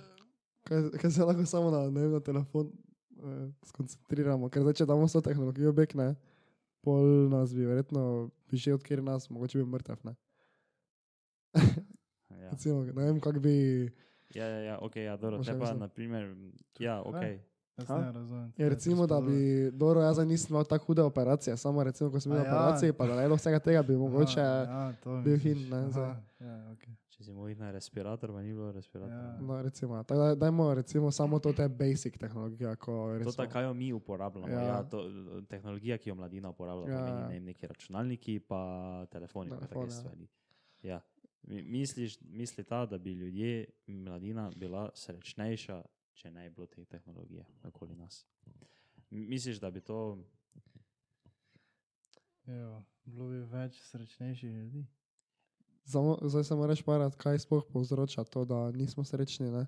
kaj, 0.67 0.89
kaj 1.01 1.11
se 1.11 1.25
lahko 1.25 1.45
samo 1.45 1.71
na, 1.71 1.85
ne 1.89 2.07
na 2.07 2.19
telefon 2.19 2.71
eh, 2.71 3.47
skoncentriramo, 3.65 4.49
ker 4.49 4.65
zdaj, 4.65 4.81
če 4.81 4.89
damo 4.89 5.07
vso 5.09 5.21
tehnologijo 5.21 5.73
bek, 5.77 5.95
ne, 5.99 6.13
pol 6.85 7.29
nas 7.31 7.53
bi 7.55 7.65
verjetno, 7.65 8.29
bi 8.49 8.57
že 8.57 8.75
odkjer 8.77 9.03
nas, 9.03 9.29
mogoče 9.29 9.61
bi 9.61 9.65
mrtev, 9.65 10.03
ne. 10.07 10.15
Ja, 12.41 12.49
Recimo, 12.51 12.83
ne 12.83 13.05
vem, 13.05 13.19
kak 13.21 13.37
bi, 13.39 13.53
ja, 14.33 14.47
ja, 14.47 14.59
ja 14.71 14.75
ok, 14.81 14.95
ja, 14.95 15.17
dobro, 15.17 15.43
te 15.43 15.51
pa 15.51 15.59
mislil? 15.59 15.79
naprimer, 15.79 16.35
ja, 16.79 17.01
ok. 17.05 17.21
Ha? 17.87 17.97
ne 17.97 18.11
razumem. 18.11 18.53
ja, 18.57 18.69
recimo, 18.69 19.07
da 19.07 19.21
bi, 19.21 19.71
dobro, 19.73 20.01
jaz 20.01 20.17
nisem 20.17 20.55
imel 20.55 20.65
tako 20.65 20.85
hude 20.85 21.01
operacije, 21.01 21.57
samo 21.57 21.83
recimo, 21.83 22.11
ko 22.11 22.19
sem 22.19 22.31
imel 22.31 22.45
ja. 22.45 22.51
operacije, 22.51 22.93
pa 22.93 23.07
da 23.07 23.15
ne 23.15 23.23
bilo 23.23 23.35
vsega 23.35 23.59
tega, 23.59 23.83
bi 23.83 23.97
mogoče, 23.97 24.39
ja, 24.39 24.93
to 25.03 25.21
bil 25.25 25.37
hin, 25.39 25.69
ne, 25.69 25.77
Aha. 25.77 26.15
Ja, 26.39 26.57
okay. 26.73 27.00
Če 27.21 27.25
si 27.25 27.33
mogel 27.33 27.53
na 27.55 27.67
respirator, 27.69 28.31
pa 28.31 28.41
ni 28.41 28.49
bilo 28.49 28.71
respiratorja. 28.71 29.25
Ja. 29.27 29.41
no, 29.41 29.61
recimo, 29.61 29.99
tako 30.03 30.19
da 30.19 30.35
dajmo 30.35 30.73
recimo 30.73 31.11
samo 31.11 31.39
to 31.39 31.53
te 31.53 31.67
basic 31.69 32.17
tehnologije, 32.17 32.75
ko 32.75 32.95
To, 33.19 33.45
kaj 33.45 33.63
jo 33.63 33.73
mi 33.73 33.93
uporabljamo, 33.93 34.47
ja. 34.49 34.53
Ja. 34.55 34.67
Ja, 34.67 34.83
to, 34.83 35.03
tehnologija, 35.43 35.97
ki 35.97 36.09
jo 36.09 36.15
mladina 36.15 36.49
uporablja, 36.49 36.87
Ja. 36.87 36.93
ja. 36.93 36.99
pomeni 36.99 37.21
ne, 37.21 37.27
vem, 37.29 37.43
neki 37.45 37.67
računalniki, 37.67 38.39
pa 38.39 38.61
telefoni, 39.05 39.49
pa 39.49 39.55
Telefon, 39.57 39.81
take 39.81 39.87
ja. 39.87 39.99
stvari. 39.99 40.27
Ja. 40.83 41.01
Mi- 41.43 41.61
Misliš, 41.61 42.17
misli 42.21 42.63
ta, 42.63 42.85
da 42.85 42.97
bi 42.97 43.13
ljudje, 43.13 43.65
mladina, 43.87 44.51
bila 44.55 44.89
srečnejša, 44.95 45.83
če 46.13 46.31
ne 46.31 46.49
bi 46.49 46.55
bilo 46.55 46.67
te 46.67 46.85
tehnologije 46.85 47.45
okoli 47.63 47.95
nas? 47.95 48.25
Misliš, 49.09 49.59
da 49.59 49.71
bi 49.71 49.81
to 49.81 50.17
Evo, 52.47 52.83
bilo 53.05 53.29
bi 53.29 53.37
več 53.37 53.77
srečnejših 53.81 54.49
ljudi. 54.51 54.85
Samo, 55.83 56.17
zdaj 56.21 56.43
se 56.43 56.55
moraš 56.55 56.81
parati, 56.81 57.17
kaj 57.17 57.39
sploh 57.39 57.63
povzroča 57.65 58.23
to, 58.23 58.45
da 58.45 58.71
nismo 58.71 59.03
srečni. 59.03 59.51
Ne? 59.51 59.65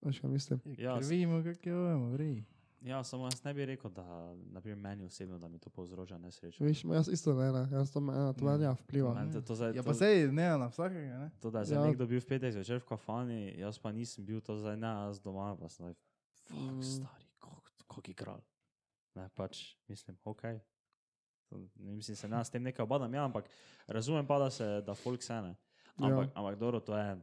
Veš, 0.00 0.20
kaj 0.20 0.30
mislim? 0.30 0.60
Ja, 0.66 0.72
Ja, 0.80 0.94
ker 0.94 1.04
s- 1.04 1.08
vidimo, 1.08 1.42
kako 1.44 1.68
je 1.68 1.74
vemo, 1.76 2.08
vri. 2.08 2.44
Ja, 2.80 3.04
samo 3.04 3.24
jaz 3.24 3.44
ne 3.44 3.54
bi 3.54 3.64
rekel, 3.64 3.90
da 3.92 4.04
naprimer, 4.34 4.78
meni 4.78 5.04
osebno, 5.04 5.38
da 5.38 5.48
mi 5.48 5.58
to 5.58 5.70
povzroča 5.70 6.18
nesrečo. 6.18 6.64
Viš, 6.64 6.84
jaz 6.84 7.08
isto 7.08 7.34
ne, 7.34 7.52
ne. 7.52 7.68
jaz 7.72 7.92
to 7.92 8.00
meni, 8.00 8.34
to 8.34 8.44
Ne. 8.44 8.50
meni 8.50 8.64
ja 8.64 8.72
vpliva. 8.72 9.14
Meni 9.14 9.32
to, 9.32 9.40
to, 9.40 9.54
zdaj, 9.54 9.68
Ja, 9.68 9.74
to, 9.76 9.82
pa 9.84 9.94
sej, 9.94 10.26
ne, 10.28 10.48
na 10.50 10.66
vsakega, 10.66 11.18
ne? 11.18 11.30
to, 11.40 11.50
da 11.50 11.60
je 11.60 11.70
Ja. 11.70 11.84
nekdo 11.84 12.06
bil 12.06 12.18
v 12.18 12.26
petek 12.26 12.52
zvečer 12.52 12.78
v 12.78 12.84
kafani, 12.84 13.54
jaz 13.56 13.78
pa 13.78 13.92
nisem 13.92 14.24
bil 14.24 14.40
to 14.40 14.58
zdaj, 14.58 14.76
ne, 14.76 14.86
jaz 15.06 15.20
doma, 15.20 15.56
pa 15.56 15.68
sem 15.68 15.94
fuck, 16.36 16.50
Mm. 16.52 16.68
mm. 16.70 16.82
stari, 16.82 17.26
kako 17.38 18.02
je 18.04 18.14
kralj. 18.14 18.42
Ne, 19.14 19.28
pač 19.30 19.76
mislim, 19.88 20.18
ok. 20.24 20.42
Ne, 21.58 21.94
mislim, 21.94 22.16
se 22.16 22.28
ne 22.28 22.44
s 22.44 22.50
tem 22.50 22.62
nekaj 22.62 22.84
obadam, 22.84 23.14
ja, 23.14 23.24
ampak 23.24 23.48
razumem 23.86 24.26
pa, 24.26 24.38
da 24.38 24.50
se, 24.50 24.82
da 24.86 24.94
folk 24.94 25.22
se 25.22 25.34
ne. 25.42 25.54
Ampak, 25.96 26.26
ja. 26.26 26.32
ampak 26.34 26.58
dobro, 26.58 26.80
to 26.80 26.96
je, 26.96 27.20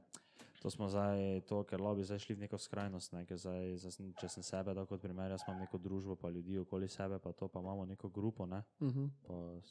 to 0.62 0.70
smo 0.70 0.90
zdaj, 0.90 1.42
to, 1.48 1.64
ker 1.64 1.82
lobi 1.82 2.04
zdaj 2.04 2.20
šli 2.20 2.36
v 2.36 2.40
neko 2.40 2.58
skrajnost, 2.58 3.14
ne, 3.14 3.26
zdaj, 3.30 3.78
zdaj 3.78 4.12
če 4.20 4.30
sem 4.30 4.44
sebe, 4.44 4.76
tako 4.76 4.96
kot 4.96 5.02
primer, 5.02 5.32
jaz 5.32 5.46
imam 5.48 5.62
neko 5.64 5.78
družbo, 5.78 6.16
pa 6.16 6.30
ljudi 6.30 6.60
okoli 6.60 6.90
sebe, 6.90 7.20
pa 7.20 7.32
to, 7.32 7.48
pa 7.48 7.60
imamo 7.60 7.86
neko 7.86 8.10
grupo, 8.10 8.46
ne, 8.46 8.64
Uh 8.80 8.88
-huh. 8.88 9.10
pa 9.24 9.62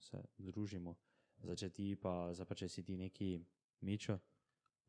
se 0.00 0.22
združimo. 0.38 0.96
Zdaj, 1.42 1.56
če 1.56 1.70
ti 1.70 1.96
pa, 1.96 2.34
zdaj 2.34 2.46
pa 2.46 2.54
če 2.54 2.68
si 2.68 2.82
ti 2.82 2.96
neki 2.96 3.44
mičo, 3.80 4.18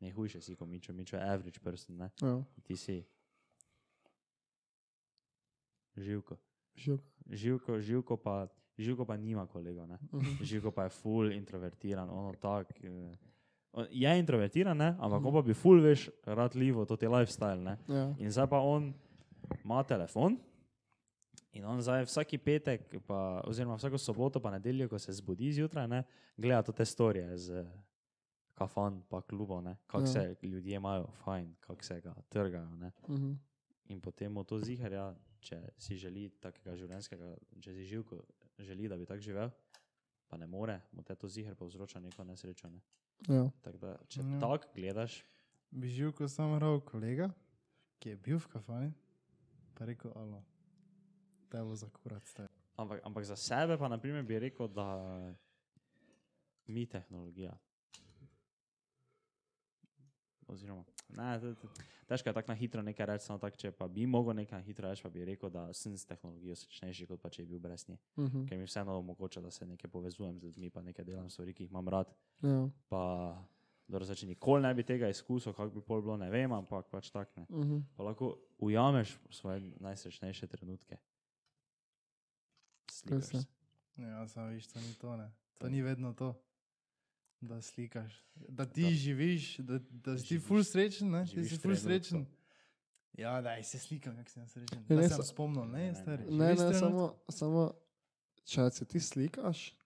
ne 0.00 0.10
hujše 0.10 0.40
si 0.40 0.56
kot 0.56 0.68
mičo, 0.68 0.92
mičo 0.92 1.16
je 1.16 1.22
average 1.22 1.60
person, 1.60 1.96
ne, 1.96 2.10
ja, 2.20 2.44
ti 2.62 2.76
si 2.76 3.04
živko. 5.96 6.36
živk. 6.74 7.04
Živko, 7.30 7.80
živko 7.80 8.16
pa, 8.16 8.48
živko 8.80 9.04
pa 9.04 9.16
nima 9.16 9.46
kolega, 9.46 9.86
ne. 9.86 9.98
Uh 10.12 10.22
-huh. 10.22 10.42
Živko 10.42 10.70
pa 10.70 10.82
je 10.84 10.90
full 10.90 11.32
introvertiran, 11.32 12.10
ono 12.10 12.32
tak. 12.32 12.84
eh, 12.84 13.16
Je 13.90 14.18
introvertiran, 14.18 14.76
ne? 14.76 14.96
ampak 14.98 15.24
on 15.24 15.32
pa 15.32 15.42
bi 15.42 15.54
full 15.54 15.80
veš, 15.80 16.08
rad 16.24 16.56
livo, 16.56 16.84
to 16.84 16.96
je 17.00 17.08
lifestyle. 17.08 17.56
Ne? 17.56 17.78
ja. 17.88 18.14
In 18.18 18.30
zdaj 18.30 18.46
pa 18.46 18.58
on 18.58 18.94
ima 19.64 19.82
telefon 19.82 20.38
In 21.52 21.64
on 21.64 21.80
zdaj 21.82 22.04
vsaki 22.04 22.38
petek, 22.38 22.94
pa, 23.06 23.42
oziroma 23.44 23.74
vsako 23.74 23.98
soboto, 23.98 24.40
pa 24.40 24.50
nedeljo, 24.50 24.88
ko 24.88 24.98
se 24.98 25.12
zbudi 25.12 25.52
zjutraj, 25.52 25.88
ne, 25.88 26.02
gleda 26.36 26.62
to 26.62 26.72
te 26.72 26.84
storije 26.84 27.38
z 27.38 27.66
kafan, 28.54 29.02
pa 29.08 29.20
klubov, 29.20 29.64
kako 29.86 30.02
Ja. 30.02 30.06
se 30.06 30.36
ljudje 30.42 30.76
imajo 30.76 31.06
fajn, 31.14 31.54
kako 31.60 31.84
se 31.84 32.00
ga 32.00 32.14
trgajo. 32.28 32.70
Ne. 32.70 32.92
Mhm. 33.08 33.32
In 33.84 34.00
potem 34.00 34.32
mu 34.32 34.44
to 34.44 34.58
ziharja, 34.58 35.14
če 35.40 35.62
si 35.76 35.96
želi 35.96 36.28
takega 36.30 36.76
življenjskega, 36.76 37.34
če 37.60 37.72
si 37.72 37.84
živ, 37.84 38.04
ko 38.04 38.20
želi, 38.60 38.88
da 38.88 38.96
bi 38.96 39.06
tako 39.06 39.20
živel, 39.20 39.50
pa 40.28 40.36
ne 40.36 40.46
more, 40.46 40.80
mu 40.92 41.02
te 41.02 41.14
to 41.14 41.28
zihar 41.28 41.54
povzroča 41.54 42.00
neko 42.00 42.24
nesrečo. 42.24 42.68
Ne. 42.70 42.80
Ja. 43.28 43.50
Tako 43.60 43.78
da, 43.78 43.96
če 44.08 44.20
Ja. 44.20 44.40
tako 44.40 44.72
gledaš, 44.74 45.24
Bi 45.70 45.86
živel, 45.88 46.10
ko 46.12 46.26
sem 46.28 46.50
ravno 46.58 46.80
kolega, 46.82 47.28
ki 48.02 48.08
je 48.08 48.16
bil 48.16 48.38
v 48.42 48.46
kafani, 48.50 48.88
pa 49.78 49.86
rekel, 49.86 50.10
alo, 50.18 50.40
te 51.46 51.62
bo 51.62 51.76
za 51.78 51.86
kurat 51.94 52.26
ampak, 52.74 53.00
ampak 53.06 53.24
za 53.24 53.36
sebe 53.36 53.78
pa 53.78 53.88
naprimer 53.88 54.22
bi 54.26 54.38
rekel, 54.38 54.68
da 54.68 54.86
mi 56.66 56.86
tehnologija. 56.86 57.54
Oziroma, 60.46 60.84
ne, 61.16 61.40
te- 61.40 61.54
te- 61.54 61.84
težko 62.06 62.28
je 62.28 62.34
tako 62.34 62.52
na 62.52 62.54
hitro 62.54 62.82
nekaj 62.82 63.06
reči, 63.06 63.24
samo 63.24 63.38
tako, 63.38 63.56
če 63.56 63.72
pa 63.72 63.88
bi 63.88 64.06
mogel 64.06 64.34
nekaj 64.34 64.58
na 64.58 64.64
hitro 64.64 64.88
reči, 64.90 65.02
pa 65.02 65.10
bi 65.10 65.24
rekel, 65.24 65.50
da 65.50 65.72
sem 65.72 65.96
s 65.96 66.06
tehnologijo 66.06 66.56
srečnejši, 66.56 67.06
kot 67.06 67.20
pa 67.20 67.30
če 67.30 67.42
bi 67.42 67.48
bil 67.48 67.58
brez 67.60 67.88
nje. 67.88 67.98
Mhm. 68.18 68.44
Ker 68.46 68.58
mi 68.58 68.64
vseeno 68.64 68.98
omogoča, 68.98 69.40
da 69.40 69.50
se 69.50 69.66
nekaj 69.66 69.90
povezujem 69.90 70.38
z 70.38 70.44
ljudmi, 70.44 70.70
pa 70.70 70.82
nekaj 70.82 71.04
delam 71.04 71.30
stvari, 71.30 71.54
ki 71.54 71.64
jih 71.64 71.70
imam 71.70 71.88
rad. 71.88 72.14
Ja. 72.42 72.68
Pa, 72.88 73.02
dobro, 73.88 74.04
zdaj, 74.04 74.16
če 74.16 74.26
nikoli 74.26 74.62
ne 74.62 74.74
bi 74.74 74.82
tega 74.82 75.08
izkusil, 75.08 75.52
kako 75.52 75.74
bi 75.74 75.82
pol 75.82 76.02
bilo, 76.02 76.16
ne 76.16 76.30
vem, 76.30 76.52
ampak 76.52 76.90
pač 76.90 77.10
tak 77.10 77.36
ne. 77.36 77.46
Mhm. 77.50 77.78
Pa 77.96 78.02
lahko 78.02 78.36
ujameš 78.58 79.18
svoje 79.30 79.60
najsrečnejše 79.80 80.46
trenutke. 80.46 80.98
Slikaš. 82.90 83.46
Ja, 83.96 84.28
samo 84.28 84.46
viš, 84.46 84.66
to 84.72 84.80
ni 84.80 84.94
to, 84.94 85.16
ne. 85.16 85.30
To 85.58 85.68
ni 85.68 85.82
vedno 85.82 86.12
to, 86.14 86.34
da 87.40 87.60
slikaš. 87.60 88.24
Da 88.48 88.66
ti 88.66 88.82
da. 88.82 88.90
živiš, 88.90 89.58
da, 89.58 89.78
da 89.78 90.18
si 90.18 90.22
ti 90.22 90.28
Živiš. 90.28 90.46
ful 90.46 90.64
srečen, 90.64 91.10
ne? 91.10 91.24
Ti 91.24 91.30
Živiš 91.30 91.50
si 91.50 91.58
ful 91.58 91.76
srečen. 91.76 92.26
Ja, 93.12 93.40
daj 93.40 93.64
se 93.64 93.78
slikam, 93.78 94.16
kako 94.16 94.30
sem 94.30 94.46
srečen. 94.46 94.78
Ja, 94.80 94.84
Da 94.88 94.94
ne, 94.96 95.08
sem 95.08 95.22
spomnil, 95.22 95.64
Ne, 95.64 95.78
ne, 95.78 95.88
ne, 95.88 95.94
stari. 95.94 96.24
ne. 96.24 96.36
Ne, 96.46 96.54
ne, 96.54 96.74
samo, 96.74 97.14
samo 97.28 97.72
če 98.44 98.70
se 98.70 98.84
ti 98.84 99.00
slikaš, 99.00 99.76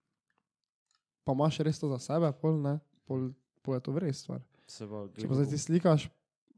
pa 1.25 1.33
imaš 1.33 1.59
res 1.59 1.79
to 1.79 1.89
za 1.89 1.99
sebe, 1.99 2.33
pol, 2.33 2.61
ne, 2.61 2.79
pol, 3.05 3.31
pol 3.63 3.75
je 3.75 3.81
to 3.81 3.99
res 3.99 4.19
stvar. 4.19 4.43
Se 4.67 4.87
bo 4.87 5.09
Če 5.09 5.29
pa 5.29 5.35
se 5.35 5.49
ti 5.51 5.59
slikaš, 5.59 6.09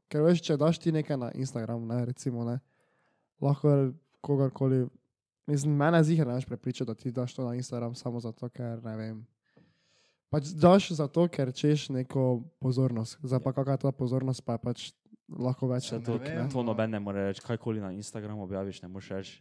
ker 0.08 0.22
veš, 0.22 0.42
če 0.42 0.56
daš 0.56 0.78
ti 0.78 0.92
nekaj 0.92 1.16
na 1.16 1.30
Instagram, 1.32 1.86
ne, 1.86 2.04
recimo, 2.04 2.44
ne, 2.44 2.58
lahko 3.40 3.92
kogarkoli, 4.20 4.86
mislim, 5.46 5.76
mene 5.76 6.02
zihar 6.04 6.26
ne 6.26 6.34
veš 6.34 6.46
prepričati, 6.46 6.86
da 6.86 6.94
ti 6.94 7.12
daš 7.12 7.34
to 7.34 7.46
na 7.46 7.54
Instagram 7.54 7.94
samo 7.94 8.20
zato, 8.20 8.48
ker 8.48 8.82
ne 8.84 8.96
vem. 8.96 9.26
Pač 10.36 10.52
daš 10.52 10.90
zato, 10.92 11.24
ker 11.28 11.48
češ 11.50 11.88
neko 11.90 12.24
pozornost. 12.58 13.16
Zdaj 13.22 13.40
pa 13.40 13.52
kakšna 13.52 13.72
je 13.72 13.78
ta 13.80 13.90
pozornost, 13.90 14.42
pa 14.42 14.52
je 14.52 14.58
pač 14.60 14.78
lahko 15.26 15.64
več 15.66 15.88
Ja, 15.88 15.96
ne 15.96 16.04
tok, 16.04 16.20
vem. 16.20 16.36
ne. 16.38 16.48
To 16.50 16.60
noben 16.62 16.90
ne 16.90 17.00
more 17.00 17.24
reči, 17.24 17.40
kajkoli 17.40 17.80
na 17.80 17.88
Instagramu 17.90 18.42
objaviš, 18.42 18.82
ne 18.82 18.88
moreš 18.88 19.08
reči, 19.10 19.34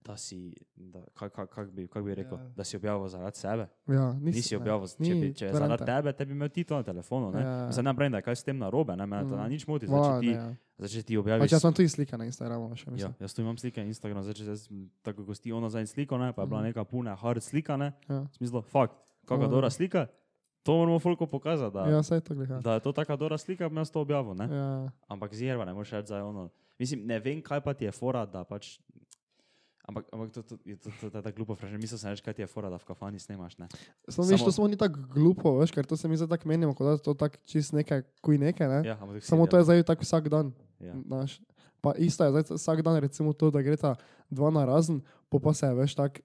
da 0.00 0.14
si, 0.14 0.54
da, 0.72 1.02
kaj, 1.12 1.28
kaj, 1.28 1.46
kak 1.48 1.66
bi, 1.68 1.84
kak 1.86 2.00
bi 2.00 2.14
rekel, 2.14 2.32
Ja. 2.32 2.40
ja. 2.40 2.52
da 2.54 2.62
si 2.62 2.76
objavil 2.76 3.08
zaradi 3.08 3.36
sebe. 3.36 3.66
Ja, 3.88 4.12
nisi, 4.14 4.38
Nisi 4.38 4.54
ne. 4.54 4.58
objavil, 4.58 4.86
če, 4.88 4.96
Ni 5.00 5.10
bi, 5.16 5.34
če 5.34 5.44
je 5.44 5.52
zaradi 5.52 5.84
tebe, 5.84 6.12
te 6.12 6.24
bi 6.24 6.32
imel 6.32 6.48
ti 6.48 6.62
to 6.62 6.76
na 6.76 6.82
telefonu. 6.82 7.28
Ne, 7.28 7.40
Ja. 7.40 7.50
ja. 7.58 7.66
Zdaj 7.70 7.84
ne 7.84 7.92
pravim, 7.92 8.12
da 8.12 8.18
je 8.18 8.24
kaj 8.24 8.36
s 8.36 8.44
tem 8.44 8.56
narobe, 8.56 8.94
ne, 8.94 9.04
me 9.04 9.18
to 9.20 9.34
Mm. 9.34 9.36
na 9.36 9.48
nič 9.48 9.66
moti, 9.66 9.84
zdaj, 9.84 10.00
če 10.00 10.14
ti, 10.20 10.26
ne, 10.28 10.32
ja. 10.32 10.46
zdaj, 10.78 10.88
če 10.88 11.02
ti 11.02 11.12
Pač 11.12 11.20
objaviš. 11.20 11.50
jaz 11.50 11.60
sem 11.60 11.74
tudi 11.74 11.88
slika 11.90 12.16
na 12.16 12.24
Instagramu, 12.24 12.70
še 12.72 12.86
Ja, 12.86 12.92
mislim. 12.92 13.14
jaz 13.18 13.34
tu 13.34 13.42
imam 13.42 13.58
slike 13.58 13.76
na 13.76 13.86
Instagramu, 13.86 14.22
zdaj 14.22 14.34
če 14.34 14.44
jaz, 14.46 14.60
tako 15.02 15.26
kot 15.26 15.38
ti 15.38 15.52
ono 15.52 15.68
zdaj 15.68 15.84
sliko, 15.88 16.16
ne, 16.16 16.32
pa 16.32 16.40
je 16.40 16.46
bila 16.46 16.60
Mhm. 16.60 16.66
neka 16.68 16.84
puna 16.86 17.12
hard 17.14 17.42
slika, 17.42 17.76
ne, 17.76 17.92
Ja, 18.08 18.22
v 18.22 18.32
smislu, 18.34 18.62
fakt, 18.62 18.96
kakšna 19.28 19.44
Ja. 19.44 19.50
dobra 19.50 19.70
slika, 19.70 20.06
to 20.62 20.72
moramo 20.74 20.98
folko 20.98 21.26
pokazati, 21.26 21.74
da, 21.74 21.86
ja 21.86 22.20
to 22.20 22.34
gleda. 22.34 22.60
da 22.60 22.74
je 22.74 22.80
to 22.80 22.92
taka 22.92 23.16
dobra 23.16 23.38
slika, 23.38 23.70
jaz 23.70 23.90
to 23.90 24.00
objavil, 24.00 24.34
ne. 24.34 24.44
Ja, 24.46 24.90
Ampak 25.08 25.34
zjerva 25.34 25.64
ne 25.64 25.72
moreš 25.72 25.90
reči 25.90 26.08
za 26.08 26.24
ono. 26.24 26.48
Mislim, 26.78 27.06
ne 27.06 27.18
vem, 27.18 27.42
kaj 27.42 27.60
pa 27.60 27.74
ti 27.74 27.84
je 27.84 27.92
fora, 27.92 28.26
da 28.26 28.44
pač. 28.44 28.78
Ampak, 29.88 30.04
ampak 30.12 30.28
to, 30.30 30.42
to, 30.42 30.54
je 30.64 30.76
to, 30.76 30.90
to, 31.00 31.10
to 31.10 31.18
je 31.18 31.22
tako 31.22 31.36
glupo 31.36 31.54
vprašanje. 31.54 31.78
Mislim, 31.78 31.98
sem 31.98 32.10
reči, 32.10 32.22
kaj 32.22 32.34
ti 32.34 32.42
je 32.42 32.46
fora, 32.46 32.68
da 32.68 32.76
v 32.76 32.84
kafani 32.84 33.18
snemaš. 33.18 33.56
Ne? 33.58 33.68
Samo 34.04 34.28
veš, 34.28 34.36
Samo- 34.36 34.44
to 34.44 34.52
smo 34.52 34.68
ni 34.68 34.76
tako 34.76 35.00
glupo, 35.08 35.56
veš, 35.56 35.72
ker 35.72 35.86
to 35.86 35.96
se 35.96 36.08
mi 36.08 36.16
zdaj 36.16 36.28
tako 36.28 36.48
menimo, 36.48 36.74
kot 36.74 36.84
da 36.84 36.92
je 36.92 36.98
to 36.98 37.14
tako 37.14 37.40
čist 37.44 37.72
nekaj, 37.72 38.04
kuj 38.20 38.36
nekaj, 38.38 38.68
ne? 38.68 38.80
Ja, 38.84 38.96
Samo 39.20 39.46
to 39.46 39.56
je 39.56 39.64
zdaj 39.64 39.82
tako 39.82 40.04
vsak 40.04 40.28
dan. 40.28 40.52
Ja. 40.76 40.92
Znaš. 40.92 41.40
Pa 41.80 41.96
isto 41.96 42.20
je 42.20 42.30
zdaj 42.30 42.44
vsak 42.52 42.82
dan, 42.82 43.00
recimo 43.00 43.32
to, 43.32 43.48
da 43.50 43.64
gre 43.64 43.80
ta 43.80 43.96
dva 44.28 44.52
na 44.52 44.68
razen, 44.68 45.00
po 45.32 45.40
pa 45.40 45.56
se 45.56 45.64
veš 45.72 45.96
tako 45.96 46.20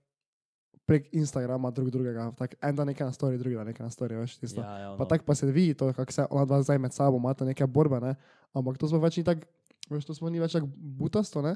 prek 0.86 1.08
Instagrama 1.16 1.72
drug 1.72 1.90
drugega, 1.90 2.32
tako 2.38 2.56
en 2.62 2.76
dan 2.76 2.88
nekaj 2.88 3.08
na 3.08 3.16
story, 3.16 3.38
drugi 3.40 3.56
dan 3.56 3.68
nekaj 3.72 3.86
na 3.86 3.92
story, 3.94 4.18
veš, 4.20 4.38
tisto. 4.38 4.62
Ja, 4.62 4.78
ja, 4.78 4.90
Pa 4.98 5.04
no. 5.04 5.10
tako 5.10 5.26
pa 5.26 5.36
se 5.36 5.48
vidi 5.52 5.74
to, 5.74 5.94
kako 5.94 6.12
se 6.12 6.26
ona 6.30 6.46
dva 6.46 6.62
zdaj 6.62 6.78
med 6.78 6.94
sabo 6.94 7.18
imata 7.18 7.46
neke 7.46 7.68
borbe, 7.68 8.00
ne? 8.04 8.16
Ampak 8.54 8.78
to 8.78 8.88
smo 8.88 9.00
več 9.00 9.18
ni 9.18 9.24
tako, 9.24 9.48
veš, 9.90 10.06
to 10.06 10.14
smo 10.14 10.30
ni 10.30 10.44
več 10.44 10.54
tako 10.54 10.68
butasto, 10.76 11.42
ne? 11.42 11.56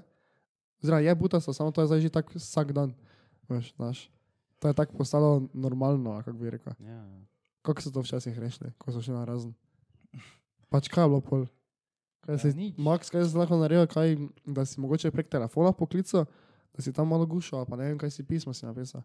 Oziroma 0.83 1.01
je 1.01 1.15
butasto, 1.15 1.53
samo 1.53 1.71
to 1.71 1.81
je 1.81 1.87
zdaj 1.87 2.01
že 2.01 2.09
tako 2.09 2.39
vsak 2.39 2.71
dan, 2.71 2.95
veš, 3.49 3.73
znaš. 3.75 4.09
To 4.59 4.71
je 4.71 4.73
tako 4.73 4.97
postalo 4.97 5.43
normalno, 5.53 6.21
kako 6.25 6.37
bi 6.37 6.49
rekel. 6.49 6.73
Ja, 6.79 6.95
ja. 7.03 7.19
Kako 7.61 7.81
so 7.81 7.91
to 7.91 8.01
včasih 8.01 8.39
rešili, 8.39 8.71
ko 8.77 8.91
so 8.91 9.01
šli 9.01 9.13
na 9.13 9.25
razen? 9.25 9.53
Pač 10.71 10.87
kaj 10.87 11.03
je 11.03 11.09
bilo 11.09 11.21
pol? 11.21 11.45
Kaj 12.25 12.35
Ja, 12.35 12.39
si, 12.39 12.51
nič. 12.55 12.75
Max, 12.79 13.11
kaj 13.11 13.27
si 13.27 13.37
lahko 13.37 13.59
naredil, 13.59 13.87
kaj, 13.87 14.17
da 14.43 14.65
si 14.67 14.79
mogoče 14.81 15.11
prek 15.11 15.29
telefona 15.31 15.71
poklical, 15.71 16.25
da 16.77 16.83
si 16.83 16.93
tam 16.93 17.07
malo 17.07 17.25
gušal, 17.25 17.65
pa 17.65 17.75
ne 17.75 17.83
vem, 17.85 17.97
kaj 17.97 18.11
si 18.11 18.21
pismo 18.21 18.53
si 18.53 18.61
napisal. 18.63 19.01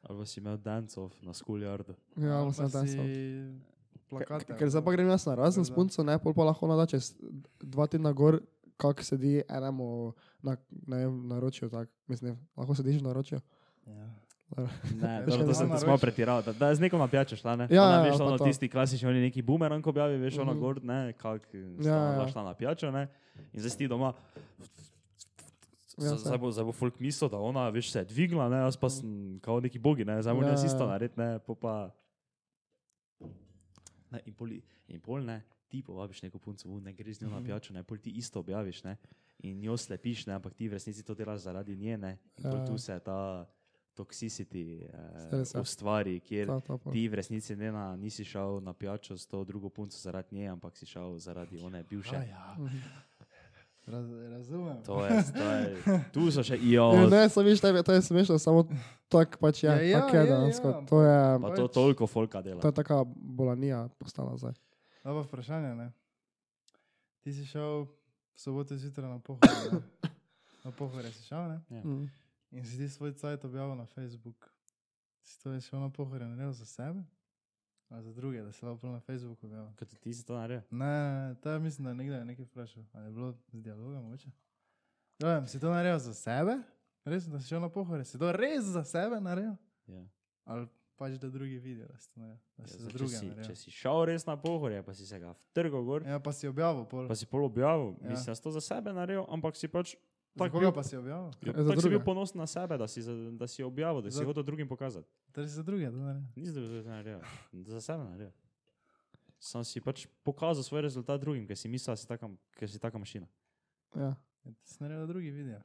Ali 0.00 0.26
si 0.26 0.38
imel 0.38 0.56
dancov 0.56 1.14
na 1.22 1.30
schoolyardu. 1.30 1.94
Ja, 2.16 2.38
Ali 2.38 2.50
si 2.50 2.66
sam. 2.88 3.06
Plakate. 4.08 4.56
Ker 4.56 4.66
zdaj 4.66 4.80
pa 4.80 4.90
grem 4.90 5.06
jaz 5.06 5.26
na 5.26 5.34
razen 5.36 5.62
s 5.62 5.70
punco, 5.70 6.00
ne, 6.00 6.16
pol 6.16 6.32
pa 6.32 6.42
lahko 6.42 6.64
nada 6.64 6.86
čez 6.86 7.12
dva 7.60 7.84
tedna 7.84 8.08
gor, 8.10 8.40
kak 8.74 8.98
sedi 9.00 9.42
enemu 9.44 10.14
na, 10.40 10.56
ne 10.86 10.96
vem, 10.98 11.28
naročijo, 11.28 11.68
tak, 11.68 11.86
mislim, 12.06 12.38
lahko 12.54 12.72
sediš 12.72 12.98
v 12.98 13.04
naročijo. 13.04 13.40
Ja. 13.86 14.06
Ne, 14.96 15.28
dobro, 15.28 15.44
to 15.44 15.52
sem 15.52 15.68
naročil? 15.68 15.98
pretiraval. 16.00 16.40
Da, 16.42 16.52
da 16.54 16.72
z 16.72 16.80
nekom 16.80 16.96
napijačeš, 16.98 17.40
šla, 17.40 17.52
ne? 17.54 17.64
Ja, 17.68 17.84
Ona, 17.84 17.94
ja, 17.94 18.02
veš, 18.02 18.16
pa 18.16 18.24
ono 18.24 18.38
tisti 18.40 18.64
klasični, 18.66 19.04
oni 19.04 19.20
neki 19.20 19.42
boomerang 19.42 19.84
objavi, 19.84 20.16
veš, 20.16 20.38
ono 20.38 20.52
Mhm. 20.52 20.60
gor, 20.60 20.80
ne, 20.82 21.12
kak 21.12 21.52
Ja, 21.52 21.60
ja, 21.84 22.12
ja. 22.14 22.28
šla 22.28 22.42
na 22.44 22.54
pijačo, 22.54 22.88
ne? 22.90 23.08
In 23.52 23.60
zdaj 23.60 23.70
si 23.70 23.78
ti 23.78 23.88
doma. 23.88 24.14
Ja, 26.00 26.14
Zdaj 26.14 26.38
bo, 26.38 26.50
zdaj 26.50 26.64
bo 26.64 26.72
folk 26.72 27.00
mislil, 27.00 27.28
da 27.28 27.38
ona 27.38 27.68
veš, 27.68 27.90
se 27.90 27.98
je 27.98 28.04
dvigla, 28.06 28.48
ne, 28.48 28.56
jaz 28.58 28.76
pa 28.76 28.88
sem 28.88 29.08
kao 29.40 29.60
neki 29.60 29.78
bogi, 29.78 30.04
ne, 30.04 30.22
zdaj 30.22 30.32
moram 30.32 30.48
Ja, 30.48 30.52
jaz 30.52 30.64
isto 30.64 30.82
ja. 30.82 30.88
narediti, 30.88 31.18
ne, 31.18 31.38
po 31.40 31.54
pa. 31.54 31.90
Ne, 34.08 34.20
in, 34.24 34.32
pol, 34.32 34.48
in 34.86 35.00
pol 35.00 35.20
ne, 35.20 35.40
ti 35.66 35.82
povabiš 35.82 36.22
neko 36.22 36.38
punco, 36.38 36.68
ne 36.80 36.92
greš 36.92 37.16
z 37.16 37.22
njo 37.22 37.30
na 37.30 37.36
Mhm. 37.36 37.44
pijačo, 37.44 37.72
ne, 37.72 37.82
pol 37.82 37.98
ti 37.98 38.10
isto 38.12 38.40
objaviš, 38.40 38.84
ne, 38.84 38.96
in 39.40 39.60
njo 39.60 39.76
slepiš, 39.76 40.26
ne, 40.26 40.34
ampak 40.34 40.54
ti 40.54 40.68
v 40.68 40.72
resnici 40.72 41.02
to 41.02 41.14
delaš 41.14 41.40
zaradi 41.40 41.76
nje, 41.76 41.98
ne, 41.98 42.12
in 42.36 42.44
pol 42.44 42.54
Ja. 42.54 42.64
tu 42.64 42.78
se 42.78 43.00
ta 43.00 43.46
toxicity 43.94 44.86
Saj 45.20 45.40
eh, 45.40 45.44
ja. 45.50 45.60
ustvari, 45.60 46.20
kjer 46.20 46.46
Ta, 46.46 46.60
ta, 46.60 46.78
pa. 46.78 46.90
ti 46.90 47.08
v 47.08 47.14
resnici 47.14 47.56
ne 47.56 47.72
na, 47.72 47.96
nisi 47.96 48.24
šel 48.24 48.60
na 48.60 48.72
pijačo 48.72 49.16
s 49.16 49.26
to 49.26 49.44
drugo 49.44 49.68
punco 49.68 49.98
zaradi 49.98 50.36
nje, 50.36 50.48
ampak 50.48 50.76
si 50.76 50.86
šel 50.86 51.18
zaradi 51.18 51.58
one 51.58 51.82
bivše. 51.82 52.16
A 52.16 52.22
ja. 52.22 52.56
Raz, 53.88 54.04
razumem. 54.30 54.82
To 54.82 55.00
je, 55.00 55.22
zdaj, 55.22 55.62
tu 56.12 56.28
so 56.28 56.42
še 56.42 56.56
Ja, 56.56 56.84
ijo. 56.86 57.08
Ne, 57.08 57.24
sem 57.26 57.40
viš, 57.42 57.58
tebi, 57.58 57.80
to 57.80 57.90
je 57.90 58.02
smešno, 58.02 58.36
samo 58.36 58.64
tako 59.08 59.40
pač 59.40 59.62
je. 59.62 59.68
Ja, 59.68 59.80
ja, 59.80 60.00
tako 60.00 60.12
je 60.12 60.20
je, 60.20 60.26
dejansko. 60.26 60.68
ja, 60.68 60.80
To 60.84 60.96
je, 61.00 61.16
Pa 61.40 61.48
to 61.50 61.62
pač- 61.62 61.74
toliko 61.74 62.06
folka 62.06 62.42
dela. 62.42 62.60
to 62.60 62.68
je 62.68 62.74
taka 62.74 63.02
bolanija 63.08 63.88
postala 63.96 64.36
zdaj. 64.36 64.52
Dobro 65.00 65.22
vprašanje, 65.22 65.74
ne? 65.74 65.88
Ti 67.20 67.32
si 67.32 67.44
šel 67.44 67.82
v 67.82 67.88
soboto 68.34 68.76
zjutraj 68.76 69.08
na 69.08 69.18
pohore, 69.18 69.48
ne? 69.72 69.80
Na 70.64 70.70
pohore 70.70 71.08
si 71.08 71.24
šel, 71.24 71.48
ne? 71.48 71.58
Ja. 71.70 71.80
Mm. 71.80 72.06
In 72.50 72.62
si 72.62 72.76
ti 72.76 72.86
svoj 72.86 73.12
cajt 73.12 73.44
objavil 73.44 73.72
na 73.74 73.86
Facebook. 73.86 74.50
Si 75.20 75.36
to 75.38 75.50
je 75.50 75.60
šel 75.60 75.80
na 75.80 75.88
pohore 75.88 76.24
naredil 76.24 76.52
za 76.52 76.64
sebe? 76.64 77.04
A 77.90 78.02
za 78.02 78.12
druge, 78.12 78.42
da 78.42 78.52
se 78.52 78.66
lahko 78.66 78.86
na 78.86 79.00
Facebooku 79.00 79.46
objavil? 79.46 79.70
Kot 79.74 79.88
ti 79.90 80.14
si 80.14 80.26
to 80.26 80.34
naredil. 80.34 80.62
Ne, 80.70 80.92
to 81.34 81.50
je 81.50 81.58
mislim, 81.58 81.84
da 81.84 81.94
nekdaj 81.94 82.24
nekaj 82.24 82.44
vprašal. 82.44 82.82
Ali 82.92 83.06
je 83.06 83.12
bilo 83.12 83.32
z 83.48 83.62
dialogom 83.62 84.02
mogoče? 84.02 84.28
Ja, 85.18 85.46
si 85.46 85.60
to 85.60 85.70
naredil 85.70 85.98
za 85.98 86.14
sebe? 86.14 86.58
Res, 87.04 87.24
da 87.24 87.40
si 87.40 87.48
šel 87.48 87.60
na 87.60 87.68
pohore? 87.68 88.04
Si 88.04 88.18
to 88.18 88.32
res 88.32 88.64
za 88.66 88.84
sebe 88.84 89.20
naredil? 89.20 89.56
Ja. 89.86 90.04
Ali 90.44 90.66
pač 90.94 91.12
da 91.14 91.28
drugi 91.28 91.58
vidijo, 91.58 91.86
da 91.86 91.98
si 91.98 92.12
to 92.12 92.20
naredil? 92.20 92.38
Da 92.56 92.62
Ja, 92.62 92.66
zdaj, 92.66 92.78
za 92.78 92.88
če, 92.88 92.94
druge 92.94 93.10
si, 93.10 93.20
če 93.20 93.28
naredil? 93.30 93.56
si 93.56 93.70
šel 93.70 94.04
res 94.04 94.26
na 94.26 94.36
pohorje, 94.36 94.82
pa 94.82 94.94
si 94.94 95.06
se 95.06 95.18
ga 95.18 95.32
vtrgal 95.32 95.82
gor, 95.82 96.04
Ja, 96.04 96.18
pa 96.18 96.32
si 96.32 96.44
objavil 96.46 96.84
pol. 96.84 97.08
pa 97.08 97.14
si 97.14 97.26
pol 97.26 97.44
objavil, 97.44 97.94
Ja. 97.94 98.04
ja. 98.04 98.10
mislim, 98.10 98.26
da 98.26 98.34
si 98.34 98.42
to 98.42 98.50
za 98.50 98.60
sebe 98.62 98.92
naredil, 98.92 99.24
ampak 99.28 99.56
si 99.56 99.68
pač 99.68 99.96
Za 100.38 100.44
tak 100.44 100.52
koga 100.52 100.60
bil- 100.62 100.72
pa 100.72 100.82
si 100.82 100.96
objavil? 100.96 101.30
Ja, 101.36 101.46
Ja, 101.48 101.52
za 101.54 101.68
tako 101.68 101.80
si 101.80 101.84
bil 101.84 101.92
druge. 101.92 102.04
ponosen 102.04 102.38
na 102.38 102.46
sebe, 102.46 102.74
da 102.74 102.86
si, 102.86 103.02
za, 103.02 103.12
da 103.32 103.46
si 103.46 103.62
objavil, 103.62 104.02
da 104.02 104.10
si 104.10 104.16
Za- 104.16 104.24
hotel 104.24 104.42
drugim 104.42 104.66
pokazati. 104.66 105.08
Torej 105.32 105.48
za 105.48 105.62
druge 105.62 105.86
to 105.86 105.96
naredil. 105.96 106.22
Nisi 106.34 106.52
da 106.52 106.60
bi 106.60 106.66
to 106.68 106.82
naredil, 106.84 107.20
za 107.64 107.80
sebe 107.80 108.04
naredil. 108.04 108.30
Sam 109.38 109.62
si 109.62 109.80
pač 109.80 110.06
pokazal 110.22 110.62
svoj 110.62 110.82
rezultat 110.82 111.20
drugim, 111.20 111.44
ker 111.44 111.54
si 111.54 111.68
mislil, 111.68 111.92
da 111.92 111.96
si 111.96 112.06
taka, 112.06 112.26
ker 112.52 112.66
si 112.66 112.78
taka 112.78 112.96
mašina. 112.96 113.26
Ja. 113.92 114.14
Ja, 114.40 114.52
ti 114.54 114.68
si 114.68 114.78
naredil, 114.78 115.00
da 115.00 115.06
drugi 115.08 115.30
vidijo. 115.30 115.60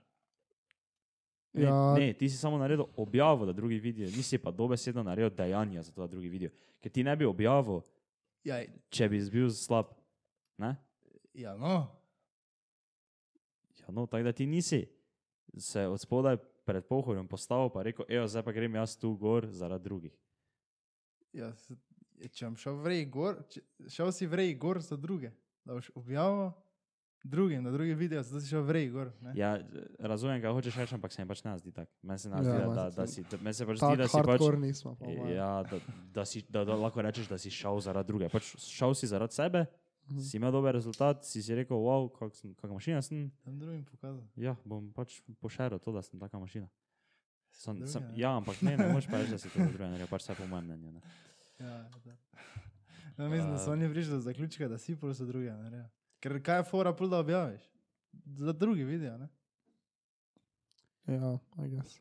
Ne, 1.53 1.63
Ja. 1.63 1.93
ne, 1.93 2.13
ti 2.13 2.25
si 2.25 2.37
samo 2.37 2.57
naredil 2.57 2.85
objavo, 2.95 3.45
da 3.45 3.53
drugi 3.53 3.77
vidijo, 3.77 4.07
nisi 4.07 4.37
pa 4.37 4.51
dobesedno 4.51 5.03
naredil 5.03 5.29
dejanja 5.31 5.81
za 5.81 5.91
to, 5.91 6.01
da 6.01 6.07
drugi 6.07 6.29
vidijo. 6.29 6.49
Ker 6.79 6.91
ti 6.91 7.03
ne 7.03 7.15
bi 7.15 7.25
objavil, 7.25 7.81
Ja, 8.43 8.57
če 8.89 9.09
bi 9.09 9.29
bil 9.29 9.49
slab. 9.49 9.85
Ne? 10.57 10.75
ja, 11.33 11.55
no. 11.55 11.87
Ja, 13.83 13.91
no, 13.91 14.05
tako 14.05 14.23
da 14.23 14.31
ti 14.31 14.45
nisi 14.45 14.85
se 15.53 15.83
od 15.83 15.99
spodaj 15.99 16.37
pred 16.63 16.85
pohorjem 16.85 17.27
postavil 17.27 17.71
in 17.75 17.81
rekel, 17.83 18.05
evo, 18.09 18.27
zdaj 18.27 18.43
pa 18.43 18.51
grem 18.51 18.75
jaz 18.75 18.97
tu 18.97 19.13
gor 19.15 19.47
zaradi 19.47 19.83
drugih. 19.83 20.13
Ja, 21.33 21.51
s- 21.51 21.71
če 22.31 22.45
bom 22.45 22.55
šel 22.55 22.75
v 22.75 22.87
rej 22.87 23.05
gor, 23.07 23.41
če, 23.45 23.61
šel 23.89 24.11
si 24.11 24.25
v 24.25 24.35
rej 24.35 24.53
gor 24.55 24.79
za 24.79 24.95
druge, 24.95 25.33
da 25.61 25.73
boš 25.73 25.91
objavil 25.93 26.53
drugim, 27.23 27.63
da 27.63 27.71
drugi 27.71 27.93
vidijo, 27.95 28.23
zato 28.23 28.39
si 28.39 28.47
šel 28.47 28.61
v 28.61 28.71
rej 28.71 28.87
gor. 28.89 29.11
Ne? 29.21 29.33
Ja, 29.35 29.57
razumem, 29.99 30.41
kaj 30.41 30.51
hočeš 30.51 30.75
reči, 30.77 30.95
ampak 30.95 31.11
se 31.11 31.21
mi 31.21 31.27
pač 31.27 31.43
ne 31.43 31.57
zdi 31.57 31.71
tako. 31.71 31.91
Meni 32.01 32.19
se 32.19 32.29
ne 32.29 32.35
Ja, 32.35 32.43
zdi, 32.43 32.51
da, 32.53 32.67
da, 32.69 32.89
da 32.91 33.07
si, 33.07 33.23
da, 33.23 33.37
meni 33.37 33.53
se 33.53 33.65
pač 33.65 33.77
zdi, 33.77 33.95
da 33.97 34.07
si 34.07 34.21
pač. 34.21 34.41
nismo. 34.57 34.95
mojem. 34.97 35.29
Ja, 35.31 35.51
da, 35.63 35.79
da, 36.13 36.25
si, 36.25 36.43
da, 36.47 36.63
da 36.63 36.75
lahko 36.77 37.01
rečeš, 37.01 37.27
da 37.27 37.37
si 37.37 37.49
šel 37.49 37.79
zaradi 37.81 38.07
druge. 38.07 38.29
Pač 38.29 38.55
šel 38.57 38.93
si 38.93 39.07
zaradi 39.07 39.33
sebe, 39.33 39.65
Mhm. 40.09 40.19
si 40.19 40.37
imel 40.37 40.51
dober 40.51 40.73
rezultat, 40.75 41.23
si 41.25 41.43
si 41.43 41.55
rekel, 41.55 41.77
wow, 41.77 42.09
kak 42.09 42.35
sem- 42.35 42.53
kakšna 42.55 42.73
mašina 42.73 43.01
sem. 43.01 43.31
Tam 43.43 43.59
drugim 43.59 43.85
pokazal. 43.85 44.23
Ja, 44.35 44.55
bom 44.65 44.91
pač 44.91 45.21
pošeril 45.39 45.79
to, 45.79 45.91
da 45.91 46.01
sem 46.01 46.19
taka 46.19 46.39
mašina. 46.39 46.67
Sem, 47.51 47.75
Druge, 47.75 47.87
sem, 47.87 48.03
ne? 48.03 48.17
ja, 48.17 48.35
ampak 48.35 48.61
ne, 48.61 48.77
ne 48.77 48.87
moreš 48.89 49.07
pa 49.07 49.17
reči, 49.17 49.31
da 49.31 49.37
si 49.37 49.49
to 49.49 49.59
za 49.59 49.65
druge 49.65 49.85
naredil, 49.85 50.07
pač 50.07 50.21
vse 50.21 50.35
po 50.35 50.47
mojem 50.47 50.65
mnenju. 50.65 50.91
Ne. 50.91 51.01
Ja, 51.59 51.89
da. 52.05 52.17
No, 53.17 53.29
mislim, 53.29 53.51
da 53.51 53.57
so 53.59 53.69
A. 53.69 53.73
oni 53.73 53.89
prišli 53.89 54.11
do 54.11 54.19
zaključka, 54.19 54.67
da 54.67 54.77
si 54.77 54.95
pol 54.95 55.13
so 55.13 55.25
druge. 55.25 55.51
Ne, 55.51 55.85
Ker 56.19 56.41
kaj 56.41 56.57
je 56.57 56.63
fora, 56.63 56.93
pol 56.93 57.09
da 57.09 57.19
objaviš? 57.19 57.61
Za 58.25 58.53
drugi 58.53 58.83
vidijo, 58.83 59.17
ne? 59.17 59.27
Ja, 61.07 61.37
I 61.57 61.69
guess. 61.69 61.99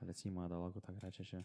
Recimo, 0.00 0.48
da 0.48 0.58
lahko 0.58 0.80
tako 0.80 1.00
rečeš. 1.00 1.32
Ja. 1.32 1.42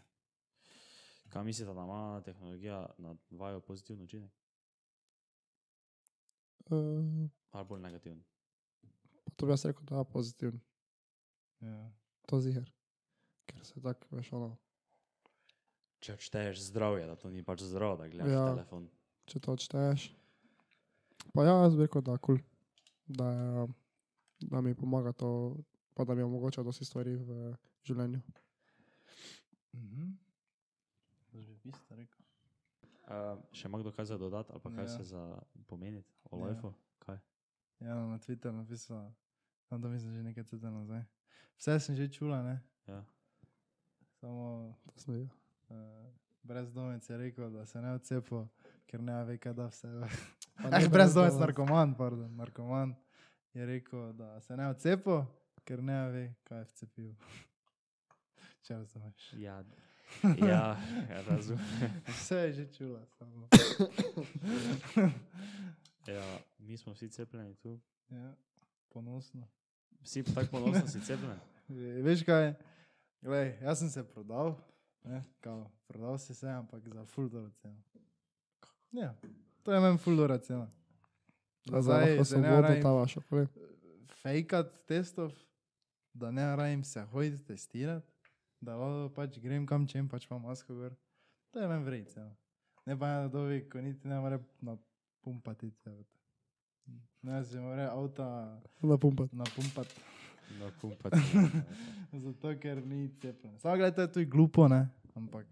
Kaj 1.30 1.44
mislite, 1.44 1.72
da 1.72 1.80
ima 1.80 2.20
tehnologija 2.20 2.86
na 2.98 3.16
vaju 3.30 3.60
pozitiven 3.60 4.04
učinek 4.04 4.30
Uh, 6.70 7.28
ali 7.50 7.66
bolj 7.66 7.80
negativen? 7.80 8.22
to 9.36 9.46
bi 9.46 9.52
jaz 9.52 9.64
rekel, 9.64 9.82
da 9.84 9.98
je 9.98 10.04
pozitiven. 10.04 10.60
Ja. 11.60 11.90
To 12.26 12.40
ziger. 12.40 12.72
Ker 13.46 13.64
se 13.64 13.80
tako, 13.80 14.16
veš, 14.16 14.32
ono, 14.32 14.56
Če 16.00 16.14
odšteješ 16.14 16.60
zdravje, 16.62 17.06
da 17.06 17.16
to 17.16 17.30
ni 17.30 17.42
pač 17.42 17.60
zdravo, 17.62 17.96
da 17.96 18.08
gledaš 18.08 18.32
Ja. 18.32 18.44
telefon. 18.46 18.86
če 19.26 19.40
to 19.40 19.52
odšteješ. 19.52 20.06
Pa 21.34 21.44
ja, 21.44 21.56
jaz 21.62 21.76
bi 21.76 21.82
rekel, 21.82 22.00
da 22.02 22.18
kul. 22.18 22.36
Cool. 22.36 22.46
Da, 23.06 23.26
je, 23.26 23.66
da 24.40 24.60
mi 24.60 24.74
pomaga 24.74 25.12
to, 25.12 25.56
pa 25.94 26.04
da 26.04 26.14
mi 26.14 26.22
omogoča 26.22 26.62
dosti 26.62 26.84
stvari 26.84 27.16
v 27.16 27.54
življenju. 27.82 28.20
Mhm. 29.74 30.10
Boš 31.32 31.46
bi 31.46 31.68
isto 31.68 31.96
rekel. 31.96 32.19
Uh, 33.10 33.16
še 33.50 33.66
ima 33.66 33.74
kdo 33.76 33.90
kaj 33.90 34.04
za 34.04 34.16
dodati, 34.16 34.48
ali 34.48 34.60
pa 34.60 34.70
kaj 34.70 34.84
Ja. 34.84 34.88
se 34.88 35.02
za 35.04 35.22
pomeniti 35.66 36.06
o 36.24 36.38
Ja. 36.38 36.44
lifeu? 36.46 36.70
Kaj? 37.00 37.18
Ja, 37.80 37.94
na 37.96 38.18
Twitter 38.18 38.52
napisal, 38.52 39.10
tam 39.64 39.82
to 39.82 39.88
mislim 39.88 40.12
že 40.12 40.22
nekaj 40.22 40.44
tedna 40.44 40.70
nazaj. 40.70 41.02
Vse 41.56 41.80
sem 41.80 41.96
že 41.96 42.08
čula, 42.08 42.42
ne? 42.42 42.62
Ja. 42.86 43.02
Samo 44.12 44.74
To 44.86 44.94
sem 44.96 45.14
videl. 45.14 45.28
uh, 45.68 46.06
brezdomec 46.42 47.02
je 47.04 47.16
rekel, 47.18 47.50
da 47.50 47.66
se 47.66 47.80
ne 47.80 47.92
odcepo, 47.92 48.46
ker 48.86 49.00
ne 49.00 49.24
ve, 49.24 49.38
kaj 49.38 49.54
da 49.54 49.66
vse. 49.66 49.88
Pa 50.56 50.68
Eh, 50.68 50.70
ne 50.72 50.88
brezdomec, 50.88 50.90
brezdomec. 50.92 51.40
narkoman, 51.40 51.94
pardon, 51.94 52.36
narkoman 52.36 52.94
je 53.54 53.66
rekel, 53.66 54.12
da 54.12 54.40
se 54.40 54.56
ne 54.56 54.68
odcepo, 54.68 55.26
ker 55.64 55.82
ne 55.82 56.10
ve, 56.10 56.24
kaj 56.44 56.58
je 56.58 56.64
vcepil. 56.66 57.10
Če 58.62 58.74
razumeš. 58.76 59.32
Ja, 59.34 59.62
ja, 60.50 60.76
ja 61.10 61.22
razumem. 61.28 61.64
Vse 62.08 62.36
je 62.36 62.52
že 62.52 62.66
čula, 62.72 63.06
samo. 63.06 63.48
Ja, 66.06 66.38
mi 66.58 66.76
smo 66.76 66.92
vsi 66.92 67.08
cepljeni 67.08 67.54
tu. 67.54 67.80
Ja, 68.10 68.34
ponosno. 68.88 69.48
Vsi 70.02 70.22
pa 70.22 70.30
tako 70.32 70.50
ponosni 70.50 70.88
si 70.88 71.00
cepljeni. 71.00 71.40
Ve- 71.68 72.02
Veš 72.02 72.22
kaj? 72.22 72.54
Glej, 73.20 73.58
jaz 73.62 73.78
sem 73.78 73.90
se 73.90 74.04
prodal, 74.04 74.56
ne, 75.04 75.24
kao, 75.40 75.70
prodal 75.86 76.18
si 76.18 76.34
se, 76.34 76.48
ampak 76.48 76.88
za 76.88 77.04
full 77.04 77.28
dobro 77.28 77.50
ceno. 77.50 77.82
Ja, 78.90 79.14
to 79.62 79.72
je 79.72 79.80
meni 79.80 79.98
cena. 80.42 80.70
Da 81.66 81.82
zdaj 81.82 82.06
se 82.06 82.16
ne 82.18 82.24
svobodo 82.24 82.60
rabim 82.60 82.82
tavaš 82.82 83.16
okoli. 83.16 83.46
fejkat 84.22 84.86
testov, 84.86 85.32
da 86.12 86.30
ne 86.30 86.56
rabim 86.56 86.84
se 86.84 87.02
hoditi 87.02 87.44
testirati, 87.44 88.12
da 88.60 88.76
lahko 88.76 89.08
pač 89.14 89.38
grem 89.40 89.66
kam 89.66 89.86
čem, 89.86 90.08
pač 90.08 90.26
pa 90.28 90.38
masko 90.38 90.74
gor. 90.74 90.94
To 91.52 91.60
je 91.60 91.68
meni 91.68 91.84
vrej 91.84 92.04
cena. 92.12 92.30
Ne 92.86 92.96
pa 92.98 93.08
ena 93.08 93.28
dobi, 93.28 93.62
ko 93.68 93.80
niti 93.80 94.08
ne 94.08 94.20
more 94.20 94.38
napumpati. 94.62 95.70
cevota. 95.82 96.16
Ne, 97.22 97.44
se 97.44 97.60
more 97.60 97.82
avta 97.86 98.26
Na 98.82 98.96
pumpat. 98.96 99.32
napumpati. 99.32 99.94
Na 100.58 100.70
pumpati. 100.80 101.16
Zato, 102.24 102.54
ker 102.58 102.86
ni 102.86 103.08
cepljen. 103.20 103.58
Samo 103.58 103.76
gledaj, 103.76 103.94
to 103.94 104.02
je 104.02 104.12
tudi 104.12 104.26
glupo, 104.26 104.68
ne? 104.68 104.88
Ampak, 105.14 105.46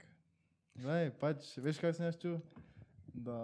gledaj, 0.74 1.10
pač, 1.20 1.58
veš, 1.58 1.78
kaj 1.78 1.92
sem 1.92 2.06
jaz 2.06 2.16
čutil? 2.16 2.40
Da 3.14 3.36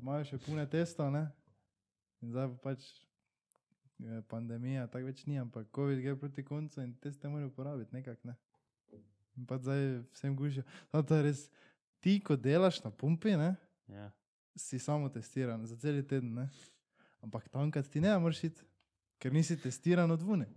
imajo 0.00 0.24
še 0.24 0.38
pune 0.44 0.66
testov, 0.68 1.12
ne? 1.12 1.26
In 2.20 2.34
zdaj 2.34 2.50
pa 2.52 2.70
pač 2.70 2.84
pandemija, 4.28 4.86
tako 4.88 5.08
več 5.08 5.24
ni, 5.28 5.38
ampak 5.40 5.68
COVID 5.76 6.00
gre 6.02 6.16
proti 6.16 6.44
koncu 6.44 6.80
in 6.82 6.94
teste 7.00 7.28
morajo 7.28 7.48
uporabiti 7.52 7.96
nekako, 7.96 8.28
ne? 8.28 8.36
In 9.40 9.46
pa 9.48 9.56
zdaj 9.56 10.02
vsem 10.12 10.36
gužijo. 10.36 10.64
No, 10.92 11.00
to 11.00 11.16
je 11.16 11.24
res, 11.24 11.46
ti, 12.04 12.18
ko 12.20 12.36
delaš 12.36 12.82
na 12.84 12.92
pumpi, 12.92 13.32
ne? 13.40 13.54
Ja. 13.88 14.10
Si 14.52 14.76
samo 14.78 15.08
testiran 15.08 15.64
za 15.64 15.78
cel 15.80 16.02
teden, 16.04 16.34
ne? 16.42 16.48
Ampak 17.24 17.48
tam, 17.48 17.70
kad 17.72 17.88
ti 17.88 18.02
ne 18.04 18.12
moreš 18.20 18.44
iti, 18.50 18.66
ker 19.20 19.32
nisi 19.32 19.56
testiran 19.56 20.10
od 20.12 20.20
vune. 20.20 20.48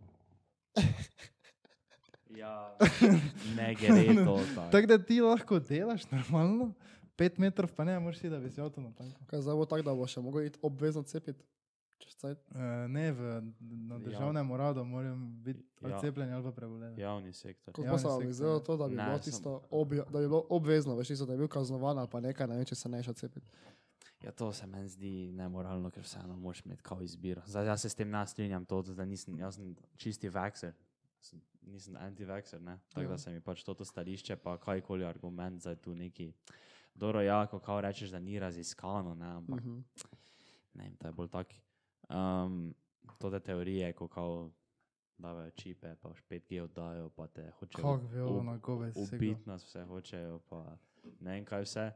ja, 2.43 2.75
ne 3.55 3.71
gre 3.79 4.03
to 4.27 4.35
tako. 4.55 4.67
Tako 4.75 4.91
da 4.91 4.97
ti 4.99 5.21
lahko 5.23 5.59
delaš 5.63 6.03
normalno, 6.11 6.73
pet 7.15 7.39
metrov 7.39 7.71
pa 7.71 7.87
ne 7.87 7.95
moreš 8.03 8.25
iti, 8.25 8.33
da 8.35 8.39
bi 8.43 8.51
si 8.51 8.61
avto 8.61 8.83
natanko. 8.83 9.23
Kaj 9.31 9.47
zdaj 9.47 9.59
bo 9.59 9.67
tako, 9.69 9.87
da 9.87 9.95
bo 9.95 10.07
še 10.07 10.23
mogel 10.23 10.51
iti 10.51 10.59
obvezno 10.59 11.07
cepiti? 11.07 11.39
Čez 12.03 12.15
cajt. 12.15 12.39
Uh, 12.49 12.57
ne, 12.89 13.11
v, 13.11 13.21
na 13.61 13.95
Ja. 13.95 13.99
državnem 14.01 14.51
uradu 14.51 14.83
morajo 14.83 15.15
biti 15.15 15.63
Ja. 15.81 15.99
cepljeni 15.99 16.33
ali 16.33 16.43
pa 16.43 16.51
preboleni. 16.51 16.95
Ja. 16.95 17.07
Javni 17.07 17.33
sektor. 17.33 17.73
Kako 17.73 17.97
se 17.97 18.07
vam 18.07 18.21
je 18.21 18.33
zdelo 18.33 18.53
ne. 18.55 18.63
to, 18.63 18.77
da 18.77 18.87
bi, 18.87 18.95
Ne, 18.95 19.03
bilo 19.03 19.17
sem- 19.17 19.23
tisto 19.23 19.61
obja, 19.71 20.03
da 20.03 20.19
bi 20.19 20.25
bilo 20.25 20.45
obvezno, 20.49 20.95
veš, 20.95 21.07
tisto, 21.07 21.25
da 21.25 21.33
je 21.33 21.37
bil 21.37 21.47
kaznovan 21.47 21.97
ali 21.97 22.07
pa 22.07 22.19
nekaj, 22.19 22.47
ne 22.47 22.55
vem, 22.55 22.65
če 22.65 22.75
se 22.75 22.89
ne 22.89 23.03
še 23.03 23.13
cepiti. 23.13 23.47
Ja, 24.21 24.31
to 24.31 24.53
se 24.53 24.67
meni 24.67 24.89
zdi 24.89 25.09
nemoralno, 25.31 25.91
ker 25.91 26.03
vseeno 26.03 26.35
moraš 26.37 26.61
imeti 26.61 26.83
kao 26.83 27.01
izbiro. 27.01 27.41
Zdaj, 27.45 27.65
jaz 27.65 27.81
se 27.81 27.89
s 27.89 27.95
tem 27.95 28.09
ne 28.09 28.27
strinjam, 28.27 28.65
to, 28.65 28.81
da 28.83 29.05
nisem, 29.05 29.37
jaz 29.37 29.55
sem 29.55 29.71
čisti 29.97 30.29
vaxer, 30.29 30.71
sem, 31.21 31.41
nisem 31.63 31.95
anti-vaxer, 31.97 32.61
ne. 32.61 32.79
Tako 32.89 33.01
Ja. 33.01 33.07
da 33.07 33.17
se 33.17 33.31
mi 33.31 33.41
pač 33.41 33.63
to 33.63 33.75
stališče, 33.77 34.35
pa 34.37 34.57
kajkoli 34.57 35.05
argument 35.05 35.61
za 35.61 35.75
tu 35.75 35.95
neki. 35.95 36.33
Dobro, 36.95 37.21
ja, 37.21 37.47
ko 37.47 37.81
rečeš, 37.81 38.09
da 38.09 38.19
ni 38.19 38.39
raziskano, 38.39 39.15
ne, 39.15 39.25
ampak 39.27 39.59
Mhm. 39.59 39.79
ne 40.73 40.83
vem, 40.83 40.95
to 40.95 41.07
je 41.07 41.13
bolj 41.13 41.27
tak. 41.29 41.47
Um, 42.09 42.73
to 43.17 43.29
te 43.29 43.39
teorije, 43.41 43.93
ko 43.93 44.07
kao 44.07 44.51
dajo 45.17 45.49
čipe, 45.51 45.95
pa 45.95 46.09
5G 46.21 46.61
oddajo, 46.61 47.09
pa 47.09 47.27
te 47.27 47.51
hočejo 47.51 47.83
Kako 47.83 47.97
bi 47.99 48.17
ob- 48.19 48.45
na 48.45 48.57
gove 48.57 48.91
ubiti 48.97 49.41
nas 49.45 49.63
vse 49.65 49.83
hočejo, 49.83 50.39
pa 50.39 50.77
ne 51.19 51.31
vem 51.31 51.45
kaj 51.45 51.61
vse. 51.61 51.91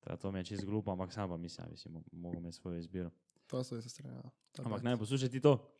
Teda 0.00 0.16
to 0.16 0.32
mi 0.32 0.38
je 0.38 0.44
čisto 0.44 0.66
glupo, 0.66 0.92
ampak 0.92 1.12
sam 1.12 1.28
pa 1.28 1.36
mislim, 1.36 1.66
da 1.70 1.76
si 1.76 1.88
mo- 1.88 2.02
mogel 2.12 2.40
imeti 2.40 2.56
svojo 2.56 2.78
izbiro. 2.78 3.10
To 3.46 3.64
se 3.64 3.82
strinja. 3.82 4.22
to 4.52 4.62
je 4.62 4.66
Ampak 4.66 4.82
ne, 4.82 4.96
poslušaj 4.96 5.28
ti 5.28 5.40
to. 5.40 5.70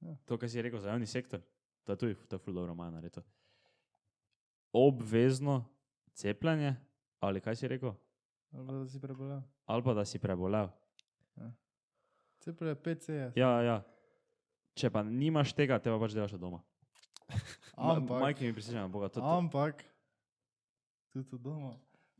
Ja. 0.00 0.16
To, 0.24 0.38
kar 0.38 0.50
si 0.50 0.62
rekel 0.62 0.80
za 0.80 0.88
javni 0.88 1.06
sektor, 1.06 1.40
to 1.84 1.92
je 1.92 1.98
tudi, 1.98 2.14
to 2.28 2.34
je 2.34 2.40
ful 2.40 2.54
dobro 2.54 2.74
manj 2.74 2.92
naredito. 2.92 3.22
Obvezno 4.72 5.64
cepljenje, 6.12 6.76
ali 7.20 7.40
kaj 7.40 7.56
si 7.56 7.68
rekel? 7.68 7.92
Ali 8.52 8.66
pa 8.66 8.72
da 8.72 8.86
si 8.86 9.00
prebolel. 9.00 9.40
Ali 9.66 9.82
pa 9.82 9.94
da 9.94 10.04
si 10.04 10.18
prebolel. 10.18 10.68
Ceplje 12.40 12.74
PC. 12.76 13.08
Ja, 13.36 13.52
ja. 13.60 13.76
Če 14.74 14.88
pa 14.88 15.02
nimaš 15.02 15.52
tega, 15.52 15.78
te 15.78 15.90
pa 15.90 15.98
pač 15.98 16.12
delaš 16.12 16.32
od 16.32 16.40
doma. 16.40 16.60
Ma- 17.76 17.94
Ampak, 17.96 18.20
Majke 18.20 18.42
mi 18.42 18.52
prisečam, 18.52 18.88
Boga, 18.88 19.08
to, 19.08 19.20
to, 19.20 19.26
ampak, 19.28 19.84
tudi 21.10 21.28
od 21.32 21.40
doma. 21.40 21.72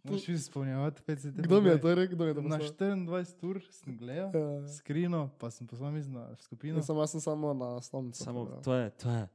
Moraš 0.02 0.28
izpolnjevati 0.30 1.02
PC. 1.02 1.32
Kdo 1.36 1.60
mi 1.60 1.68
je 1.68 1.80
to 1.80 1.94
rekel? 1.94 2.16
Je 2.22 2.34
to 2.34 2.40
Na 2.42 2.56
poslal? 2.56 2.96
24 3.04 3.44
ur 3.44 3.58
sem 3.70 3.96
gledal, 3.96 4.32
Ja. 4.32 4.68
skrino, 4.70 5.28
pa 5.36 5.50
sem 5.50 5.66
poslal 5.66 5.92
mislim 5.92 6.14
na 6.14 6.36
skupino. 6.36 6.78
Jaz 6.78 6.88
sem, 7.06 7.20
samo 7.20 7.52
na 7.52 7.80
slovnico. 7.80 8.24
Samo, 8.24 8.46
to 8.64 8.74
je, 8.74 8.90
to 8.92 9.10
je, 9.10 9.28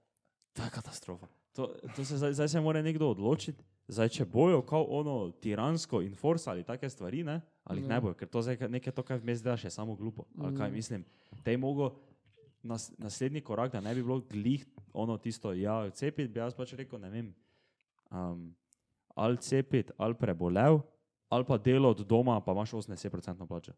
to 0.53 0.63
je 0.63 0.69
katastrofa. 0.71 1.27
To, 1.53 1.67
to 1.95 2.01
se, 2.01 2.17
zdaj, 2.17 2.33
zdaj 2.33 2.47
se 2.47 2.61
mora 2.61 2.81
nekdo 2.81 3.07
odločiti, 3.07 3.61
zdaj, 3.87 4.09
če 4.09 4.25
bojo 4.25 4.61
kao 4.61 4.83
ono 4.83 5.31
tiransko 5.33 6.01
enforce 6.01 6.49
ali 6.49 6.63
take 6.63 6.89
stvari, 6.89 7.23
ne? 7.23 7.41
ali 7.63 7.81
Ja. 7.81 7.87
ne 7.87 8.01
bojo, 8.01 8.13
ker 8.13 8.27
to 8.27 8.41
zdaj 8.41 8.69
nekaj 8.69 8.93
to, 8.93 9.03
kar 9.03 9.19
vmes 9.19 9.41
delaš, 9.41 9.63
je 9.63 9.71
samo 9.71 9.95
glupo. 9.95 10.25
Ali 10.35 10.55
kaj 10.55 10.67
Mhm. 10.67 10.75
mislim, 10.75 11.05
te 11.43 11.51
je 11.51 11.57
mogo 11.57 11.95
nas, 12.63 12.91
naslednji 12.97 13.41
korak, 13.41 13.71
da 13.71 13.81
ne 13.81 13.95
bi 13.95 14.03
bilo 14.03 14.19
glih 14.21 14.63
ono 14.93 15.17
tisto, 15.17 15.53
ja, 15.53 15.89
cepiti, 15.91 16.27
bi 16.27 16.39
jaz 16.39 16.53
pač 16.53 16.73
rekel, 16.73 16.99
ne 16.99 17.09
vem, 17.09 17.33
um, 18.11 18.55
ali 19.09 19.37
cepiti, 19.37 19.91
ali 19.97 20.13
prebolel, 20.15 20.79
ali 21.29 21.45
pa 21.45 21.57
delo 21.57 21.89
od 21.89 21.99
doma, 21.99 22.41
pa 22.41 22.51
imaš 22.51 22.71
80% 22.71 23.45
plače. 23.45 23.71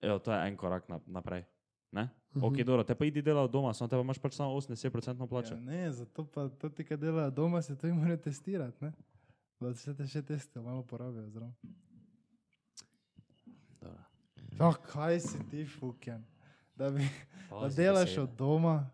Evo, 0.00 0.18
to 0.18 0.32
je 0.32 0.48
en 0.48 0.56
korak 0.56 0.88
na, 0.88 1.00
naprej. 1.06 1.44
Ne? 1.92 2.08
Mhm. 2.32 2.44
Ok, 2.44 2.56
dobro, 2.58 2.84
te 2.84 2.94
pa 2.94 3.04
idi 3.04 3.22
dela 3.22 3.42
od 3.42 3.50
doma, 3.50 3.74
samo 3.74 3.88
te 3.88 3.96
pa 3.96 4.00
imaš 4.00 4.18
pač 4.18 4.32
samo 4.32 4.50
80% 4.52 5.26
plače. 5.26 5.54
Ja, 5.54 5.60
ne, 5.60 5.92
zato 5.92 6.24
pa 6.24 6.48
to 6.50 6.68
ti, 6.68 6.84
ki 6.84 6.96
delajo 6.96 7.30
doma, 7.32 7.62
se 7.62 7.76
to 7.76 7.86
jim 7.86 7.96
mora 7.96 8.16
testirati. 8.16 8.76
Ne? 8.80 8.92
Da 9.60 9.74
se 9.74 9.94
te 9.96 10.06
še 10.06 10.22
teste 10.22 10.60
malo 10.60 10.82
porabijo. 10.82 11.50
Ja, 14.58 14.72
kaj 14.82 15.20
si 15.20 15.38
ti, 15.50 15.66
fuken? 15.68 16.24
Da, 16.74 16.90
bi, 16.90 17.04
da 17.50 17.68
delaš 17.68 18.04
besede. 18.08 18.22
od 18.22 18.30
doma, 18.30 18.90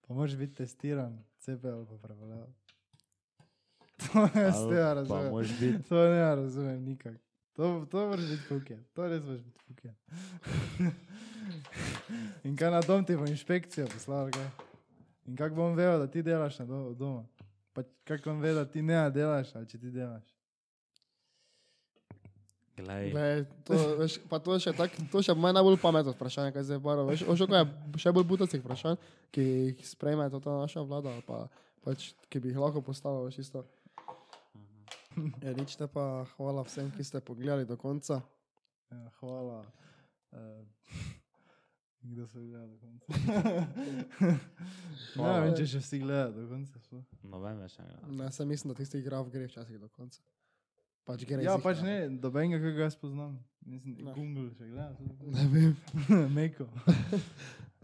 pa 0.00 0.14
moraš 0.14 0.36
biti 0.36 0.54
testiran, 0.54 1.14
cepe 1.38 1.68
ali 1.68 1.86
pa 1.86 1.98
prebolel. 1.98 2.46
To 4.04 4.20
ne 4.24 4.50
Pa 4.50 4.94
razumem. 4.94 5.32
biti. 5.60 5.82
To 5.88 5.94
ne 6.04 6.34
razumem 6.36 6.82
nikak. 6.84 7.16
To, 7.52 7.86
to 7.90 8.06
moraš 8.06 8.26
biti 8.26 8.42
fuken, 8.42 8.84
to 8.92 9.08
res 9.08 9.24
moraš 9.24 9.42
biti 9.42 9.60
fuken. 9.60 9.94
In 12.44 12.56
kaj 12.56 12.70
na 12.70 12.80
dom 12.80 13.04
ti 13.04 13.16
bo 13.16 13.26
inšpekcija 13.26 13.86
poslala, 13.86 14.30
kaj? 14.30 14.48
In 15.26 15.36
kako 15.36 15.54
bom 15.54 15.74
vedel, 15.74 15.98
da 15.98 16.06
ti 16.06 16.22
delaš 16.22 16.58
na 16.58 16.66
do, 16.66 16.94
doma? 16.94 17.24
Pa 17.74 17.82
kako 18.06 18.30
bom 18.30 18.40
vedel, 18.40 18.62
da 18.62 18.70
ti 18.70 18.82
ne 18.82 18.98
delaš, 19.10 19.50
ali 19.58 19.68
če 19.68 19.80
ti 19.82 19.90
delaš? 19.90 20.24
Glej, 22.74 23.10
Glej, 23.10 23.44
to, 23.62 23.76
veš, 24.00 24.16
pa 24.26 24.40
to 24.42 24.56
je 24.56 24.66
še 24.66 24.72
tak, 24.74 24.94
to 25.10 25.22
je 25.22 25.28
še 25.28 25.34
moje 25.38 25.54
najbolj 25.54 25.76
pametno 25.78 26.10
vprašanje, 26.14 26.50
kaj 26.54 26.64
zdaj 26.66 26.80
baro. 26.82 27.04
Veš, 27.06 27.22
ošo, 27.30 27.46
kaj 27.50 27.62
je 27.62 28.02
še 28.02 28.12
bolj 28.14 28.26
butacih 28.32 28.62
vprašanj, 28.64 28.98
ki 29.34 29.44
jih 29.46 29.84
sprejme 29.86 30.26
to 30.32 30.42
ta 30.42 30.56
naša 30.58 30.82
vlada, 30.82 31.14
ali 31.14 31.22
pa 31.26 31.44
pač, 31.86 32.10
ki 32.26 32.42
bi 32.42 32.50
jih 32.50 32.58
lahko 32.58 32.82
postavila, 32.82 33.28
veš, 33.28 33.38
isto. 33.46 33.62
Ja, 35.44 35.54
nič 35.54 35.76
te 35.78 35.86
pa 35.86 36.26
hvala 36.34 36.66
vsem, 36.66 36.90
ki 36.90 37.06
ste 37.06 37.22
pogledali 37.22 37.68
do 37.68 37.78
konca. 37.78 38.18
Ja, 38.90 39.02
hvala. 39.20 39.62
Uh, 40.34 40.66
kdo 42.04 42.26
so 42.26 42.38
gledali 42.38 42.70
do 42.70 42.78
konca? 42.78 43.06
ne 44.20 44.38
Hvala. 45.14 45.40
vem, 45.44 45.54
če 45.54 45.66
še 45.66 45.80
vsi 45.80 45.98
gledajo 45.98 46.32
do 46.32 46.46
konca. 46.48 46.78
sploh. 46.78 47.04
no 47.24 47.40
vem 47.40 47.58
več. 47.58 47.78
Ne, 47.78 48.16
Ne, 48.18 48.30
sem 48.30 48.48
mislim, 48.48 48.70
da 48.70 48.78
tisti 48.78 49.02
graf 49.02 49.28
gre 49.28 49.46
včasih 49.46 49.80
do 49.80 49.88
konca. 49.88 50.20
Pač 51.04 51.24
gre 51.24 51.42
Ja, 51.42 51.58
pač 51.58 51.82
ne, 51.82 51.96
dobenega, 52.10 52.60
ki 52.60 52.76
ga 52.76 52.86
jaz 52.86 52.96
poznam. 52.96 53.36
Mislim, 53.62 53.96
Ne. 54.00 54.12
Google 54.12 54.50
še 54.52 54.68
gleda. 54.68 54.96
Ne 55.36 55.44
vem, 55.48 55.76
Meko. 56.36 56.68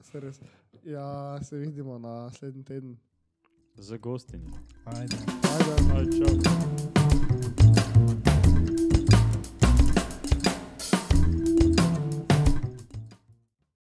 se 0.02 0.20
res. 0.20 0.40
Ja, 0.84 1.08
se 1.42 1.58
vidimo 1.58 1.98
naslednji 1.98 2.64
teden. 2.64 2.96
Z 3.76 3.98
gostinjo. 3.98 4.52
Ajde. 4.86 5.16
Ajde. 5.48 5.74
Aj, 5.92 6.06
čau. 6.12 7.29